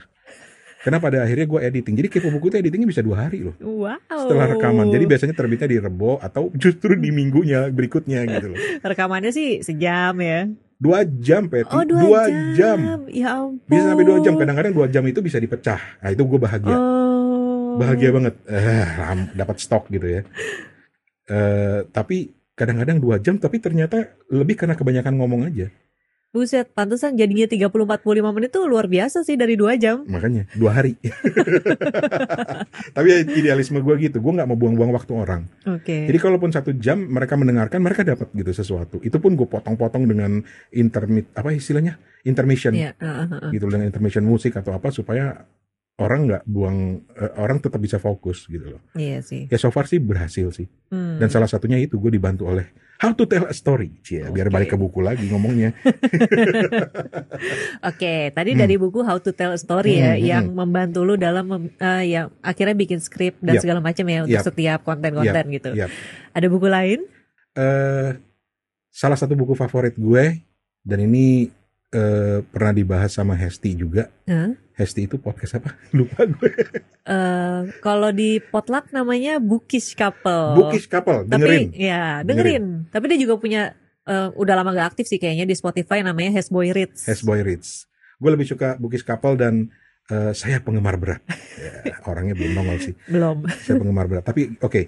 karena 0.80 1.02
pada 1.02 1.26
akhirnya 1.26 1.44
gue 1.44 1.60
editing 1.60 1.96
jadi 1.98 2.08
kepo 2.08 2.30
buku 2.30 2.48
itu 2.48 2.58
editingnya 2.62 2.86
bisa 2.86 3.02
dua 3.02 3.26
hari 3.26 3.42
loh 3.42 3.58
Wow. 3.58 3.98
setelah 4.06 4.46
rekaman. 4.48 4.86
Jadi 4.88 5.06
biasanya 5.06 5.34
terbitnya 5.34 5.66
di 5.66 5.78
Rebo 5.78 6.18
atau 6.18 6.54
justru 6.54 6.94
di 6.94 7.10
minggunya 7.10 7.68
berikutnya 7.70 8.22
gitu 8.24 8.54
loh. 8.54 8.60
rekamannya 8.84 9.30
sih 9.30 9.62
sejam 9.62 10.14
ya. 10.18 10.46
Dua 10.76 11.02
jam, 11.02 11.48
Peti. 11.48 11.72
Oh 11.72 11.82
dua, 11.82 12.28
jam. 12.54 12.54
jam. 12.54 12.80
Ya 13.08 13.34
ampun. 13.36 13.64
Bisa 13.66 13.84
sampai 13.88 14.06
dua 14.06 14.18
jam. 14.22 14.34
Kadang-kadang 14.36 14.74
dua 14.74 14.86
jam 14.86 15.04
itu 15.06 15.20
bisa 15.20 15.40
dipecah. 15.40 15.80
Nah 16.00 16.10
itu 16.12 16.22
gue 16.22 16.38
bahagia. 16.38 16.76
Oh. 16.76 17.15
Bahagia 17.80 18.10
banget. 18.12 18.36
Eh, 18.48 18.88
dapat 19.36 19.58
stok 19.60 19.92
gitu 19.92 20.08
ya. 20.08 20.22
Eh, 21.26 21.80
tapi 21.90 22.32
kadang-kadang 22.56 23.02
dua 23.02 23.20
jam, 23.20 23.36
tapi 23.36 23.60
ternyata 23.60 24.16
lebih 24.32 24.56
karena 24.56 24.78
kebanyakan 24.78 25.14
ngomong 25.20 25.44
aja. 25.50 25.68
Buset, 26.36 26.68
pantesan 26.76 27.16
jadinya 27.16 27.48
30-45 27.48 28.36
menit 28.36 28.52
tuh 28.52 28.68
luar 28.68 28.92
biasa 28.92 29.24
sih 29.24 29.40
dari 29.40 29.56
dua 29.56 29.80
jam. 29.80 30.04
Makanya 30.04 30.52
dua 30.52 30.76
hari. 30.76 31.00
tapi 32.96 33.08
ya, 33.08 33.24
idealisme 33.24 33.80
gue 33.80 33.96
gitu. 34.04 34.20
Gue 34.20 34.36
nggak 34.36 34.44
mau 34.44 34.60
buang-buang 34.60 34.92
waktu 34.92 35.16
orang. 35.16 35.48
Oke. 35.64 36.12
Jadi 36.12 36.18
kalaupun 36.20 36.52
satu 36.52 36.76
jam 36.76 37.00
mereka 37.08 37.40
mendengarkan, 37.40 37.80
mereka 37.80 38.04
dapat 38.04 38.28
gitu 38.36 38.52
sesuatu. 38.52 39.00
Itu 39.00 39.24
pun 39.24 39.40
gue 39.40 39.48
potong-potong 39.48 40.04
dengan 40.12 40.44
intermit 40.76 41.32
apa 41.40 41.56
istilahnya 41.56 41.96
intermission 42.28 42.76
Iya, 42.76 42.92
heeh, 43.00 43.26
heeh. 43.32 43.50
gitu 43.56 43.72
dengan 43.72 43.88
intermission 43.88 44.28
musik 44.28 44.60
atau 44.60 44.76
apa 44.76 44.92
supaya 44.92 45.48
orang 45.96 46.28
nggak 46.28 46.44
buang 46.46 46.78
eh, 47.10 47.32
orang 47.36 47.58
tetap 47.58 47.80
bisa 47.80 47.96
fokus 47.98 48.44
gitu 48.46 48.68
loh. 48.70 48.82
Iya 48.94 49.22
sih. 49.22 49.48
Ya 49.48 49.56
so 49.56 49.70
far 49.70 49.86
sih 49.86 49.98
berhasil 49.98 50.52
sih. 50.52 50.68
Hmm. 50.88 51.18
Dan 51.18 51.28
salah 51.28 51.48
satunya 51.48 51.78
itu 51.78 51.96
gue 51.96 52.12
dibantu 52.12 52.46
oleh 52.46 52.68
How 52.96 53.12
to 53.12 53.24
Tell 53.24 53.44
a 53.44 53.52
Story. 53.52 53.92
Cie, 54.02 54.24
biar 54.26 54.48
Oke. 54.48 54.54
balik 54.54 54.70
ke 54.70 54.78
buku 54.78 55.00
lagi 55.00 55.28
ngomongnya. 55.28 55.76
Oke, 57.86 58.32
tadi 58.32 58.52
Hmm. 58.52 58.60
dari 58.60 58.76
buku 58.76 59.00
How 59.02 59.20
to 59.20 59.32
Tell 59.32 59.52
a 59.52 59.60
Story 59.60 60.00
ya, 60.00 60.14
Hmm, 60.14 60.18
hmm, 60.18 60.26
yang 60.26 60.46
membantu 60.50 61.04
lu 61.04 61.16
dalam 61.16 61.46
mem- 61.46 61.76
eh, 61.76 62.04
yang 62.10 62.32
akhirnya 62.40 62.72
bikin 62.74 63.00
skrip 63.00 63.36
dan 63.40 63.56
Yap. 63.56 63.64
segala 63.64 63.80
macam 63.80 64.06
ya 64.06 64.20
untuk 64.24 64.36
Yap. 64.36 64.46
setiap 64.46 64.80
konten-konten 64.82 65.44
gitu. 65.50 65.70
Yap. 65.74 65.92
Ada 66.32 66.48
buku 66.48 66.68
lain? 66.68 67.00
Eh 67.54 68.10
salah 68.90 69.16
satu 69.16 69.32
buku 69.34 69.54
favorit 69.54 69.94
gue 69.94 70.40
dan 70.82 71.00
ini 71.02 71.52
eh, 71.92 72.40
pernah 72.44 72.72
dibahas 72.72 73.12
sama 73.12 73.32
Hesti 73.34 73.72
juga. 73.74 74.12
Hah? 74.26 74.52
Hesti 74.76 75.08
itu 75.08 75.16
podcast 75.16 75.64
apa? 75.64 75.72
Lupa 75.98 76.28
gue. 76.28 76.52
Eh, 77.08 77.62
kalau 77.80 78.12
di 78.12 78.44
Potluck 78.44 78.92
namanya 78.92 79.40
Bookish 79.40 79.96
Couple. 79.96 80.60
Bookish 80.60 80.92
Couple, 80.92 81.24
dengerin. 81.24 81.72
Tapi 81.72 81.80
ya 81.80 82.04
dengerin. 82.28 82.66
Tapi 82.92 83.06
dia 83.16 83.20
juga 83.24 83.40
punya 83.40 83.72
eh, 84.04 84.30
udah 84.36 84.54
lama 84.60 84.76
gak 84.76 84.96
aktif 84.96 85.08
sih 85.08 85.16
kayaknya 85.16 85.48
di 85.48 85.56
Spotify 85.56 86.04
namanya 86.04 86.36
Has 86.36 86.52
Boy 86.52 86.76
Reads. 86.76 87.08
Has 87.08 87.24
Boy 87.24 87.40
Reads. 87.40 87.88
Gue 88.20 88.36
lebih 88.36 88.48
suka 88.48 88.76
Bookish 88.76 89.08
Couple 89.08 89.40
dan 89.40 89.72
eh, 90.12 90.36
saya 90.36 90.60
penggemar 90.60 91.00
berat. 91.00 91.24
Ya, 91.86 92.02
orangnya 92.04 92.36
belum 92.36 92.52
nongol 92.52 92.78
sih. 92.84 92.94
Belum. 93.08 93.48
Saya 93.64 93.80
penggemar 93.80 94.12
berat. 94.12 94.28
Tapi 94.28 94.60
oke, 94.60 94.82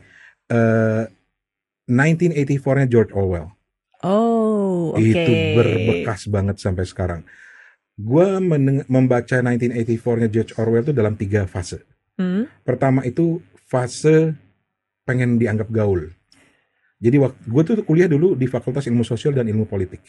eh, 0.52 1.04
1984-nya 1.88 2.86
George 2.92 3.16
Orwell. 3.16 3.56
Oh, 4.04 4.94
oke. 4.94 5.00
Itu 5.00 5.32
berbekas 5.56 6.28
banget 6.28 6.60
sampai 6.60 6.84
sekarang. 6.84 7.22
Gua 7.98 8.38
meneng- 8.38 8.86
membaca 8.86 9.42
1984-nya 9.42 10.30
George 10.30 10.54
Orwell 10.62 10.86
itu 10.86 10.94
dalam 10.94 11.18
tiga 11.18 11.50
fase. 11.50 11.82
Hmm. 12.18 12.46
Pertama 12.62 13.02
itu 13.02 13.42
fase 13.66 14.38
pengen 15.02 15.42
dianggap 15.42 15.70
gaul. 15.74 16.14
Jadi 16.98 17.16
gue 17.22 17.62
tuh 17.62 17.86
kuliah 17.86 18.10
dulu 18.10 18.34
di 18.34 18.50
Fakultas 18.50 18.90
Ilmu 18.90 19.06
Sosial 19.06 19.38
dan 19.38 19.46
Ilmu 19.46 19.70
Politik. 19.70 20.02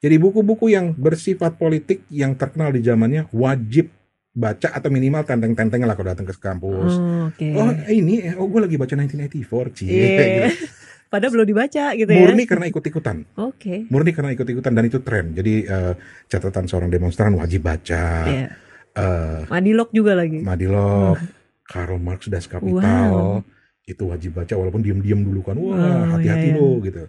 Jadi 0.00 0.16
buku-buku 0.16 0.72
yang 0.72 0.92
bersifat 0.96 1.56
politik 1.56 2.04
yang 2.12 2.36
terkenal 2.36 2.72
di 2.72 2.80
zamannya 2.84 3.28
wajib 3.32 3.92
baca 4.36 4.68
atau 4.76 4.92
minimal 4.92 5.24
tenteng-tenteng 5.24 5.80
lah 5.88 5.96
kalau 5.96 6.12
datang 6.12 6.28
ke 6.28 6.36
kampus. 6.36 6.92
Oh, 7.00 7.32
Oke. 7.32 7.56
Oh 7.56 7.72
ini, 7.88 8.20
eh, 8.20 8.34
oh 8.36 8.48
gue 8.48 8.60
lagi 8.60 8.76
baca 8.76 8.92
1984, 8.92 9.72
cie. 9.72 9.88
Iya. 9.88 10.48
Padahal 11.06 11.32
belum 11.38 11.46
dibaca 11.46 11.94
gitu 11.94 12.10
ya. 12.10 12.18
Murni 12.18 12.44
karena 12.44 12.66
ikut-ikutan, 12.66 13.16
Oke. 13.38 13.86
murni 13.88 14.10
karena 14.10 14.34
ikut-ikutan 14.34 14.72
dan 14.74 14.84
itu 14.84 14.98
tren. 15.06 15.30
Jadi 15.32 15.62
eh, 15.62 15.94
catatan 16.26 16.66
seorang 16.66 16.90
demonstran 16.90 17.30
wajib 17.38 17.62
baca. 17.62 18.26
Iya. 18.26 18.48
Eh, 18.96 19.40
Madilog 19.46 19.94
juga 19.94 20.18
lagi. 20.18 20.42
Madilog, 20.42 21.14
Karl 21.70 22.02
Marx 22.02 22.26
Das 22.26 22.50
Kapital, 22.50 23.40
itu 23.86 24.02
wajib 24.02 24.34
baca 24.34 24.54
walaupun 24.58 24.82
diem-diem 24.82 25.22
dulu 25.22 25.46
kan, 25.46 25.54
Oh, 25.54 25.70
wah 25.70 26.18
hati-hati 26.18 26.50
iya, 26.50 26.58
iya. 26.58 26.60
lo 26.60 26.82
gitu. 26.82 27.02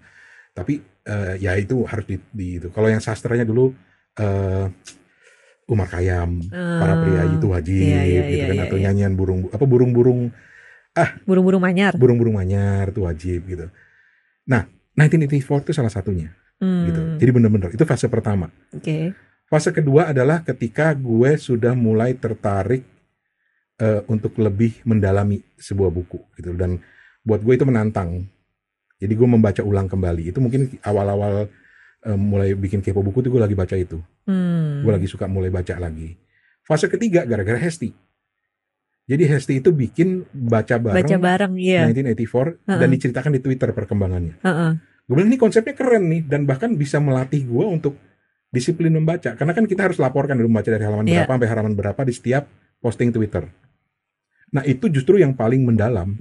Tapi 0.53 0.73
eh, 1.05 1.33
ya 1.41 1.57
itu 1.57 1.81
harus 1.89 2.05
di, 2.05 2.17
di 2.29 2.61
itu. 2.61 2.69
Kalau 2.69 2.89
yang 2.93 3.01
sastranya 3.01 3.45
dulu 3.49 3.73
eh, 4.17 4.65
Umar 5.67 5.89
Khayyam, 5.89 6.47
para 6.53 6.93
Ah, 6.95 6.99
pria 7.03 7.23
itu 7.27 7.45
wajib 7.49 7.75
iya, 7.75 8.01
iya, 8.07 8.21
gitu 8.23 8.35
iya, 8.39 8.45
kan 8.47 8.55
iya, 8.55 8.63
atau 8.69 8.77
iya. 8.79 8.83
nyanyian 8.87 9.13
burung 9.17 9.49
apa 9.49 9.65
burung-burung 9.65 10.31
Burung-burung 11.29 11.61
manyar. 11.61 11.93
burung-burung 11.93 12.35
manyar 12.41 12.89
itu 12.89 13.05
wajib 13.05 13.45
gitu. 13.45 13.69
Nah, 14.47 14.65
1984 14.95 15.67
itu 15.67 15.73
salah 15.75 15.93
satunya 15.93 16.33
Hmm, 16.57 16.89
gitu. 16.89 17.01
Jadi 17.21 17.31
bener-bener 17.33 17.69
itu 17.73 17.85
fase 17.85 18.09
pertama. 18.09 18.49
Oke. 18.73 19.13
Fase 19.47 19.69
kedua 19.71 20.11
adalah 20.11 20.41
ketika 20.43 20.91
gue 20.97 21.37
sudah 21.37 21.77
mulai 21.77 22.17
tertarik 22.17 22.83
eh, 23.77 24.01
untuk 24.09 24.35
lebih 24.41 24.81
mendalami 24.83 25.39
sebuah 25.55 25.93
buku 25.93 26.19
gitu 26.35 26.57
dan 26.57 26.81
buat 27.21 27.45
gue 27.45 27.53
itu 27.53 27.65
menantang. 27.65 28.25
Jadi 28.97 29.13
gue 29.13 29.27
membaca 29.29 29.61
ulang 29.61 29.85
kembali. 29.85 30.33
Itu 30.33 30.41
mungkin 30.41 30.81
awal-awal 30.81 31.45
eh, 32.09 32.17
mulai 32.17 32.57
bikin 32.57 32.81
kepo 32.81 33.05
buku 33.05 33.21
itu 33.21 33.29
gue 33.29 33.41
lagi 33.41 33.55
baca 33.55 33.75
itu. 33.77 34.01
Hmm. 34.25 34.81
Gue 34.81 34.91
lagi 34.97 35.05
suka 35.05 35.29
mulai 35.29 35.53
baca 35.53 35.77
lagi. 35.77 36.17
Fase 36.65 36.89
ketiga 36.89 37.23
gara-gara 37.23 37.61
Hesti. 37.61 37.93
Jadi 39.07 39.23
Hesti 39.23 39.63
itu 39.63 39.71
bikin 39.71 40.27
baca 40.35 40.75
bareng 40.75 40.99
Baca 40.99 41.15
bareng, 41.15 41.53
iya. 41.55 41.87
1984 41.87 42.67
dan 42.67 42.75
Heeh. 42.75 42.91
diceritakan 42.91 43.31
di 43.31 43.41
Twitter 43.41 43.69
perkembangannya. 43.71 44.35
Heeh. 44.43 44.71
Gue 45.07 45.13
bilang 45.15 45.31
ini 45.31 45.39
konsepnya 45.39 45.71
keren 45.71 46.11
nih 46.11 46.27
dan 46.27 46.43
bahkan 46.43 46.75
bisa 46.75 46.99
melatih 46.99 47.47
gue 47.47 47.63
untuk 47.63 47.95
disiplin 48.51 48.91
membaca 48.91 49.35
karena 49.35 49.55
kan 49.55 49.63
kita 49.63 49.87
harus 49.87 49.95
laporkan 49.99 50.35
dulu 50.35 50.51
membaca 50.51 50.67
dari 50.67 50.83
halaman 50.83 51.07
Iya. 51.07 51.23
berapa 51.23 51.31
sampai 51.39 51.47
halaman 51.47 51.73
berapa 51.75 52.01
di 52.03 52.13
setiap 52.15 52.43
posting 52.83 53.15
Twitter. 53.15 53.47
Nah 54.51 54.67
itu 54.67 54.91
justru 54.91 55.19
yang 55.19 55.31
paling 55.31 55.63
mendalam. 55.63 56.19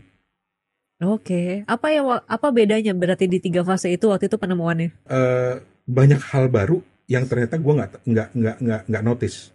Oke. 1.03 1.67
Apa 1.67 1.91
yang 1.91 2.07
apa 2.23 2.49
bedanya 2.55 2.95
berarti 2.95 3.27
di 3.27 3.43
tiga 3.43 3.67
fase 3.67 3.91
itu 3.91 4.07
waktu 4.09 4.31
itu 4.31 4.39
penemuannya? 4.39 4.95
Eh, 5.11 5.55
banyak 5.85 6.23
hal 6.31 6.47
baru 6.47 6.81
yang 7.07 7.27
ternyata 7.27 7.59
gue 7.59 7.73
nggak 7.75 7.91
nggak 8.07 8.29
nggak 8.35 8.81
nggak 8.87 9.03
notice. 9.03 9.51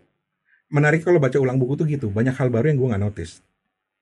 Menarik 0.72 1.04
kalau 1.04 1.20
baca 1.20 1.36
ulang 1.36 1.60
buku 1.60 1.76
tuh 1.76 1.86
gitu 1.86 2.08
banyak 2.08 2.32
hal 2.34 2.48
baru 2.48 2.72
yang 2.72 2.80
gue 2.80 2.90
nggak 2.96 3.04
notice 3.04 3.44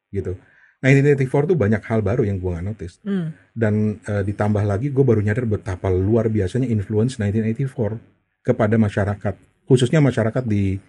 gitu. 0.10 0.38
1984 0.80 1.50
tuh 1.52 1.58
banyak 1.60 1.84
hal 1.84 2.00
baru 2.00 2.24
yang 2.24 2.40
gue 2.40 2.52
nggak 2.56 2.64
notice 2.66 3.04
Hmm. 3.04 3.36
dan 3.52 4.00
eh, 4.06 4.24
ditambah 4.24 4.64
lagi 4.64 4.88
gue 4.90 5.04
baru 5.04 5.20
nyadar 5.20 5.44
betapa 5.44 5.92
luar 5.92 6.32
biasanya 6.32 6.70
influence 6.70 7.20
1984 7.20 8.00
kepada 8.40 8.80
masyarakat 8.80 9.36
khususnya 9.68 10.00
masyarakat 10.00 10.46
di 10.48 10.80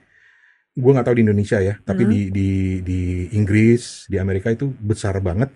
gue 0.70 0.90
nggak 0.94 1.02
tahu 1.02 1.16
di 1.18 1.24
Indonesia 1.26 1.58
ya 1.58 1.74
tapi 1.82 2.06
Hmm. 2.06 2.12
di 2.14 2.20
di 2.30 2.48
di 2.86 3.00
Inggris 3.34 4.06
di 4.06 4.22
Amerika 4.22 4.54
itu 4.54 4.70
besar 4.78 5.18
banget 5.18 5.50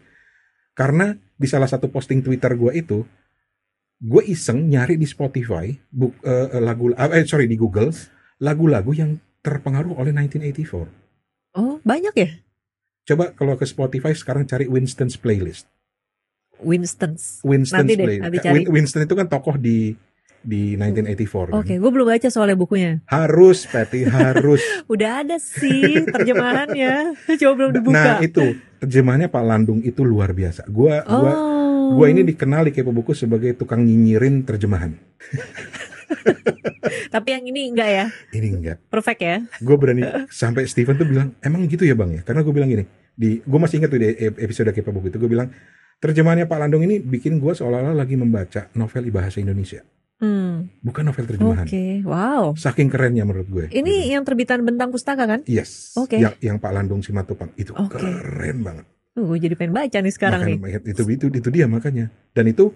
karena 0.74 1.14
di 1.38 1.46
salah 1.46 1.70
satu 1.70 1.86
posting 1.86 2.18
Twitter 2.18 2.58
gue 2.58 2.74
itu 2.74 3.06
gue 4.02 4.22
iseng 4.26 4.66
nyari 4.66 4.98
di 4.98 5.06
Spotify 5.06 5.70
buk, 5.88 6.18
eh, 6.26 6.58
lagu 6.58 6.90
eh 6.90 7.22
sorry 7.24 7.46
di 7.46 7.54
Google 7.54 7.94
lagu-lagu 8.42 8.90
yang 8.90 9.14
terpengaruh 9.44 9.92
oleh 9.94 10.10
1984 10.10 10.88
Oh, 11.54 11.78
banyak 11.84 12.14
ya? 12.16 12.30
coba 13.04 13.36
kalau 13.36 13.54
ke 13.54 13.68
Spotify 13.68 14.16
sekarang 14.16 14.48
cari 14.48 14.64
Winston's 14.64 15.14
playlist 15.14 15.68
Winston's. 16.62 17.42
Winston's 17.42 17.82
Nanti 17.84 17.94
deh, 17.98 18.06
Play- 18.06 18.20
nanti 18.22 18.38
eh, 18.38 18.42
cari. 18.42 18.54
Win- 18.62 18.68
Winston 18.72 19.02
itu 19.04 19.14
kan 19.14 19.26
tokoh 19.26 19.58
di 19.58 19.92
di 20.44 20.76
1984 20.76 21.50
kan. 21.50 21.54
Oke, 21.56 21.74
gue 21.80 21.90
belum 21.90 22.04
baca 22.04 22.28
soalnya 22.28 22.52
bukunya. 22.52 23.00
Harus, 23.08 23.64
Patty, 23.64 24.04
harus. 24.04 24.60
Udah 24.92 25.24
ada 25.24 25.40
sih 25.40 26.04
terjemahannya, 26.04 27.16
coba 27.40 27.52
belum 27.56 27.70
dibuka. 27.72 27.96
nah, 27.96 28.16
itu 28.20 28.52
terjemahannya 28.78 29.32
Pak 29.32 29.44
Landung 29.44 29.80
itu 29.80 30.04
luar 30.04 30.36
biasa. 30.36 30.68
Gua 30.68 31.00
gua 31.00 31.32
oh. 31.32 31.96
gua 31.96 32.06
ini 32.12 32.20
dikenal 32.22 32.68
di 32.68 32.76
Kepo 32.76 32.92
Buku 32.92 33.16
sebagai 33.16 33.56
tukang 33.56 33.80
nyinyirin 33.82 34.44
terjemahan. 34.44 34.92
Tapi 37.10 37.28
yang 37.30 37.44
ini 37.44 37.70
enggak 37.70 37.88
ya, 37.88 38.06
Ini 38.30 38.48
enggak. 38.52 38.76
perfect 38.88 39.20
ya. 39.20 39.36
Gue 39.58 39.76
berani 39.76 40.02
sampai 40.28 40.64
Steven 40.64 40.94
tuh 40.94 41.06
bilang, 41.06 41.28
"Emang 41.40 41.64
gitu 41.64 41.82
ya, 41.82 41.94
Bang 41.94 42.12
ya?" 42.12 42.20
Karena 42.20 42.42
gue 42.42 42.52
bilang 42.52 42.68
gini, 42.68 42.84
di 43.10 43.40
gue 43.40 43.58
masih 43.58 43.80
ingat 43.80 43.90
tuh 43.90 44.00
di 44.00 44.08
episode 44.20 44.70
Buku 44.70 45.08
itu 45.08 45.16
gue 45.16 45.30
bilang 45.30 45.48
terjemahannya 45.96 46.44
Pak 46.44 46.58
Landung 46.58 46.82
ini 46.82 46.98
bikin 46.98 47.38
gue 47.38 47.52
seolah-olah 47.52 47.94
lagi 47.94 48.14
membaca 48.14 48.68
novel 48.74 49.08
bahasa 49.08 49.40
Indonesia, 49.40 49.80
Hmm. 50.20 50.68
bukan 50.80 51.06
novel 51.06 51.24
terjemahan. 51.24 51.64
Oke, 51.64 52.04
wow. 52.04 52.52
Saking 52.54 52.92
kerennya 52.92 53.24
menurut 53.24 53.48
gue. 53.48 53.66
Ini 53.70 53.82
Gitu. 53.82 54.12
yang 54.12 54.22
terbitan 54.22 54.60
Bentang 54.62 54.90
Pustaka 54.90 55.24
kan? 55.24 55.40
Yes. 55.46 55.96
Oke. 55.96 56.20
Yang 56.20 56.36
yang 56.40 56.56
Pak 56.58 56.70
Landung 56.70 57.00
Simatupang 57.00 57.50
itu 57.56 57.72
Oke. 57.72 57.96
keren 57.96 58.60
banget. 58.60 58.84
Uh, 59.14 59.30
gue 59.30 59.38
jadi 59.40 59.54
pengen 59.54 59.72
baca 59.72 59.94
nih 59.96 60.10
sekarang 60.10 60.40
nih. 60.42 60.56
Makanya, 60.58 60.80
itu 60.84 61.02
itu 61.06 61.26
itu 61.30 61.48
dia 61.54 61.66
makanya. 61.70 62.10
Dan 62.34 62.50
itu 62.50 62.74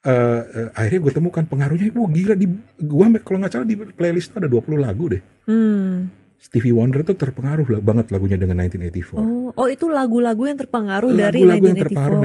eh, 0.00 0.40
eh, 0.42 0.68
akhirnya 0.72 1.00
gue 1.04 1.12
temukan 1.12 1.44
pengaruhnya. 1.44 1.92
Wah 1.92 2.08
gila 2.08 2.34
di 2.34 2.46
gua 2.80 3.06
kalau 3.20 3.38
nggak 3.44 3.52
salah 3.52 3.68
di 3.68 3.76
playlist 3.76 4.32
tuh 4.32 4.40
ada 4.40 4.48
20 4.48 4.80
lagu 4.80 5.04
deh. 5.12 5.22
Hmm. 5.44 6.08
Stevie 6.40 6.72
Wonder 6.72 7.04
tuh 7.04 7.20
terpengaruh 7.20 7.68
lah, 7.68 7.80
banget 7.84 8.08
lagunya 8.08 8.40
dengan 8.40 8.64
1984. 8.64 9.20
Oh, 9.20 9.52
oh 9.52 9.68
itu 9.68 9.92
lagu-lagu 9.92 10.40
yang 10.48 10.56
terpengaruh 10.56 11.12
dari 11.12 11.44
Lagu-lagu 11.44 11.64
yang 11.68 11.76
1984. 11.76 11.84
terpengaruh 11.84 12.16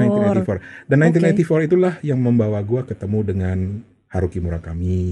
1984. 0.48 0.88
Dan 0.88 0.96
1984 1.04 1.68
itulah 1.68 1.94
yang 2.00 2.18
membawa 2.24 2.58
gua 2.64 2.88
ketemu 2.88 3.18
dengan 3.28 3.58
Haruki 4.08 4.40
Murakami. 4.40 5.04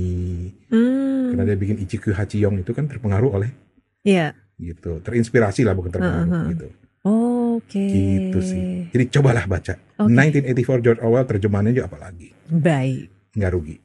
Hmm. 0.72 1.37
Karena 1.37 1.42
dia 1.44 1.59
bikin 1.61 1.77
Ichiku 1.85 2.16
Hachiyong 2.16 2.64
itu 2.64 2.72
kan 2.72 2.88
terpengaruh 2.88 3.37
oleh 3.37 3.50
Iya. 4.09 4.33
gitu. 4.57 5.05
Terinspirasi 5.05 5.68
lah 5.68 5.77
bukan 5.77 5.90
terpengaruh 5.92 6.31
Uh-huh. 6.33 6.48
gitu. 6.57 6.66
Oke. 7.54 7.84
Gitu 7.84 8.38
sih. 8.40 8.88
Jadi 8.90 9.04
cobalah 9.10 9.44
baca. 9.44 9.74
Oke. 9.98 10.10
1984 10.10 10.84
George 10.84 11.00
Orwell 11.00 11.26
terjemahannya 11.26 11.72
juga 11.72 11.86
apalagi. 11.86 12.28
Baik. 12.46 13.08
Nggak 13.34 13.50
rugi. 13.50 13.76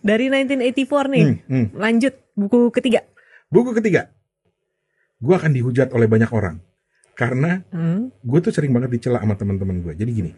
Dari 0.00 0.24
1984 0.28 1.14
nih, 1.14 1.22
Hmm, 1.24 1.36
hmm. 1.46 1.66
lanjut 1.76 2.14
buku 2.34 2.72
ketiga. 2.72 3.00
Buku 3.48 3.72
ketiga. 3.72 4.10
Gue 5.16 5.34
akan 5.34 5.52
dihujat 5.52 5.92
oleh 5.92 6.04
banyak 6.04 6.28
orang. 6.28 6.60
Karena 7.14 7.62
Hmm. 7.70 8.10
gue 8.10 8.38
tuh 8.42 8.50
sering 8.50 8.74
banget 8.74 8.90
dicela 8.92 9.22
sama 9.22 9.38
teman-teman 9.38 9.80
gue. 9.80 9.94
Jadi 9.94 10.10
gini, 10.10 10.32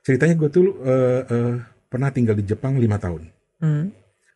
ceritanya 0.00 0.38
gue 0.38 0.48
tuh 0.48 0.64
eh, 0.80 1.20
eh, 1.26 1.54
pernah 1.90 2.08
tinggal 2.08 2.38
di 2.38 2.46
Jepang 2.46 2.78
lima 2.78 2.96
tahun. 2.96 3.28
Hmm. 3.58 3.90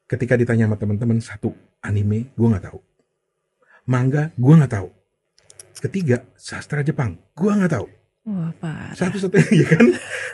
Ketika 0.05 0.35
ditanya 0.37 0.69
sama 0.69 0.77
teman-teman 0.77 1.19
satu 1.23 1.55
anime, 1.81 2.35
gue 2.35 2.47
nggak 2.47 2.67
tahu. 2.69 2.81
Manga, 3.87 4.33
gue 4.35 4.55
nggak 4.55 4.73
tahu. 4.75 4.89
Ketiga, 5.85 6.25
sastra 6.33 6.81
Jepang, 6.81 7.21
gue 7.37 7.53
nggak 7.53 7.73
tahu. 7.77 7.87
Wah, 8.25 8.57
parah. 8.57 8.97
Satu 8.97 9.21
satunya 9.21 9.45
ya 9.63 9.69
kan, 9.69 9.85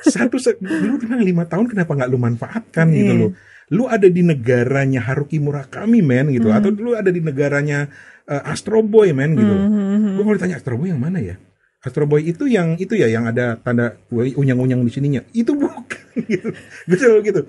satu 0.07 0.39
lu 0.63 0.95
bilang 0.95 1.27
lima 1.27 1.43
tahun 1.43 1.67
kenapa 1.67 1.91
nggak 1.91 2.11
lu 2.11 2.19
manfaatkan 2.23 2.87
gitu 2.95 3.11
Iya. 3.11 3.21
loh. 3.27 3.31
Lu 3.71 3.91
ada 3.91 4.07
di 4.07 4.23
negaranya 4.23 5.03
Haruki 5.03 5.43
Murakami 5.43 5.99
men 5.99 6.31
gitu, 6.31 6.55
Hmm. 6.55 6.59
atau 6.63 6.71
lu 6.71 6.95
ada 6.95 7.11
di 7.11 7.19
negaranya 7.19 7.91
eh, 8.31 8.43
Astro 8.47 8.87
Boy 8.87 9.11
men 9.11 9.35
gitu. 9.35 9.51
Hmm, 9.51 9.67
hmm, 9.67 9.87
hmm. 9.91 10.13
Gue 10.15 10.23
kalau 10.23 10.37
ditanya 10.39 10.57
Astro 10.63 10.75
Boy 10.79 10.95
yang 10.95 11.03
mana 11.03 11.19
ya? 11.19 11.35
Astro 11.83 12.07
Boy 12.07 12.31
itu 12.31 12.47
yang 12.47 12.79
itu 12.79 12.95
ya 12.95 13.11
yang 13.11 13.27
ada 13.27 13.59
tanda 13.59 13.99
unyang-unyang 14.15 14.87
di 14.87 14.93
sininya. 14.95 15.23
Itu 15.35 15.59
bukan 15.59 16.15
gitu. 16.31 16.55
Gitu 16.87 17.05
loh, 17.11 17.21
gitu. 17.27 17.41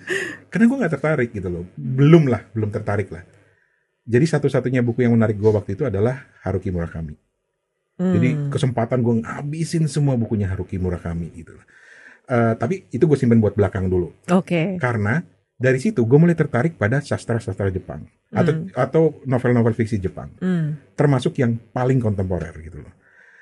Karena 0.49 0.65
gue 0.65 0.77
nggak 0.81 0.93
tertarik 0.97 1.29
gitu 1.37 1.53
loh. 1.53 1.63
Belum 1.77 2.25
lah, 2.25 2.41
belum 2.49 2.73
tertarik 2.73 3.13
lah. 3.13 3.21
Jadi 4.09 4.25
satu-satunya 4.25 4.81
buku 4.81 5.05
yang 5.05 5.13
menarik 5.13 5.37
gue 5.37 5.51
waktu 5.53 5.77
itu 5.77 5.85
adalah 5.85 6.17
Haruki 6.41 6.73
Murakami. 6.73 7.13
Jadi 8.01 8.29
Hmm. 8.33 8.49
kesempatan 8.49 8.99
gue 8.99 9.21
ngabisin 9.21 9.85
semua 9.85 10.17
bukunya 10.17 10.49
Haruki 10.49 10.75
Murakami 10.75 11.29
gitu. 11.31 11.53
Eh, 12.25 12.53
tapi 12.55 12.87
itu 12.87 13.03
gue 13.03 13.15
simpen 13.15 13.37
buat 13.37 13.53
belakang 13.53 13.85
dulu. 13.85 14.09
Oke. 14.29 14.75
Karena 14.75 15.21
dari 15.55 15.77
situ 15.77 16.01
gue 16.01 16.17
mulai 16.17 16.33
tertarik 16.33 16.73
pada 16.73 16.97
sastra-sastra 16.97 17.69
Jepang 17.69 18.01
atau 18.29 18.53
Hmm. 18.55 18.71
atau 18.73 19.03
novel-novel 19.23 19.75
fiksi 19.75 19.99
Jepang, 19.99 20.33
Hmm. 20.37 20.79
termasuk 20.95 21.37
yang 21.37 21.59
paling 21.69 21.99
kontemporer 21.99 22.55
gitu 22.59 22.79
loh. 22.79 22.93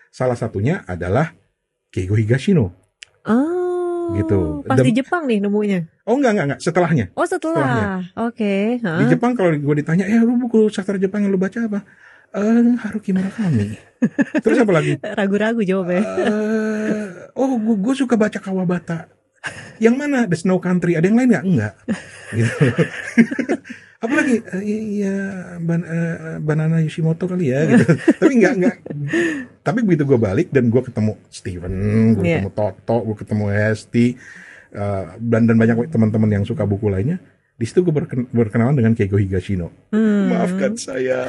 Salah 0.10 0.36
satunya 0.36 0.82
adalah 0.84 1.32
Keigo 1.88 2.14
Higashino. 2.14 2.74
Oh, 3.24 3.48
Gitu. 4.10 4.66
Pas 4.66 4.82
di 4.82 4.90
Dan- 4.90 4.98
Jepang 4.98 5.24
nih 5.30 5.38
nemunya. 5.38 5.86
Oh 6.04 6.18
enggak 6.18 6.34
enggak 6.34 6.46
enggak, 6.50 6.62
setelahnya. 6.66 7.06
Oh 7.14 7.30
setelah. 7.30 8.02
Oke. 8.18 8.82
Di 8.82 8.84
hah. 8.84 9.06
Jepang 9.06 9.38
kalau 9.38 9.54
gue 9.54 9.76
ditanya, 9.78 10.10
"Eh, 10.10 10.18
lu 10.18 10.34
buku 10.40 10.66
sastra 10.68 10.98
Jepang 10.98 11.22
yang 11.22 11.30
lu 11.30 11.38
baca 11.38 11.62
apa?" 11.62 11.86
Eh, 12.30 12.62
Haruki 12.78 13.12
Murakami. 13.12 13.74
Terus 14.46 14.58
apa 14.62 14.72
lagi? 14.72 14.96
Ragu-ragu 15.20 15.62
jawabnya. 15.66 16.04
Eh, 16.06 17.06
oh, 17.34 17.58
gue 17.58 17.96
suka 17.98 18.14
baca 18.16 18.38
Kawabata. 18.38 19.10
Yang 19.80 19.96
mana? 19.96 20.28
The 20.28 20.38
Snow 20.38 20.60
Country. 20.60 20.94
Ada 21.00 21.10
yang 21.10 21.18
lain 21.18 21.30
nggak? 21.32 21.46
Enggak. 21.48 21.74
Gitu. 22.36 22.54
Apalagi 24.04 24.40
eh, 24.40 24.64
iya 25.04 25.16
ban, 25.60 25.84
eh, 25.84 26.40
Banana 26.40 26.80
Yoshimoto 26.80 27.28
kali 27.28 27.52
ya 27.52 27.68
gitu. 27.68 27.84
Tapi 28.24 28.34
enggak 28.40 28.54
enggak. 28.56 28.76
Tapi 29.60 29.80
begitu 29.84 30.08
gue 30.08 30.20
balik 30.20 30.48
dan 30.56 30.72
gue 30.72 30.80
ketemu 30.80 31.20
Steven, 31.28 31.74
gue 32.16 32.24
Iya. 32.24 32.40
ketemu 32.40 32.52
Toto, 32.56 32.98
gue 33.04 33.16
ketemu 33.20 33.46
Hesti, 33.52 34.16
dan 35.20 35.42
dan 35.44 35.56
banyak 35.60 35.92
teman-teman 35.92 36.32
yang 36.32 36.46
suka 36.48 36.64
buku 36.64 36.88
lainnya. 36.88 37.20
Di 37.60 37.68
situ 37.68 37.84
gue 37.84 37.92
berken- 37.92 38.32
berkenalan 38.32 38.72
dengan 38.72 38.96
Keigo 38.96 39.20
Higashino. 39.20 39.68
Hmm. 39.92 40.32
Maafkan 40.32 40.80
saya, 40.80 41.20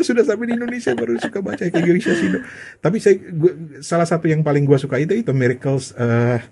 sudah 0.00 0.26
sampai 0.26 0.50
di 0.50 0.58
Indonesia 0.58 0.90
baru 0.92 1.14
suka 1.16 1.38
baca 1.38 1.62
Keigo 1.62 1.94
Higashino. 1.94 2.42
Tapi 2.78 2.98
saya 2.98 3.14
gua- 3.30 3.54
salah 3.78 4.02
satu 4.02 4.26
yang 4.26 4.42
paling 4.42 4.66
gue 4.66 4.74
suka 4.74 4.98
itu 4.98 5.14
itu 5.14 5.30
Miracles 5.30 5.94
eh, 5.94 6.42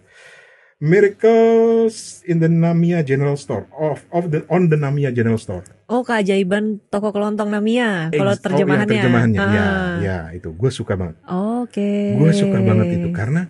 Miracles 0.77 1.97
in 2.23 2.37
the 2.37 2.47
Namiya 2.47 3.01
General 3.01 3.35
Store 3.35 3.67
of 3.73 4.05
of 4.11 4.29
the 4.29 4.45
on 4.47 4.69
the 4.69 4.77
Namiya 4.77 5.11
General 5.11 5.37
Store. 5.37 5.65
Oh 5.87 6.01
keajaiban 6.01 6.85
toko 6.87 7.11
kelontong 7.11 7.49
Namiya. 7.49 8.13
Kalau 8.13 8.31
oh, 8.31 8.39
terjemahannya. 8.39 8.85
iya, 8.87 8.95
terjemahannya. 8.95 9.39
Ya, 9.41 9.65
Ah. 9.65 9.97
ya 9.99 10.19
itu 10.33 10.53
gue 10.53 10.71
suka 10.71 10.95
banget. 10.95 11.17
Oke. 11.27 12.15
Gue 12.15 12.31
suka 12.31 12.59
banget 12.61 12.87
itu 12.95 13.09
karena 13.11 13.49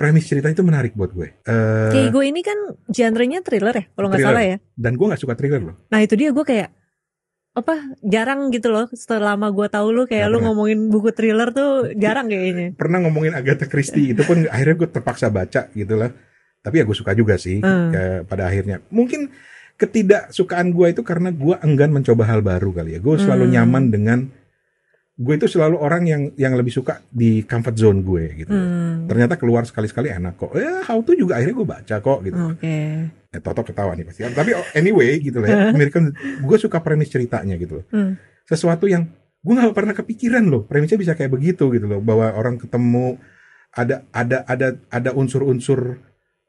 premis 0.00 0.24
cerita 0.24 0.48
itu 0.48 0.64
menarik 0.64 0.96
buat 0.96 1.12
gue. 1.12 1.28
Eh, 1.44 1.90
Keigo 1.92 2.24
ini 2.24 2.40
kan 2.40 2.56
genrenya 2.88 3.38
thriller 3.38 3.74
ya, 3.74 3.84
kalau 3.90 4.08
nggak 4.08 4.24
salah 4.24 4.40
ya. 4.42 4.56
dan 4.74 4.96
gue 4.96 5.04
nggak 5.04 5.20
suka 5.20 5.34
thriller 5.34 5.60
loh. 5.62 5.76
Nah 5.86 6.00
itu 6.00 6.16
dia 6.16 6.32
gue 6.32 6.40
kayak 6.42 6.72
apa 7.50 7.74
jarang 8.00 8.48
gitu 8.48 8.70
loh 8.70 8.86
selama 8.90 9.50
gue 9.50 9.66
tahu 9.66 9.90
lu 9.90 10.02
kayak 10.06 10.26
lu 10.26 10.38
pernah. 10.38 10.46
ngomongin 10.48 10.88
buku 10.88 11.10
thriller 11.10 11.50
tuh 11.50 11.92
jarang 11.94 12.26
kayaknya. 12.26 12.72
Pernah 12.80 12.98
ngomongin 13.02 13.34
Agatha 13.34 13.66
Christie 13.66 14.10
itu 14.10 14.22
pun 14.22 14.46
akhirnya 14.46 14.76
gue 14.76 14.88
terpaksa 14.88 15.28
baca 15.28 15.68
gitu 15.68 15.94
lah. 15.94 16.08
Tapi 16.60 16.74
ya 16.76 16.84
gue 16.84 16.94
suka 16.94 17.12
juga 17.12 17.36
sih 17.36 17.58
Hmm. 17.58 17.90
ke- 17.90 18.22
pada 18.24 18.46
akhirnya. 18.46 18.80
Mungkin 18.88 19.28
ketidaksukaan 19.76 20.70
gue 20.70 20.86
itu 20.90 21.02
karena 21.02 21.28
gue 21.30 21.56
enggan 21.60 21.90
mencoba 21.90 22.22
hal 22.24 22.40
baru 22.40 22.70
kali 22.70 22.94
ya. 22.94 23.00
Gue 23.00 23.16
selalu 23.16 23.48
Hmm. 23.48 23.54
nyaman 23.56 23.84
dengan 23.88 24.18
gue 25.20 25.34
itu 25.36 25.46
selalu 25.52 25.76
orang 25.76 26.02
yang 26.08 26.22
yang 26.40 26.56
lebih 26.56 26.72
suka 26.72 27.04
di 27.12 27.44
comfort 27.44 27.76
zone 27.76 28.00
gue 28.00 28.24
gitu. 28.40 28.56
Hmm. 28.56 29.04
Ternyata 29.04 29.36
keluar 29.36 29.68
sekali-sekali 29.68 30.08
enak 30.08 30.40
kok. 30.40 30.56
Ya 30.56 30.80
how 30.80 30.96
to 31.04 31.12
juga 31.12 31.36
akhirnya 31.36 31.60
gue 31.60 31.68
baca 31.68 31.96
kok 32.00 32.18
gitu. 32.24 32.40
Oke. 32.56 32.76
Ya, 33.28 33.38
Toto 33.44 33.60
ketawa 33.60 33.92
nih 33.92 34.08
pasti. 34.08 34.24
Tapi 34.24 34.56
oh, 34.56 34.64
anyway 34.72 35.20
gitu 35.20 35.44
lah 35.44 35.48
ya. 35.52 35.56
American, 35.76 36.16
gue 36.16 36.56
suka 36.56 36.80
premis 36.80 37.12
ceritanya 37.12 37.60
gitu 37.60 37.84
loh. 37.84 37.86
Hmm. 37.92 38.16
Sesuatu 38.48 38.88
yang 38.88 39.12
gue 39.44 39.52
nggak 39.52 39.76
pernah 39.76 39.92
kepikiran 39.92 40.48
loh. 40.48 40.64
Premisnya 40.64 40.96
bisa 40.96 41.12
kayak 41.12 41.36
begitu 41.36 41.68
gitu 41.68 41.84
loh. 41.84 42.00
Bahwa 42.00 42.32
orang 42.32 42.56
ketemu 42.56 43.20
ada 43.76 44.08
ada 44.16 44.48
ada 44.48 44.80
ada 44.88 45.10
unsur-unsur 45.12 46.00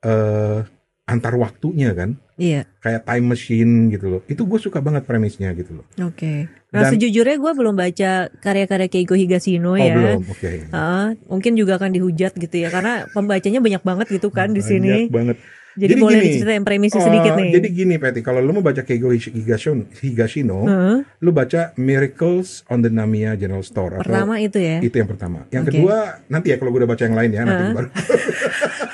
eh 0.02 0.64
antar 1.12 1.36
waktunya 1.36 1.92
kan. 1.92 2.16
Iya. 2.40 2.64
Kayak 2.80 3.06
time 3.06 3.26
machine 3.28 3.74
gitu 3.90 4.06
loh. 4.08 4.22
Itu 4.26 4.48
gue 4.48 4.58
suka 4.58 4.80
banget 4.80 5.04
premisnya 5.04 5.52
gitu 5.52 5.78
loh. 5.78 5.86
Oke. 6.02 6.48
Nah 6.72 6.88
Dan- 6.88 6.96
sejujurnya 6.96 7.36
gue 7.36 7.52
belum 7.52 7.76
baca 7.76 8.12
karya-karya 8.34 8.88
Keigo 8.88 9.14
Oh, 9.14 9.20
Higashino 9.20 9.76
ya. 9.76 9.94
belum. 9.94 10.22
Oke. 10.26 10.72
Ah, 10.72 11.12
mungkin 11.28 11.54
juga 11.54 11.76
akan 11.76 11.92
dihujat 11.92 12.34
gitu 12.34 12.56
ya 12.58 12.72
karena 12.72 13.06
pembacanya 13.10 13.60
banyak 13.60 13.84
banget 13.84 14.08
gitu 14.10 14.32
kan 14.32 14.50
di 14.50 14.64
sini. 14.64 15.06
Banyak 15.06 15.12
banget. 15.12 15.38
Jadi, 15.72 15.88
Jadi 15.88 16.02
boleh 16.04 16.20
gini, 16.20 16.28
diceritain 16.36 16.66
premisnya 16.68 17.00
Oh, 17.00 17.08
sedikit 17.08 17.32
nih. 17.34 17.52
Jadi 17.56 17.68
gini 17.72 17.96
Peti, 17.96 18.20
kalau 18.20 18.44
lu 18.44 18.52
mau 18.52 18.60
baca 18.60 18.84
Keigo 18.84 19.08
Higashino, 19.08 19.88
Higashino 19.94 20.68
Heeh. 20.68 20.98
lu 21.18 21.32
baca 21.32 21.72
Miracles 21.78 22.68
on 22.68 22.84
the 22.84 22.92
Namiya 22.92 23.40
General 23.40 23.64
Store. 23.64 23.96
atau- 23.96 24.04
pertama 24.04 24.36
itu 24.38 24.60
ya. 24.60 24.84
Itu 24.84 25.00
yang 25.00 25.08
pertama. 25.08 25.48
Yang 25.48 25.64
Oke. 25.64 25.72
kedua 25.72 25.96
nanti 26.28 26.52
ya 26.52 26.60
kalau 26.60 26.76
gue 26.76 26.84
udah 26.84 26.92
baca 26.92 27.00
yang 27.02 27.16
lain 27.16 27.32
ya 27.32 27.42
nanti 27.42 27.64
Hah? 27.64 27.72
baru. 27.74 27.88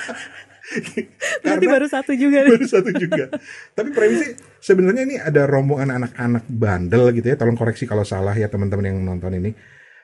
Berarti 1.44 1.66
baru 1.66 1.86
satu 1.88 2.12
juga 2.14 2.44
nih. 2.44 2.52
baru 2.54 2.66
satu 2.68 2.90
juga. 2.92 3.24
Tapi 3.72 3.88
premisnya 3.92 4.36
sebenarnya 4.60 5.02
ini 5.08 5.16
ada 5.16 5.48
rombongan 5.48 5.96
anak-anak 6.02 6.44
bandel 6.48 7.10
gitu 7.16 7.26
ya. 7.32 7.36
Tolong 7.36 7.56
koreksi 7.56 7.88
kalau 7.88 8.04
salah 8.04 8.36
ya 8.36 8.46
teman-teman 8.52 8.84
yang 8.92 8.98
nonton 9.00 9.32
ini. 9.38 9.50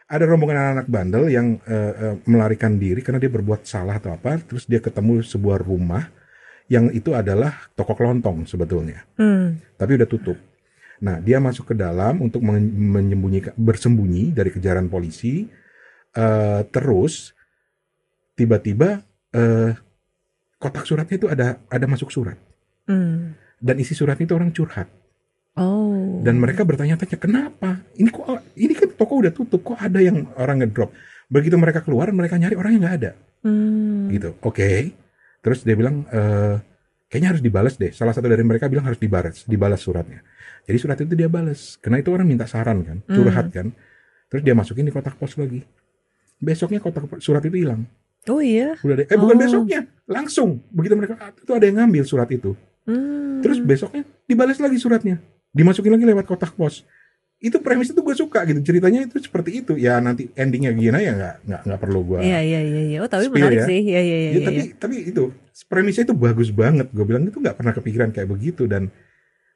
Ada 0.05 0.29
rombongan 0.29 0.57
anak-anak 0.57 0.89
bandel 0.89 1.25
yang 1.33 1.57
eh, 1.65 1.93
eh, 1.97 2.15
melarikan 2.29 2.77
diri 2.77 3.01
karena 3.01 3.21
dia 3.21 3.33
berbuat 3.33 3.65
salah 3.65 3.97
atau 4.01 4.12
apa. 4.12 4.41
Terus 4.41 4.65
dia 4.69 4.81
ketemu 4.81 5.25
sebuah 5.25 5.61
rumah 5.61 6.09
yang 6.69 6.89
itu 6.93 7.12
adalah 7.12 7.69
toko 7.77 7.93
kelontong 7.93 8.49
sebetulnya. 8.49 9.05
Hmm. 9.21 9.61
Tapi 9.77 10.01
udah 10.01 10.09
tutup. 10.09 10.37
Nah, 11.05 11.21
dia 11.21 11.37
masuk 11.37 11.73
ke 11.73 11.75
dalam 11.77 12.25
untuk 12.25 12.41
men- 12.41 12.73
menyembunyikan 12.73 13.53
bersembunyi 13.57 14.33
dari 14.33 14.49
kejaran 14.49 14.89
polisi. 14.89 15.45
Eh, 16.15 16.61
terus 16.71 17.35
tiba-tiba 18.39 19.03
eh, 19.35 19.75
kotak 20.65 20.89
suratnya 20.89 21.17
itu 21.21 21.29
ada 21.29 21.61
ada 21.69 21.85
masuk 21.85 22.09
surat. 22.09 22.41
Hmm. 22.85 23.33
dan 23.65 23.81
isi 23.81 23.97
surat 23.97 24.21
itu 24.21 24.33
orang 24.37 24.53
curhat. 24.53 24.89
Oh. 25.55 26.19
dan 26.27 26.35
mereka 26.37 26.67
bertanya-tanya 26.67 27.15
kenapa? 27.15 27.81
Ini 27.95 28.11
kok 28.11 28.27
ini 28.59 28.75
kan 28.75 28.91
toko 28.99 29.23
udah 29.23 29.31
tutup 29.31 29.62
kok 29.62 29.79
ada 29.79 30.03
yang 30.03 30.27
orang 30.35 30.65
ngedrop? 30.65 30.91
Begitu 31.31 31.55
mereka 31.55 31.81
keluar 31.81 32.11
mereka 32.11 32.37
nyari 32.37 32.59
orangnya 32.59 32.81
nggak 32.85 32.97
ada. 33.01 33.12
Hmm. 33.45 34.11
gitu. 34.12 34.35
Oke. 34.43 34.93
Terus 35.41 35.62
dia 35.62 35.77
bilang 35.79 36.05
eh, 36.11 36.59
kayaknya 37.07 37.39
harus 37.39 37.43
dibalas 37.45 37.79
deh. 37.79 37.95
Salah 37.95 38.12
satu 38.12 38.27
dari 38.27 38.43
mereka 38.43 38.67
bilang 38.67 38.85
harus 38.85 38.99
dibalas 38.99 39.47
dibalas 39.47 39.81
suratnya. 39.81 40.21
Jadi 40.67 40.79
surat 40.81 40.99
itu 41.01 41.15
dia 41.15 41.31
balas 41.31 41.79
karena 41.79 42.03
itu 42.03 42.11
orang 42.11 42.27
minta 42.27 42.45
saran 42.51 42.83
kan 42.83 42.99
curhat 43.07 43.49
kan. 43.55 43.71
Terus 44.29 44.43
dia 44.43 44.53
masukin 44.53 44.85
di 44.85 44.93
kotak 44.93 45.17
pos 45.17 45.39
lagi. 45.39 45.62
Besoknya 46.43 46.83
kotak 46.83 47.07
surat 47.23 47.41
itu 47.47 47.62
hilang 47.62 47.87
Oh 48.27 48.41
iya. 48.41 48.75
udah 48.79 48.97
deh 48.97 49.07
eh 49.07 49.16
bukan 49.16 49.37
Oh. 49.37 49.41
besoknya 49.41 49.81
langsung 50.05 50.61
begitu 50.68 50.95
mereka 50.95 51.14
ah, 51.16 51.31
itu 51.31 51.53
ada 51.53 51.64
yang 51.64 51.77
ngambil 51.81 52.05
surat 52.05 52.29
itu 52.29 52.53
Hmm. 52.85 53.41
terus 53.41 53.57
besoknya 53.59 54.05
dibalas 54.25 54.59
lagi 54.59 54.77
suratnya 54.77 55.16
dimasukin 55.51 55.89
lagi 55.89 56.05
lewat 56.05 56.25
kotak 56.25 56.53
pos 56.53 56.85
itu 57.39 57.57
premis 57.59 57.89
itu 57.89 57.97
gue 57.97 58.12
suka 58.14 58.45
gitu 58.45 58.61
ceritanya 58.62 59.05
itu 59.05 59.16
seperti 59.18 59.61
itu 59.61 59.72
ya 59.75 59.97
nanti 59.99 60.29
endingnya 60.33 60.68
gimana 60.70 60.99
ya 60.99 61.12
nggak 61.12 61.35
nggak 61.45 61.61
nggak 61.64 61.81
perlu 61.81 62.01
gue 62.07 62.18
Iya 62.20 62.41
iya 62.41 62.61
iya 62.61 62.83
iya. 62.87 62.99
Oh 63.01 63.09
tapi 63.09 63.29
menarik 63.29 63.61
ya. 63.61 63.66
sih. 63.66 63.81
Iya 63.83 64.01
iya 64.01 64.16
iya. 64.16 64.16
Ya, 64.20 64.33
iya. 64.33 64.45
tapi 64.45 64.61
tapi 64.75 64.95
itu 65.09 65.22
premisnya 65.64 66.05
itu 66.05 66.12
bagus 66.14 66.49
banget. 66.51 66.89
Gue 66.89 67.05
bilang 67.05 67.25
itu 67.25 67.37
nggak 67.37 67.53
pernah 67.55 67.72
kepikiran 67.72 68.09
kayak 68.11 68.29
begitu 68.31 68.64
dan 68.64 68.89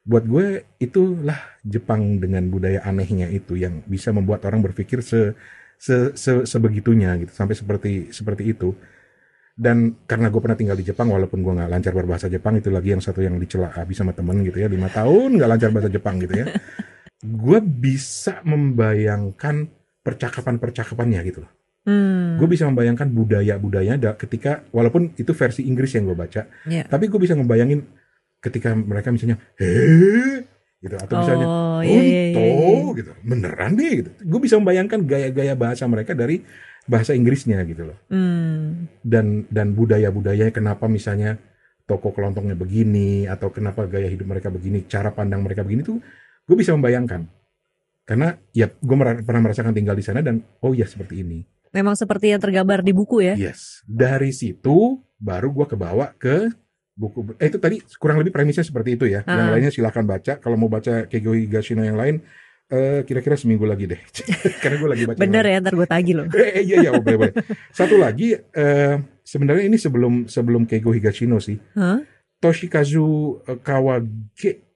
buat 0.04 0.24
gue 0.24 0.46
itulah 0.78 1.36
Jepang 1.62 2.16
dengan 2.16 2.48
budaya 2.48 2.80
anehnya 2.82 3.28
itu 3.28 3.56
yang 3.56 3.80
bisa 3.84 4.08
membuat 4.08 4.44
orang 4.44 4.60
berpikir 4.60 5.00
se, 5.00 5.32
se, 5.78 6.12
se- 6.12 6.44
sebegitunya 6.44 7.14
gitu 7.16 7.30
sampai 7.30 7.54
seperti 7.54 7.92
seperti 8.10 8.44
itu. 8.46 8.74
Dan 9.54 10.06
karena 10.06 10.28
gue 10.28 10.38
pernah 10.38 10.54
tinggal 10.54 10.74
di 10.74 10.82
Jepang 10.82 11.08
walaupun 11.08 11.38
gue 11.38 11.52
nggak 11.52 11.66
lancar 11.68 11.90
berbahasa 11.90 12.26
Jepang 12.26 12.54
itu 12.54 12.68
lagi 12.68 12.92
yang 12.92 13.00
satu 13.00 13.18
yang 13.18 13.34
dicela 13.36 13.70
habis 13.72 13.94
sama 13.94 14.10
temen 14.10 14.42
gitu 14.42 14.54
ya 14.56 14.66
lima 14.66 14.86
tahun 14.88 15.34
nggak 15.34 15.48
lancar 15.48 15.70
bahasa 15.70 15.88
Jepang 15.88 16.18
gitu 16.18 16.34
ya. 16.36 16.46
gue 17.42 17.58
bisa 17.58 18.38
membayangkan 18.42 19.66
percakapan-percakapannya 20.02 21.22
gitu 21.24 21.40
loh 21.42 21.52
Hmm. 21.88 22.36
gue 22.36 22.44
bisa 22.44 22.68
membayangkan 22.68 23.08
budaya-budayanya 23.08 23.96
da- 23.96 24.12
ketika 24.12 24.60
walaupun 24.70 25.16
itu 25.16 25.32
versi 25.32 25.64
Inggris 25.64 25.96
yang 25.96 26.04
gue 26.04 26.12
baca 26.12 26.44
Iya. 26.68 26.84
tapi 26.84 27.08
gue 27.08 27.16
bisa 27.16 27.32
ngebayangin 27.32 27.80
ketika 28.38 28.76
mereka 28.76 29.08
misalnya 29.08 29.40
heh 29.56 30.44
gitu 30.78 30.94
atau 30.94 31.14
misalnya 31.22 31.46
Oh 31.46 31.78
oh 31.78 31.80
iya 31.82 32.02
iya 32.02 32.22
iya. 32.30 32.42
iya. 32.44 32.94
gitu 32.94 33.10
beneran 33.26 33.74
deh 33.74 33.92
gitu 34.04 34.10
gue 34.14 34.40
bisa 34.42 34.54
membayangkan 34.62 35.00
gaya-gaya 35.04 35.54
bahasa 35.58 35.84
mereka 35.90 36.14
dari 36.14 36.42
bahasa 36.86 37.12
Inggrisnya 37.12 37.60
gitu 37.66 37.90
loh 37.90 37.98
Hmm. 38.08 38.86
dan 39.02 39.44
dan 39.50 39.74
budaya-budayanya 39.74 40.54
kenapa 40.54 40.86
misalnya 40.86 41.36
toko 41.84 42.14
kelontongnya 42.14 42.54
begini 42.54 43.26
atau 43.26 43.50
kenapa 43.50 43.88
gaya 43.90 44.06
hidup 44.06 44.28
mereka 44.28 44.48
begini 44.52 44.86
cara 44.86 45.10
pandang 45.10 45.42
mereka 45.42 45.66
begini 45.66 45.82
tuh 45.82 45.98
gue 46.46 46.56
bisa 46.56 46.72
membayangkan 46.76 47.26
karena 48.08 48.38
ya 48.56 48.70
gue 48.72 48.96
pernah 49.26 49.42
merasakan 49.44 49.74
tinggal 49.76 49.98
di 49.98 50.04
sana 50.06 50.22
dan 50.24 50.40
oh 50.62 50.72
ya 50.72 50.86
seperti 50.88 51.20
ini 51.26 51.42
Memang 51.68 52.00
seperti 52.00 52.32
yang 52.32 52.40
tergambar 52.40 52.80
di 52.80 52.96
buku 52.96 53.20
ya. 53.20 53.36
Yes. 53.36 53.84
Dari 53.84 54.32
situ 54.32 55.04
baru 55.20 55.52
gua 55.52 55.68
kebawa 55.68 56.16
ke 56.16 56.48
buku. 56.98 57.38
Eh 57.38 57.46
itu 57.46 57.56
tadi 57.56 57.78
kurang 57.96 58.18
lebih 58.18 58.34
premisnya 58.34 58.60
seperti 58.60 58.98
itu 58.98 59.06
ya. 59.06 59.22
Yang 59.22 59.38
Ah. 59.40 59.50
lainnya 59.54 59.70
silakan 59.70 60.04
baca. 60.04 60.32
Kalau 60.36 60.58
mau 60.58 60.66
baca 60.66 61.06
Keigo 61.06 61.30
Higashino 61.30 61.80
yang 61.80 61.94
lain, 61.94 62.20
eh, 62.66 63.06
kira-kira 63.06 63.38
seminggu 63.38 63.62
lagi 63.62 63.86
deh. 63.86 64.00
Karena 64.62 64.76
gue 64.76 64.88
lagi 64.90 65.04
baca. 65.06 65.18
Bener 65.18 65.44
ya 65.46 65.62
ntar 65.62 65.72
gue 65.72 65.86
tagih 65.86 66.14
loh. 66.18 66.26
Eh, 66.34 66.66
iya 66.66 66.76
iya, 66.82 66.90
oh, 66.90 66.98
boleh 66.98 67.18
boleh. 67.22 67.34
Satu 67.70 67.94
lagi, 67.96 68.34
eh, 68.34 68.94
sebenarnya 69.22 69.64
ini 69.64 69.78
sebelum 69.78 70.26
sebelum 70.26 70.66
Keigo 70.66 70.90
Higashino 70.90 71.38
sih. 71.38 71.56
Hah? 71.72 72.02
Toshikazu 72.38 73.06
eh, 73.44 73.58
Kawage. 73.58 74.66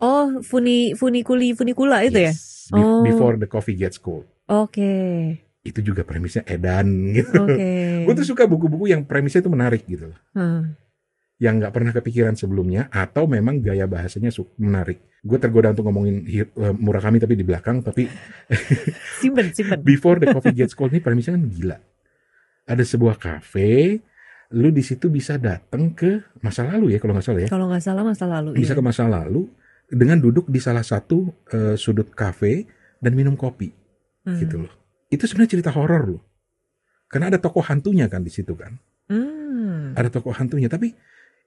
Oh, 0.00 0.40
funi 0.40 0.96
funikuli 0.96 1.52
funikula 1.52 2.00
itu 2.00 2.16
ya? 2.18 2.32
Yes, 2.32 2.72
Be- 2.72 2.80
Oh. 2.80 3.02
Before 3.02 3.34
the 3.34 3.44
coffee 3.44 3.74
gets 3.74 3.98
cold. 3.98 4.24
Oke. 4.46 4.88
Itu 5.60 5.82
juga 5.82 6.00
premisnya 6.00 6.40
edan 6.46 6.86
gitu. 7.12 7.36
Oke. 7.36 7.70
Gue 8.06 8.14
tuh 8.14 8.24
suka 8.24 8.46
buku-buku 8.46 8.88
yang 8.88 9.02
premisnya 9.02 9.42
itu 9.42 9.50
menarik 9.50 9.84
gitu. 9.84 10.08
Hmm. 10.32 10.72
Yang 11.40 11.54
nggak 11.64 11.72
pernah 11.72 11.92
kepikiran 11.96 12.34
sebelumnya 12.36 12.92
atau 12.92 13.24
memang 13.24 13.64
gaya 13.64 13.88
bahasanya 13.88 14.28
menarik. 14.60 15.00
Gue 15.24 15.40
tergoda 15.40 15.72
untuk 15.72 15.88
ngomongin 15.88 16.20
Hi- 16.28 16.52
eh, 16.52 16.74
Murakami 16.76 17.16
tapi 17.16 17.32
di 17.32 17.44
belakang. 17.44 17.80
Tapi 17.80 18.04
Simpen, 19.20 19.52
simpen. 19.56 19.80
Before 19.80 20.20
the 20.20 20.28
Coffee 20.30 20.52
Gets 20.52 20.76
Cold 20.76 20.92
ini 20.92 21.00
premisnya 21.00 21.36
kan 21.36 21.44
gila. 21.48 21.76
Ada 22.68 22.84
sebuah 22.84 23.16
cafe, 23.16 23.98
lu 24.52 24.68
di 24.68 24.84
situ 24.84 25.08
bisa 25.08 25.40
datang 25.40 25.96
ke 25.96 26.20
masa 26.44 26.68
lalu 26.68 26.92
ya 26.92 26.98
kalau 27.00 27.16
nggak 27.16 27.24
salah 27.24 27.40
ya. 27.40 27.48
Kalau 27.48 27.66
nggak 27.72 27.82
salah 27.82 28.02
masa 28.04 28.24
lalu. 28.28 28.50
Bisa 28.60 28.72
iya. 28.72 28.78
ke 28.78 28.82
masa 28.84 29.04
lalu 29.08 29.42
dengan 29.90 30.20
duduk 30.20 30.46
di 30.46 30.60
salah 30.60 30.84
satu 30.84 31.32
eh, 31.50 31.74
sudut 31.74 32.12
cafe 32.12 32.68
dan 33.00 33.16
minum 33.16 33.34
kopi 33.34 33.72
Hmm. 34.20 34.36
gitu 34.36 34.60
loh. 34.60 34.72
Itu 35.08 35.24
sebenarnya 35.24 35.56
cerita 35.56 35.72
horor 35.72 36.02
loh. 36.04 36.22
Karena 37.08 37.32
ada 37.32 37.40
tokoh 37.40 37.64
hantunya 37.64 38.04
kan 38.06 38.20
di 38.20 38.28
situ 38.28 38.52
kan. 38.52 38.76
Hmm. 39.08 39.96
Ada 39.96 40.12
tokoh 40.12 40.30
hantunya 40.36 40.68
tapi 40.68 40.92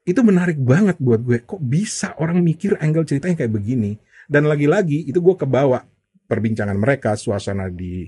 itu 0.03 0.19
menarik 0.19 0.59
banget 0.59 0.99
buat 0.99 1.19
gue. 1.19 1.41
Kok 1.41 1.59
bisa 1.59 2.15
orang 2.19 2.43
mikir 2.43 2.75
angle 2.79 3.07
ceritanya 3.07 3.39
kayak 3.39 3.53
begini? 3.53 3.95
Dan 4.27 4.47
lagi-lagi 4.47 5.03
itu 5.03 5.19
gue 5.19 5.35
kebawa 5.35 5.83
perbincangan 6.23 6.75
mereka, 6.75 7.15
suasana 7.15 7.67
di 7.67 8.07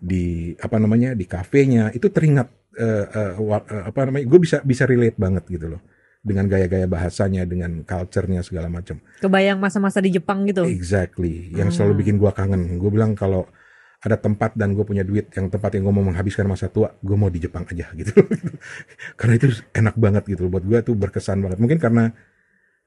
di 0.00 0.52
apa 0.56 0.80
namanya 0.80 1.12
di 1.12 1.28
kafenya 1.28 1.92
itu 1.92 2.08
teringat 2.08 2.48
eh, 2.72 3.36
wa- 3.36 3.66
eh, 3.68 3.84
apa 3.84 4.08
namanya 4.08 4.24
gue 4.24 4.40
bisa 4.40 4.64
bisa 4.64 4.88
relate 4.88 5.20
banget 5.20 5.44
gitu 5.44 5.76
loh 5.76 5.80
dengan 6.24 6.48
gaya-gaya 6.48 6.88
bahasanya 6.88 7.44
dengan 7.44 7.84
culture-nya 7.84 8.40
segala 8.40 8.72
macam 8.72 8.96
Kebayang 9.20 9.60
masa-masa 9.60 10.00
di 10.00 10.08
Jepang 10.12 10.48
gitu. 10.48 10.64
exactly 10.64 11.52
yang 11.52 11.68
Hmm. 11.68 11.76
selalu 11.76 12.00
bikin 12.00 12.16
gue 12.16 12.32
kangen 12.32 12.80
gue 12.80 12.90
bilang 12.92 13.12
kalau 13.12 13.44
ada 14.00 14.16
tempat 14.16 14.56
dan 14.56 14.72
gue 14.72 14.80
punya 14.80 15.04
duit 15.04 15.28
yang 15.36 15.52
tempat 15.52 15.76
yang 15.76 15.84
gue 15.84 15.94
mau 15.94 16.04
menghabiskan 16.04 16.48
masa 16.48 16.72
tua 16.72 16.88
gue 16.98 17.16
mau 17.16 17.28
di 17.28 17.36
Jepang 17.38 17.68
aja 17.68 17.92
gitu 18.00 18.16
karena 19.14 19.34
itu 19.36 19.46
enak 19.76 19.94
banget 20.00 20.24
gitu 20.24 20.48
buat 20.48 20.64
gue 20.64 20.78
tuh 20.80 20.96
berkesan 20.96 21.44
banget 21.44 21.60
mungkin 21.60 21.76
karena 21.76 22.04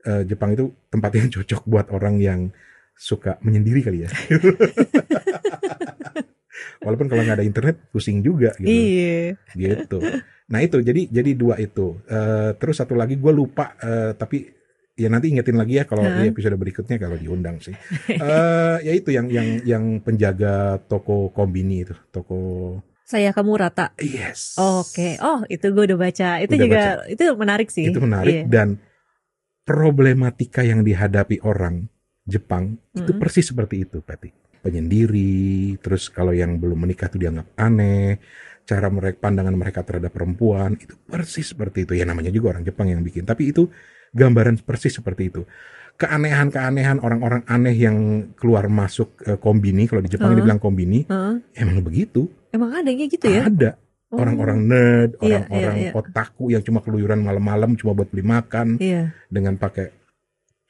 eh, 0.03 0.26
Jepang 0.26 0.57
itu 0.57 0.74
tempat 0.89 1.11
yang 1.14 1.30
cocok 1.30 1.61
buat 1.70 1.88
orang 1.93 2.18
yang 2.18 2.39
suka 2.93 3.38
menyendiri 3.41 3.82
kali 3.82 3.97
ya 4.05 4.09
walaupun 6.84 7.07
kalau 7.07 7.22
nggak 7.24 7.38
ada 7.41 7.45
internet 7.47 7.76
pusing 7.89 8.20
juga 8.22 8.53
gitu 8.59 8.70
Iya. 8.70 9.39
gitu. 9.55 9.97
Nah 10.51 10.59
itu 10.59 10.84
jadi 10.84 11.07
jadi 11.09 11.32
dua 11.34 11.55
itu. 11.57 11.97
Eh, 12.05 12.51
terus 12.59 12.78
satu 12.78 12.93
lagi 12.93 13.16
gue 13.18 13.32
lupa 13.34 13.74
eh, 13.80 14.11
tapi 14.14 14.43
ya 14.93 15.09
nanti 15.09 15.33
ingetin 15.33 15.57
lagi 15.57 15.81
ya 15.81 15.89
kalau 15.89 16.05
di 16.05 16.09
Heeh. 16.09 16.31
episode 16.31 16.53
berikutnya 16.53 17.01
kalau 17.01 17.17
diundang 17.17 17.57
sih. 17.57 17.73
Eh 18.09 18.77
ya 18.85 18.93
itu 18.93 19.09
yang 19.09 19.27
yang 19.29 19.47
yang 19.65 19.83
penjaga 19.99 20.77
toko 20.85 21.33
kombini 21.33 21.85
itu 21.85 21.95
toko. 22.13 22.37
Saya 23.03 23.35
kamu 23.35 23.59
rata. 23.59 23.91
Yes. 23.99 24.55
Oke. 24.57 25.19
Oh, 25.19 25.43
itu 25.51 25.69
gue 25.69 25.83
udah 25.91 25.99
baca. 25.99 26.29
Itu 26.39 26.55
Udah 26.55 26.63
juga 26.65 26.81
itu 27.11 27.23
menarik 27.35 27.67
sih. 27.69 27.91
Itu 27.91 27.99
menarik 27.99 28.33
Iya. 28.33 28.45
dan 28.47 28.69
problematika 29.63 30.63
yang 30.63 30.83
dihadapi 30.83 31.43
orang 31.43 31.87
Jepang 32.23 32.79
itu 32.95 33.11
Mm-mm. 33.11 33.19
persis 33.19 33.51
seperti 33.51 33.83
itu, 33.83 33.99
Patty. 33.99 34.31
Penyendiri, 34.63 35.75
terus 35.83 36.07
kalau 36.07 36.31
yang 36.31 36.55
belum 36.55 36.87
menikah 36.87 37.11
itu 37.11 37.19
dianggap 37.19 37.51
aneh, 37.59 38.23
cara 38.63 38.87
mereka 38.87 39.19
pandangan 39.19 39.51
mereka 39.51 39.83
terhadap 39.83 40.15
perempuan 40.15 40.79
itu 40.79 40.95
persis 41.03 41.51
seperti 41.51 41.83
itu. 41.83 41.99
Ya 41.99 42.07
namanya 42.07 42.31
juga 42.31 42.55
orang 42.55 42.63
Jepang 42.63 42.87
yang 42.87 43.03
bikin, 43.03 43.27
tapi 43.27 43.51
itu 43.51 43.67
gambaran 44.14 44.61
persis 44.61 44.93
seperti 44.93 45.30
itu. 45.30 45.41
Keanehan-keanehan 45.93 46.97
orang-orang 46.99 47.45
aneh 47.45 47.74
yang 47.74 47.97
keluar 48.34 48.66
masuk 48.66 49.14
eh, 49.24 49.38
kombini, 49.38 49.86
kalau 49.86 50.01
di 50.01 50.09
Jepang 50.09 50.34
Heeh. 50.34 50.39
dibilang 50.41 50.57
kombini, 50.57 51.05
Heeh. 51.05 51.36
emang 51.53 51.82
begitu. 51.82 52.30
Emang 52.49 52.74
ada 52.74 52.89
kayak 52.89 53.09
gitu 53.09 53.26
ya? 53.30 53.45
Ada 53.45 53.72
Oh. 54.14 54.22
orang-orang 54.22 54.59
nerd, 54.61 55.11
Iya, 55.26 55.41
orang-orang 55.49 55.76
iya, 55.76 55.89
iya. 55.89 55.91
otaku 55.97 56.53
yang 56.53 56.61
cuma 56.61 56.86
keluyuran 56.86 57.18
malam-malam 57.18 57.74
cuma 57.74 57.97
buat 57.97 58.14
beli 58.14 58.22
makan 58.22 58.78
Iya. 58.78 59.09
dengan 59.26 59.57
pakai 59.57 59.89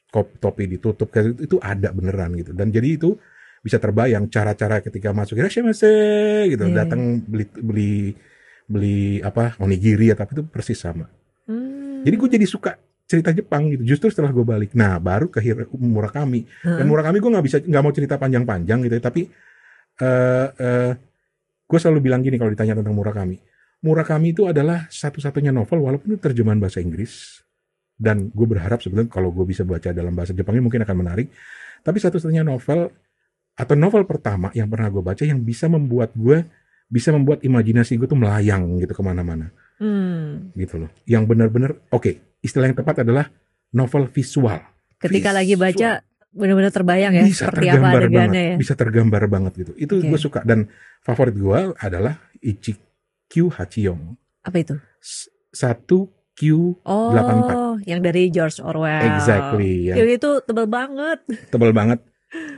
kop 0.08 0.40
topi 0.40 0.72
ditutup 0.72 1.12
kayak 1.12 1.36
itu, 1.36 1.52
itu 1.52 1.58
ada 1.60 1.92
beneran 1.92 2.32
gitu 2.40 2.56
dan 2.56 2.72
jadi 2.72 2.96
itu 2.96 3.20
bisa 3.60 3.84
terbayang 3.84 4.32
cara-cara 4.32 4.80
ketika 4.80 5.12
masuk 5.12 5.44
Irashimasu 5.44 5.92
gitu 6.48 6.72
Iya, 6.72 6.88
datang 6.88 7.20
beli 7.20 7.44
beli 7.52 7.94
beli 8.64 9.20
apa 9.20 9.60
onigiri 9.60 10.08
ya 10.08 10.16
tapi 10.16 10.40
itu 10.40 10.48
persis 10.48 10.80
sama 10.80 11.12
Hmm. 11.44 12.08
jadi 12.08 12.16
gue 12.16 12.30
jadi 12.40 12.48
suka 12.48 12.80
cerita 13.14 13.30
Jepang 13.30 13.70
gitu. 13.70 13.86
Justru 13.86 14.10
setelah 14.10 14.34
gue 14.34 14.42
balik. 14.42 14.74
Nah 14.74 14.98
baru 14.98 15.30
ke 15.30 15.38
Murakami. 15.78 16.42
Dan 16.66 16.82
Heeh. 16.82 16.86
Murakami 16.90 17.22
gue 17.22 17.30
nggak 17.30 17.46
bisa 17.46 17.58
nggak 17.62 17.84
mau 17.86 17.94
cerita 17.94 18.18
panjang-panjang 18.18 18.82
gitu 18.90 18.94
ya, 18.98 19.04
tapi 19.06 19.22
eh 20.02 20.48
eh, 20.50 20.92
gue 21.70 21.78
selalu 21.78 22.10
bilang 22.10 22.26
gini 22.26 22.42
kalau 22.42 22.50
ditanya 22.50 22.82
tentang 22.82 22.98
Murakami. 22.98 23.38
Murakami 23.86 24.34
itu 24.34 24.50
adalah 24.50 24.90
satu-satunya 24.90 25.54
novel 25.54 25.86
walaupun 25.86 26.18
itu 26.18 26.20
terjemahan 26.24 26.58
bahasa 26.58 26.82
Inggris. 26.82 27.46
Dan 27.94 28.34
gue 28.34 28.48
berharap 28.50 28.82
sebenarnya 28.82 29.14
kalau 29.14 29.30
gue 29.30 29.46
bisa 29.46 29.62
baca 29.62 29.94
dalam 29.94 30.18
bahasa 30.18 30.34
Jepangnya 30.34 30.66
mungkin 30.66 30.82
akan 30.82 30.96
menarik. 30.98 31.30
Tapi 31.86 31.98
satu-satunya 32.02 32.42
novel 32.42 32.90
atau 33.54 33.76
novel 33.78 34.10
pertama 34.10 34.50
yang 34.58 34.66
pernah 34.66 34.90
gue 34.90 35.04
baca 35.06 35.22
yang 35.22 35.38
bisa 35.46 35.70
membuat 35.70 36.10
gue 36.18 36.42
bisa 36.90 37.14
membuat 37.14 37.46
imajinasi 37.46 38.02
gue 38.02 38.10
tuh 38.10 38.18
melayang 38.18 38.82
gitu 38.82 38.98
ke 38.98 39.04
mana-mana. 39.06 39.54
Hmm. 39.78 40.54
gitu 40.56 40.80
loh. 40.80 40.90
Yang 41.04 41.24
benar-benar 41.28 41.72
oke 41.92 42.33
istilah 42.44 42.68
yang 42.68 42.76
tepat 42.76 43.02
adalah 43.02 43.32
novel 43.72 44.06
visual 44.06 44.60
Ketika 45.00 45.32
Visual. 45.32 45.36
lagi 45.36 45.54
baca 45.56 45.90
benar-benar 46.30 46.72
terbayang 46.72 47.14
ya 47.14 47.24
bisa 47.24 47.46
seperti 47.46 47.68
apa 47.70 47.88
adegannya 47.94 48.10
banget, 48.34 48.50
ya. 48.50 48.56
bisa 48.58 48.74
tergambar 48.74 49.24
banget 49.28 49.54
gitu. 49.56 49.72
Itu 49.76 49.94
Oke. 49.98 50.08
gue 50.10 50.20
suka 50.20 50.40
dan 50.42 50.66
favorit 51.00 51.36
gue 51.36 51.60
adalah 51.78 52.18
Ichikyu 52.40 53.52
Hachiyong. 53.52 54.16
Apa 54.42 54.58
itu? 54.58 54.76
Satu 55.50 56.10
Q 56.34 56.42
Oh, 56.82 57.14
84. 57.14 57.86
yang 57.86 58.02
dari 58.02 58.34
George 58.34 58.58
Orwell. 58.58 59.06
exactly 59.14 59.92
yang 59.92 60.02
Yang 60.02 60.10
itu 60.18 60.30
tebal 60.42 60.66
banget. 60.66 61.20
tebal 61.48 61.70
banget. 61.70 62.02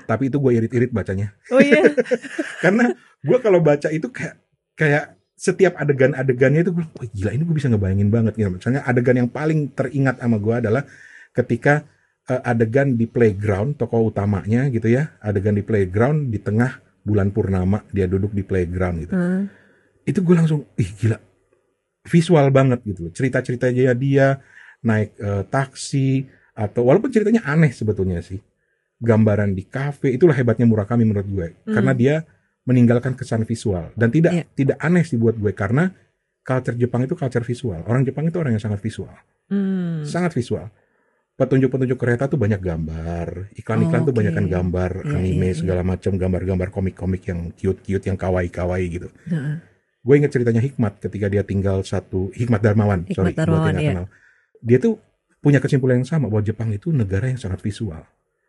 Tapi 0.06 0.30
itu 0.30 0.40
gue 0.40 0.52
irit-irit 0.56 0.90
bacanya. 0.90 1.36
Oh 1.50 1.60
iya. 1.60 1.84
Karena 2.64 2.96
gue 3.20 3.38
kalau 3.42 3.60
baca 3.60 3.90
itu 3.90 4.08
kayak 4.08 4.40
kayak 4.74 5.20
setiap 5.36 5.76
adegan-adegannya 5.76 6.64
itu 6.64 6.72
gue, 6.72 6.86
wah 6.88 7.08
gila 7.12 7.32
ini 7.36 7.44
gue 7.44 7.56
bisa 7.60 7.68
ngebayangin 7.68 8.10
banget 8.10 8.34
gitu. 8.40 8.50
Misalnya 8.56 8.88
adegan 8.88 9.16
yang 9.20 9.30
paling 9.30 9.76
teringat 9.76 10.24
sama 10.24 10.40
gue 10.40 10.56
adalah 10.56 10.84
ketika 11.36 11.84
eh, 12.32 12.42
adegan 12.42 12.96
di 12.96 13.06
playground 13.06 13.76
tokoh 13.76 14.08
utamanya 14.08 14.72
gitu 14.72 14.88
ya, 14.88 15.12
adegan 15.20 15.60
di 15.60 15.64
playground 15.68 16.32
di 16.32 16.40
tengah 16.40 16.80
bulan 17.06 17.30
purnama 17.36 17.84
dia 17.92 18.08
duduk 18.08 18.32
di 18.32 18.48
playground 18.48 18.96
gitu. 19.04 19.14
Hmm. 19.14 19.52
Itu 20.08 20.24
gue 20.24 20.36
langsung, 20.40 20.64
ih 20.80 20.90
gila, 20.96 21.20
visual 22.08 22.48
banget 22.56 22.80
gitu 22.88 23.06
loh. 23.06 23.12
Cerita-ceritanya 23.12 23.92
dia 23.92 24.40
naik 24.88 25.20
eh, 25.20 25.44
taksi 25.52 26.32
atau 26.56 26.88
walaupun 26.88 27.12
ceritanya 27.12 27.44
aneh 27.44 27.76
sebetulnya 27.76 28.24
sih. 28.24 28.40
Gambaran 28.96 29.52
di 29.52 29.68
kafe 29.68 30.16
itulah 30.16 30.32
hebatnya 30.32 30.64
Murakami 30.64 31.04
menurut 31.04 31.28
gue. 31.28 31.48
Hmm. 31.68 31.76
Karena 31.76 31.92
dia 31.92 32.16
meninggalkan 32.66 33.14
kesan 33.14 33.46
visual 33.46 33.94
dan 33.94 34.10
tidak 34.10 34.32
Iya. 34.34 34.44
tidak 34.58 34.78
aneh 34.82 35.06
sih 35.06 35.16
buat 35.16 35.38
gue 35.38 35.54
karena 35.54 35.94
culture 36.42 36.78
Jepang 36.78 37.06
itu 37.06 37.14
culture 37.14 37.46
visual. 37.46 37.82
Orang 37.86 38.06
Jepang 38.06 38.26
itu 38.26 38.38
orang 38.38 38.58
yang 38.58 38.64
sangat 38.64 38.82
visual, 38.82 39.14
Hmm. 39.50 40.02
sangat 40.06 40.34
visual. 40.34 40.70
Petunjuk-petunjuk 41.36 42.00
kereta 42.00 42.32
tuh 42.32 42.40
banyak 42.40 42.64
gambar, 42.64 43.52
iklan-iklan 43.60 44.02
Oh, 44.02 44.08
tuh 44.08 44.16
banyak 44.16 44.32
kan 44.32 44.48
gambar 44.48 45.04
Iya, 45.04 45.20
anime 45.20 45.36
iya, 45.36 45.52
iya. 45.52 45.60
segala 45.60 45.82
macam, 45.84 46.16
gambar-gambar 46.16 46.72
komik-komik 46.72 47.28
yang 47.28 47.52
cute-cute, 47.60 48.08
yang 48.08 48.16
kawaii-kawaii 48.16 48.88
gitu. 48.88 49.12
Heeh. 49.28 49.60
Gue 50.00 50.16
inget 50.16 50.32
ceritanya 50.32 50.64
Hikmat 50.64 51.04
ketika 51.04 51.28
dia 51.28 51.44
tinggal 51.44 51.84
satu 51.84 52.32
Hikmat 52.32 52.64
Darmawan, 52.64 53.04
Hikmat 53.04 53.18
sorry, 53.20 53.34
buat 53.34 53.42
Darmawan, 53.42 53.68
yang 53.68 53.74
nggak 53.76 53.84
iya. 53.84 53.94
kenal. 54.00 54.08
Dia 54.64 54.78
tuh 54.80 54.94
punya 55.44 55.60
kesimpulan 55.60 56.00
yang 56.00 56.08
sama 56.08 56.32
bahwa 56.32 56.46
Jepang 56.46 56.72
itu 56.72 56.96
negara 56.96 57.28
yang 57.28 57.38
sangat 57.38 57.60
visual. 57.60 58.00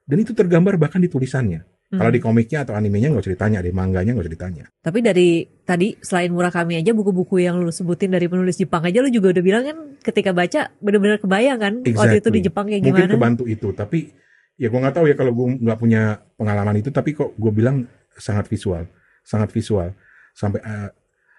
Dan 0.06 0.22
itu 0.22 0.30
tergambar 0.30 0.78
bahkan 0.78 1.02
di 1.02 1.10
tulisannya. 1.10 1.66
Hmm. 1.86 2.02
Kalau 2.02 2.10
di 2.10 2.18
komiknya 2.18 2.66
atau 2.66 2.74
animenya 2.74 3.14
nggak 3.14 3.22
usah 3.22 3.34
ditanya, 3.38 3.58
di 3.62 3.70
mangganya 3.70 4.10
nggak 4.10 4.26
usah 4.26 4.34
ditanya. 4.34 4.64
Tapi 4.82 4.98
dari 5.06 5.28
tadi 5.62 5.94
selain 6.02 6.34
Murakami 6.34 6.82
aja 6.82 6.90
buku-buku 6.90 7.38
yang 7.38 7.62
lu 7.62 7.70
sebutin 7.70 8.10
dari 8.10 8.26
penulis 8.26 8.58
Jepang 8.58 8.82
aja 8.82 8.98
lu 8.98 9.06
juga 9.06 9.30
udah 9.30 9.44
bilang 9.46 9.62
kan 9.62 9.76
ketika 10.02 10.34
baca 10.34 10.74
bener-bener 10.82 11.22
kebayang 11.22 11.58
kan 11.62 11.74
waktu 11.86 11.94
itu 11.94 12.02
Exactly. 12.26 12.34
di 12.34 12.40
Jepang 12.42 12.66
kayak 12.66 12.82
Mungkin 12.82 13.06
gimana? 13.06 13.14
kebantu 13.14 13.44
itu, 13.46 13.68
tapi 13.70 14.10
ya 14.58 14.66
gue 14.66 14.80
nggak 14.82 14.94
tahu 14.98 15.06
ya 15.06 15.14
kalau 15.14 15.30
gue 15.30 15.46
nggak 15.62 15.78
punya 15.78 16.02
pengalaman 16.34 16.74
itu, 16.74 16.90
tapi 16.90 17.14
kok 17.14 17.38
gue 17.38 17.52
bilang 17.54 17.86
sangat 18.18 18.50
visual, 18.50 18.82
sangat 19.22 19.54
visual. 19.54 19.94
Sampai, 20.34 20.58
eh, 20.60 20.90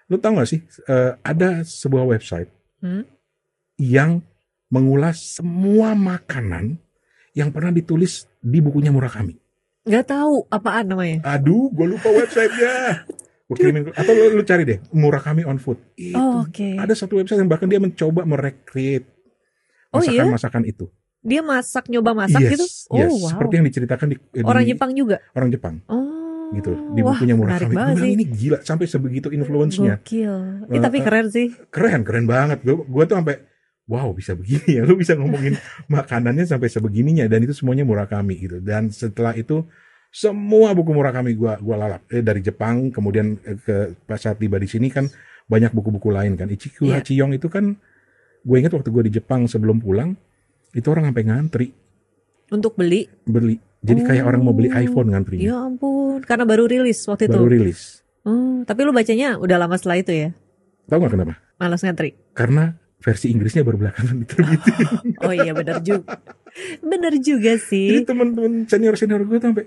lu 0.08 0.16
tau 0.16 0.32
gak 0.32 0.48
sih, 0.48 0.64
eh, 0.64 1.12
ada 1.20 1.60
sebuah 1.60 2.08
website 2.08 2.48
Hmm? 2.80 3.04
yang 3.76 4.24
mengulas 4.70 5.36
semua 5.36 5.92
makanan 5.92 6.80
yang 7.34 7.52
pernah 7.52 7.68
ditulis 7.68 8.24
di 8.38 8.58
bukunya 8.58 8.88
Murakami. 8.88 9.36
Gak 9.88 10.06
tahu 10.06 10.44
apaan 10.48 10.84
namanya. 10.86 11.24
Aduh, 11.26 11.68
gue 11.68 11.86
lupa 11.88 12.08
websitenya. 12.08 13.08
Gue 13.44 13.56
kirimin 13.56 13.88
atau 13.90 14.12
lu, 14.12 14.36
lu 14.36 14.44
cari 14.44 14.62
deh 14.62 14.78
Murakami 14.90 15.40
on 15.42 15.56
Food. 15.56 15.80
Itu 15.94 16.12
Oh, 16.12 16.44
oke. 16.44 16.76
ada 16.76 16.92
satu 16.92 17.16
website 17.16 17.40
yang 17.40 17.48
bahkan 17.48 17.64
dia 17.64 17.80
mencoba 17.80 18.22
merecreate 18.22 19.08
Oh 19.88 20.04
iya? 20.04 20.20
masakan-masakan 20.28 20.62
itu. 20.68 20.84
Dia 21.18 21.40
masak 21.40 21.88
nyoba 21.88 22.12
masak 22.14 22.44
yes, 22.44 22.50
gitu? 22.52 22.64
Oh 22.88 23.00
yes. 23.00 23.12
wow. 23.16 23.30
Seperti 23.32 23.52
yang 23.56 23.66
diceritakan 23.66 24.06
di, 24.12 24.16
di 24.20 24.44
Orang 24.44 24.62
Jepang 24.62 24.90
juga? 24.92 25.16
orang 25.32 25.48
Jepang 25.48 25.74
Oh. 25.88 26.04
gitu 26.50 26.76
di 26.92 27.00
wah, 27.00 27.16
bukunya 27.16 27.34
Murakami. 27.34 27.64
Gue 27.66 27.72
banget 27.72 27.96
bilang 27.96 28.04
sih. 28.04 28.12
ini 28.14 28.24
gila 28.28 28.58
sampai 28.60 28.84
sebegitu 28.84 29.28
influence-nya. 29.28 29.96
Gokil. 29.98 30.34
Eh, 30.68 30.78
tapi 30.78 30.96
eh, 31.00 31.02
keren 31.02 31.26
sih. 31.28 31.46
Keren, 31.68 32.04
keren 32.04 32.24
banget. 32.24 32.60
Gue 32.60 32.84
gue 32.84 33.04
tuh 33.04 33.16
sampai 33.16 33.47
wow 33.88 34.12
bisa 34.12 34.32
begini 34.32 34.76
ya. 34.76 34.82
Lu 34.88 34.94
bisa 34.94 35.12
ngomongin 35.12 35.56
makanannya 35.86 36.44
sampai 36.44 36.68
sebegininya 36.68 37.24
dan 37.24 37.40
itu 37.40 37.52
semuanya 37.52 37.82
Murakami 37.82 38.36
gitu. 38.38 38.60
Dan 38.60 38.88
setelah 38.88 39.32
itu 39.32 39.64
semua 40.08 40.72
buku 40.72 40.88
Murakami 40.88 41.32
gua 41.32 41.56
gua 41.56 41.76
lalap 41.78 42.04
eh, 42.08 42.20
dari 42.20 42.40
Jepang 42.40 42.88
kemudian 42.88 43.36
eh, 43.42 43.56
ke 43.56 43.76
pas 44.02 44.16
saat 44.16 44.36
tiba 44.36 44.56
di 44.56 44.64
sini 44.64 44.88
kan 44.88 45.04
banyak 45.44 45.68
buku-buku 45.70 46.08
lain 46.08 46.32
kan 46.34 46.46
Ichiku 46.46 46.84
Iya. 46.84 47.00
Hachiyong 47.00 47.32
itu 47.32 47.48
kan 47.48 47.76
gue 48.38 48.56
ingat 48.56 48.70
waktu 48.70 48.88
gue 48.88 49.02
di 49.02 49.12
Jepang 49.14 49.44
sebelum 49.44 49.76
pulang 49.76 50.12
itu 50.70 50.86
orang 50.86 51.08
sampai 51.08 51.24
ngantri 51.24 51.66
Untuk 52.48 52.72
beli. 52.74 53.08
beli 53.22 53.56
jadi 53.80 54.00
kayak 54.02 54.24
orang 54.24 54.40
mau 54.42 54.52
beli 54.52 54.68
Oh, 54.68 54.76
iPhone 54.76 55.08
ngantrinya 55.10 55.44
Ya 55.44 55.56
ampun. 55.58 56.20
Karena 56.20 56.44
baru 56.44 56.64
rilis 56.64 57.00
waktu 57.04 57.26
itu. 57.26 57.34
baru 57.34 57.48
rilis 57.48 58.00
Oh, 58.22 58.60
tapi 58.62 58.84
lu 58.84 58.92
bacanya 58.92 59.36
udah 59.36 59.56
lama 59.56 59.74
setelah 59.74 59.96
itu 59.98 60.12
ya? 60.12 60.28
tahu 60.84 61.00
nggak 61.00 61.12
kenapa 61.12 61.34
Malas 61.56 61.80
ngantri. 61.80 62.12
karena 62.32 62.76
versi 62.98 63.30
Inggrisnya 63.30 63.62
baru 63.62 63.78
belakangan 63.78 64.16
diterbitin 64.22 64.86
Oh 65.26 65.32
iya 65.32 65.54
benar 65.54 65.78
juga. 65.80 66.18
benar 66.82 67.14
juga 67.18 67.54
jadi 67.54 67.62
sih. 67.62 68.02
teman-teman 68.02 68.66
senior 68.66 68.94
senior 68.98 69.22
gue 69.22 69.38
tuh 69.38 69.48
sampai 69.50 69.64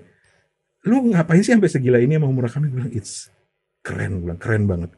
lu 0.83 1.13
ngapain 1.13 1.39
sih 1.39 1.53
sampai 1.53 1.69
segila 1.69 1.97
ini 1.97 2.17
sama 2.17 2.27
Murakami 2.27 2.67
gue 2.67 2.77
bilang 2.77 2.91
it's 2.91 3.29
keren 3.81 4.21
bilang 4.21 4.39
keren 4.39 4.65
banget 4.65 4.91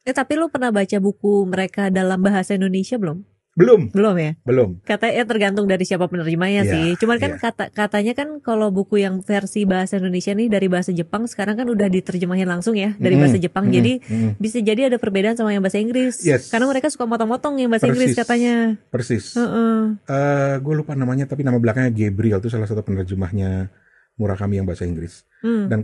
Eh 0.00 0.16
tapi 0.16 0.32
lu 0.32 0.48
pernah 0.48 0.72
baca 0.72 0.96
buku 0.96 1.44
mereka 1.44 1.92
dalam 1.92 2.16
bahasa 2.24 2.56
Indonesia 2.56 2.96
belum? 2.96 3.20
Belum 3.52 3.90
Belum 3.90 4.14
ya? 4.14 4.32
belum 4.40 4.78
Katanya 4.80 5.22
tergantung 5.24 5.66
dari 5.66 5.82
siapa 5.82 6.06
penerjemahnya 6.06 6.62
Iya, 6.62 6.70
sih. 6.70 6.86
Cuman 6.96 7.18
kan 7.18 7.30
iya. 7.32 7.40
kata 7.40 7.64
katanya 7.68 8.12
kan 8.12 8.38
kalau 8.38 8.70
buku 8.70 8.98
yang 8.98 9.20
versi 9.20 9.64
bahasa 9.64 9.96
Indonesia 9.96 10.30
nih 10.30 10.46
dari 10.46 10.66
bahasa 10.66 10.90
Jepang 10.90 11.26
sekarang 11.26 11.56
kan 11.56 11.66
udah 11.66 11.86
diterjemahin 11.86 12.46
langsung 12.46 12.72
ya 12.72 12.94
dari 12.94 13.14
Mm-mm, 13.14 13.22
bahasa 13.26 13.38
Jepang. 13.38 13.66
mm-mm, 13.66 13.76
Jadi 13.76 13.92
mm-mm. 14.00 14.30
bisa 14.36 14.58
jadi 14.60 14.80
ada 14.86 14.96
perbedaan 14.96 15.34
sama 15.34 15.50
yang 15.50 15.60
bahasa 15.60 15.76
Inggris. 15.76 16.22
Yes. 16.22 16.46
Karena 16.48 16.66
mereka 16.66 16.88
suka 16.88 17.04
motong-motong 17.04 17.58
yang 17.58 17.68
bahasa 17.68 17.86
Inggris 17.86 18.10
Persis. 18.10 18.20
katanya. 18.20 18.54
persis 18.86 19.24
Heeh. 19.34 19.78
Eh, 20.04 20.54
gue 20.56 20.74
lupa 20.76 20.94
namanya 20.94 21.26
tapi 21.26 21.42
nama 21.42 21.56
belakangnya 21.56 21.90
Gabriel 21.90 22.38
itu 22.38 22.48
salah 22.48 22.64
satu 22.64 22.80
penerjemahnya 22.80 23.66
Murakami 24.14 24.56
yang 24.56 24.64
bahasa 24.64 24.84
Inggris 24.84 25.24
Hmm. 25.40 25.66
dan 25.66 25.78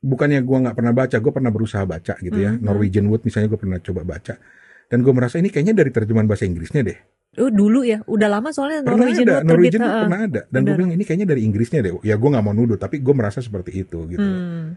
bukannya 0.00 0.40
gue 0.40 0.58
nggak 0.58 0.72
pernah 0.72 0.94
baca 0.94 1.12
gue 1.12 1.28
pernah 1.28 1.50
berusaha 1.50 1.84
baca 1.84 2.14
gitu 2.16 2.38
ya 2.38 2.54
Mhm. 2.54 2.62
Norwegian 2.62 3.04
Wood 3.04 3.20
misalnya 3.20 3.46
gue 3.46 3.58
pernah 3.58 3.76
coba 3.76 4.00
baca 4.02 4.38
dan 4.90 4.98
gue 5.00 5.12
merasa 5.12 5.38
ini 5.38 5.48
kayaknya 5.48 5.72
dari 5.72 5.88
terjemahan 5.88 6.26
bahasa 6.26 6.44
Inggrisnya 6.44 6.82
deh 6.82 6.98
Oh 7.38 7.46
dulu 7.46 7.86
ya, 7.86 8.02
udah 8.04 8.26
lama 8.26 8.50
soalnya 8.50 8.82
pernah 8.82 9.06
Norwegian 9.06 9.22
ada 9.22 9.34
terbit. 9.38 9.48
Norwegian 9.48 9.78
Wood 9.78 9.86
heeh. 9.86 10.02
pernah 10.02 10.20
ada 10.20 10.40
dan 10.44 10.60
gue 10.60 10.74
bilang 10.74 10.90
ini 10.90 11.04
kayaknya 11.04 11.28
dari 11.28 11.40
Inggrisnya 11.40 11.78
deh 11.80 11.92
ya 12.02 12.14
gue 12.14 12.28
nggak 12.28 12.42
mau 12.42 12.50
nuduh 12.50 12.74
tapi 12.74 12.98
gue 12.98 13.14
merasa 13.14 13.38
seperti 13.38 13.70
itu 13.80 13.98
gitu 14.04 14.18
Hmm. 14.20 14.74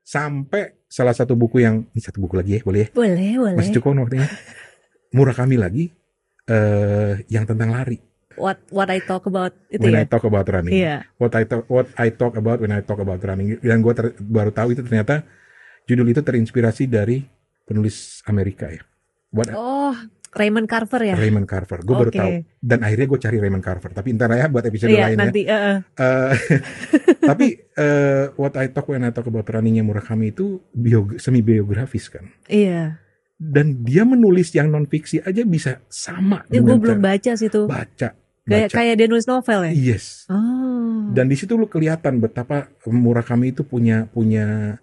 sampai 0.00 0.62
salah 0.86 1.10
satu 1.10 1.34
buku 1.34 1.60
yang 1.60 1.82
ini 1.84 1.98
satu 2.00 2.18
buku 2.18 2.38
lagi 2.38 2.50
ya 2.52 2.60
boleh 2.62 2.80
ya 2.80 2.88
Boleh, 2.94 3.30
boleh. 3.36 3.56
masih 3.58 3.74
cukup 3.74 3.98
waktunya 4.00 4.30
Murakami 5.08 5.56
lagi 5.56 5.84
eh 6.46 7.26
yang 7.26 7.42
tentang 7.42 7.70
lari 7.70 7.98
What 8.36 8.68
what 8.68 8.86
I 8.86 9.00
talk 9.00 9.26
about 9.26 9.56
itu 9.66 9.80
when 9.80 9.96
ya. 9.96 10.04
I 10.04 10.06
talk 10.06 10.22
about 10.22 10.46
running 10.46 10.72
Iya. 10.72 11.10
what 11.16 11.34
I 11.34 11.42
talk 11.42 11.66
what 11.66 11.90
I 11.96 12.14
talk 12.14 12.38
about 12.38 12.62
when 12.62 12.70
I 12.70 12.80
talk 12.80 13.00
about 13.00 13.18
running 13.18 13.58
yang 13.60 13.82
gue 13.82 13.92
baru 14.22 14.52
tahu 14.52 14.78
itu 14.78 14.86
ternyata 14.86 15.26
judul 15.82 16.06
itu 16.06 16.22
terinspirasi 16.22 16.86
dari 16.86 17.26
penulis 17.64 18.22
Amerika 18.22 18.70
ya 18.70 18.86
what 19.30 19.48
Oh, 19.50 19.94
Raymond 20.32 20.66
Carver 20.66 21.00
ya. 21.02 21.16
Raymond 21.16 21.44
Carver 21.44 21.80
gue 21.80 21.94
baru 21.96 22.10
Oke. 22.10 22.18
tahu 22.18 22.30
dan 22.60 22.78
akhirnya 22.80 23.06
gue 23.06 23.18
cari 23.18 23.36
Raymond 23.38 23.64
Carver 23.64 23.90
tapi 23.90 24.12
ntar 24.12 24.28
ya 24.30 24.46
buat 24.46 24.62
episode 24.62 24.90
Iya, 24.90 25.00
lain 25.02 25.10
ya 25.10 25.18
nanti 25.18 25.40
heeh. 25.42 25.76
Eh, 25.96 26.32
tapi 27.30 27.46
eh, 27.72 28.24
what 28.34 28.52
I 28.54 28.68
talk 28.68 28.86
when 28.86 29.00
I 29.00 29.10
talk 29.10 29.24
about 29.24 29.44
runningnya 29.44 29.80
Murakami 29.80 30.30
itu 30.30 30.60
bio, 30.70 31.08
semi 31.16 31.40
biografis 31.40 32.08
kan 32.08 32.28
Iya. 32.46 33.00
dan 33.34 33.80
dia 33.80 34.02
menulis 34.02 34.48
yang 34.50 34.68
non 34.68 34.84
fiksi 34.84 35.20
aja 35.20 35.40
bisa 35.42 35.80
sama 35.86 36.44
Ini 36.46 36.58
gue 36.58 36.76
belum 36.78 37.00
baca 37.00 37.32
sih 37.32 37.48
tuh. 37.48 37.64
baca 37.66 38.12
Kayak 38.44 38.70
kayak 38.70 38.94
dia 38.94 39.06
nulis 39.06 39.24
novel 39.24 39.66
ya. 39.66 39.72
yes 39.72 40.28
Oh. 40.28 41.10
dan 41.10 41.26
di 41.26 41.34
situ 41.34 41.54
lu 41.54 41.66
kelihatan 41.66 42.18
betapa 42.18 42.68
Murakami 42.84 43.50
itu 43.50 43.62
punya 43.62 44.04
punya 44.06 44.76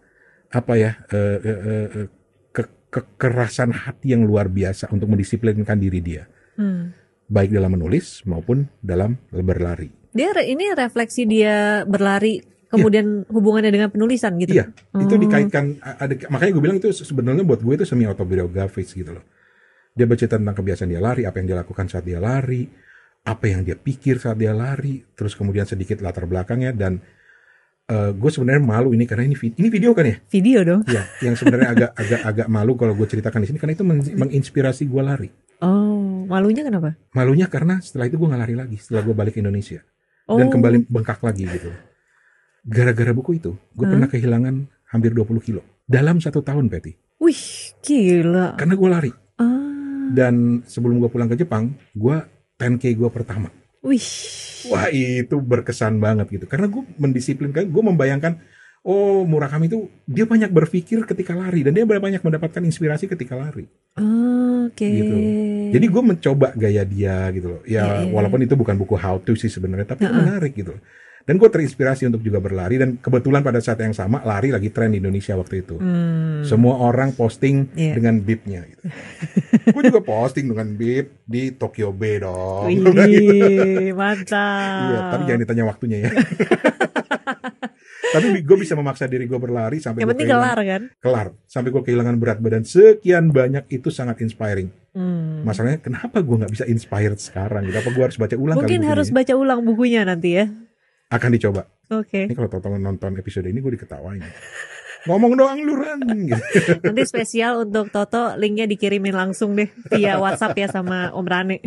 apa 0.49 0.73
ya 0.73 0.97
eh, 1.09 1.37
eh, 1.39 1.59
eh, 1.63 1.87
eh, 1.95 2.07
ke- 2.09 2.22
kekerasan 2.93 3.73
hati 3.73 4.13
yang 4.13 4.21
luar 4.23 4.45
biasa 4.45 4.93
untuk 4.93 5.09
mendisiplinkan 5.09 5.81
diri 5.81 5.99
dia 5.99 6.23
Hmm. 6.53 6.93
baik 7.25 7.49
dalam 7.49 7.73
menulis 7.73 8.21
maupun 8.29 8.69
dalam 8.77 9.17
berlari 9.33 9.89
Dia 10.13 10.29
ini 10.45 10.69
refleksi 10.77 11.25
dia 11.25 11.81
berlari 11.89 12.37
kemudian 12.69 13.25
hubungannya 13.29 13.73
dengan 13.73 13.89
penulisan 13.89 14.37
gitu. 14.37 14.53
Iya, 14.53 14.69
itu 15.01 15.13
Oh. 15.13 15.17
dikaitkan 15.17 15.81
ada 15.81 16.13
makanya 16.29 16.51
gue 16.53 16.61
bilang 16.61 16.77
itu 16.77 16.93
sebenarnya 16.93 17.41
buat 17.41 17.65
gue 17.65 17.73
itu 17.81 17.85
semi 17.89 18.05
autobiografis 18.05 18.93
gitu 18.93 19.17
loh 19.17 19.25
dia 19.93 20.05
bercerita 20.05 20.37
tentang 20.37 20.53
kebiasaan 20.53 20.89
dia 20.89 21.01
lari 21.01 21.25
apa 21.25 21.41
yang 21.41 21.47
dia 21.49 21.57
lakukan 21.57 21.85
saat 21.89 22.05
dia 22.05 22.21
lari 22.21 22.65
apa 23.25 23.45
yang 23.49 23.65
dia 23.65 23.77
pikir 23.77 24.21
saat 24.21 24.37
dia 24.37 24.53
lari 24.53 25.01
terus 25.17 25.33
kemudian 25.33 25.65
sedikit 25.65 26.01
latar 26.01 26.29
belakangnya 26.29 26.73
dan 26.73 27.01
eh, 27.85 28.11
gue 28.11 28.29
sebenarnya 28.29 28.59
malu 28.59 28.91
ini 28.91 29.03
karena 29.03 29.23
ini 29.23 29.35
ini 29.35 29.67
video 29.67 29.91
kan 29.91 30.05
ya 30.05 30.15
Video 30.25 30.59
dong. 30.61 30.81
ya 30.87 31.03
yang 31.19 31.33
sebenarnya 31.33 31.69
agak 31.69 31.89
agak 31.93 32.21
agak 32.23 32.47
malu 32.47 32.73
kalau 32.73 32.93
gue 32.93 33.05
ceritakan 33.05 33.39
di 33.39 33.47
sini 33.47 33.57
karena 33.57 33.73
itu 33.73 33.83
men- 33.83 34.15
menginspirasi 34.17 34.85
gue 34.85 35.01
lari 35.01 35.29
Oh, 35.59 36.23
malunya 36.25 36.59
kenapa? 36.61 36.95
malunya 37.11 37.47
karena 37.47 37.79
setelah 37.79 38.05
itu 38.05 38.15
gue 38.15 38.25
nggak 38.25 38.41
lari 38.41 38.53
lagi 38.53 38.75
setelah 38.77 39.01
gue 39.01 39.13
balik 39.13 39.33
ke 39.33 39.41
Indonesia 39.41 39.79
Oh. 40.23 40.35
dan 40.35 40.47
kembali 40.47 40.87
bengkak 40.87 41.19
lagi 41.19 41.43
gitu 41.45 41.67
gara-gara 42.63 43.11
buku 43.11 43.37
itu 43.37 43.51
gue 43.69 43.81
Hmm? 43.81 43.91
pernah 43.91 44.07
kehilangan 44.07 44.55
hampir 44.89 45.11
20 45.11 45.39
kilo 45.39 45.59
dalam 45.83 46.17
satu 46.17 46.39
tahun 46.39 46.67
Betty 46.67 46.95
Wih, 47.17 47.43
gila. 47.79 48.55
karena 48.55 48.73
gue 48.73 48.89
lari 48.89 49.11
Ah. 49.35 50.07
dan 50.09 50.63
sebelum 50.63 50.95
gue 50.97 51.07
pulang 51.07 51.27
ke 51.27 51.35
Jepang 51.35 51.75
gue 51.91 52.15
10k 52.55 52.93
gue 52.93 53.09
pertama 53.09 53.51
Wih. 53.83 54.07
wah 54.71 54.87
itu 54.87 55.35
berkesan 55.43 55.99
banget 55.99 56.31
gitu 56.31 56.45
karena 56.47 56.71
gue 56.71 56.83
mendisiplinkan 56.95 57.67
gue 57.67 57.83
membayangkan 57.83 58.39
oh 58.87 59.27
Murakami 59.27 59.67
itu 59.67 59.91
dia 60.07 60.23
banyak 60.23 60.51
berpikir 60.51 61.03
ketika 61.03 61.35
lari 61.35 61.67
dan 61.67 61.75
dia 61.75 61.83
banyak 61.83 62.23
mendapatkan 62.23 62.63
inspirasi 62.63 63.11
ketika 63.11 63.35
lari 63.35 63.67
Oke. 63.99 64.87
Gitu. 64.87 65.15
jadi 65.75 65.85
gue 65.85 66.03
mencoba 66.03 66.55
gaya 66.55 66.83
dia 66.87 67.27
gitu 67.35 67.59
loh 67.59 67.61
ya 67.67 68.07
iya, 68.07 68.11
walaupun 68.11 68.39
itu 68.43 68.55
bukan 68.55 68.79
buku 68.79 68.95
how 68.95 69.19
to 69.19 69.35
sih 69.35 69.51
sebenarnya 69.51 69.95
tapi 69.95 70.07
itu 70.07 70.11
Heeh. 70.11 70.23
menarik 70.23 70.53
gitu 70.55 70.79
dan 71.23 71.35
gue 71.35 71.47
terinspirasi 71.47 72.03
untuk 72.05 72.19
juga 72.19 72.37
berlari 72.37 72.75
dan 72.75 72.95
kebetulan 72.95 73.39
pada 73.39 73.57
saat 73.57 73.77
yang 73.77 73.91
sama 73.91 74.19
lari 74.21 74.49
lagi 74.49 74.67
tren 74.67 74.89
di 74.89 74.99
Indonesia 74.99 75.33
waktu 75.33 75.61
itu 75.61 75.75
Hmm. 75.75 76.43
semua 76.43 76.77
orang 76.81 77.11
posting 77.11 77.71
Iya. 77.71 77.95
dengan 77.95 78.19
bibnya 78.19 78.63
gitu. 78.65 78.83
gue 79.73 79.83
juga 79.85 80.01
posting 80.01 80.45
dengan 80.45 80.67
bib 80.69 81.15
di 81.23 81.49
Tokyo 81.51 81.89
Bay 81.89 82.19
dong. 82.19 82.67
Wih, 82.67 83.95
mantap. 83.95 84.83
iya, 84.85 84.99
tapi 85.09 85.23
jangan 85.23 85.41
ditanya 85.41 85.63
waktunya 85.65 85.97
ya. 86.03 86.09
tapi 88.13 88.29
gue 88.37 88.57
bisa 88.59 88.75
memaksa 88.75 89.07
diri 89.07 89.25
gue 89.25 89.39
berlari 89.39 89.79
sampai 89.79 90.03
Yang 90.03 90.11
penting 90.13 90.27
kelar 90.29 90.59
kan? 90.59 90.81
kelar 90.99 91.27
sampai 91.45 91.69
gue 91.71 91.81
kehilangan 91.81 92.15
berat 92.15 92.37
badan 92.37 92.61
sekian 92.61 93.31
banyak 93.31 93.65
itu 93.69 93.89
sangat 93.89 94.21
inspiring. 94.21 94.69
Hmm. 94.93 95.41
Masalahnya 95.41 95.79
kenapa 95.79 96.21
gue 96.21 96.35
nggak 96.35 96.51
bisa 96.51 96.65
inspired 96.67 97.17
sekarang? 97.17 97.65
Gitu? 97.65 97.73
Apa 97.75 97.89
gue 97.89 98.03
harus 98.03 98.17
baca 98.19 98.35
ulang? 98.35 98.55
Mungkin 98.59 98.81
harus 98.83 99.09
bukunya? 99.09 99.25
baca 99.25 99.33
ulang 99.35 99.59
bukunya 99.63 100.01
nanti 100.03 100.29
ya. 100.35 100.45
Akan 101.13 101.29
dicoba. 101.37 101.61
Oke. 101.93 102.25
Ini 102.25 102.33
kalau 102.33 102.49
tonton 102.49 102.81
nonton 102.81 103.13
episode 103.21 103.45
ini 103.45 103.61
gue 103.61 103.77
diketawain. 103.77 104.25
Ngomong 105.07 105.35
doang 105.35 105.59
lu 105.59 105.75
Ran 105.75 105.99
gitu. 105.99 106.39
Nanti 106.87 107.03
spesial 107.03 107.67
untuk 107.67 107.91
Toto 107.91 108.39
linknya 108.39 108.63
dikirimin 108.65 109.11
langsung 109.11 109.51
deh 109.51 109.67
via 109.91 110.15
WhatsApp 110.15 110.55
ya 110.55 110.67
sama 110.71 111.11
Om 111.11 111.27
Rane. 111.27 111.59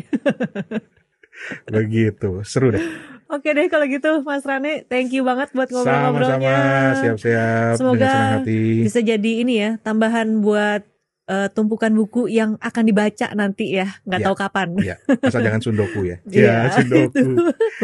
Begitu, 1.69 2.41
seru 2.49 2.73
deh. 2.73 2.81
Oke 3.29 3.53
deh 3.53 3.69
kalau 3.69 3.85
gitu 3.93 4.25
Mas 4.25 4.41
Rane, 4.41 4.89
thank 4.89 5.13
you 5.13 5.21
banget 5.21 5.53
buat 5.53 5.69
Sama-sama, 5.69 6.17
ngobrol-ngobrolnya. 6.17 6.97
siap-siap 6.97 7.75
Semoga 7.77 8.41
hati. 8.41 8.89
Bisa 8.89 9.05
jadi 9.05 9.33
ini 9.45 9.55
ya 9.61 9.71
tambahan 9.85 10.41
buat 10.41 10.89
eh, 11.27 11.49
tumpukan 11.51 11.91
buku 11.91 12.27
yang 12.27 12.55
akan 12.59 12.83
dibaca 12.83 13.27
nanti 13.33 13.75
ya, 13.75 13.99
nggak 14.03 14.21
Ya. 14.21 14.27
tahu 14.27 14.37
kapan. 14.37 14.69
Iya, 14.79 14.95
asal 15.21 15.43
jangan 15.43 15.61
sundoku 15.61 16.01
ya. 16.03 16.17
Iya, 16.31 16.47
Ya, 16.47 16.57
sundoku. 16.73 17.27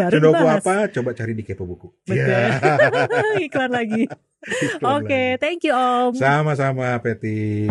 Sundoku 0.08 0.34
bahas. 0.40 0.62
apa? 0.62 0.76
Coba 0.88 1.10
cari 1.12 1.32
di 1.32 1.42
kepo 1.42 1.64
buku. 1.64 1.90
Betul. 2.04 2.22
Ya. 2.22 2.58
Iklan 3.46 3.70
lagi. 3.70 4.06
Oke, 4.78 5.06
lagi. 5.06 5.38
thank 5.38 5.62
you 5.62 5.72
Om. 5.72 6.14
Sama-sama, 6.14 6.98
Peti. 6.98 7.66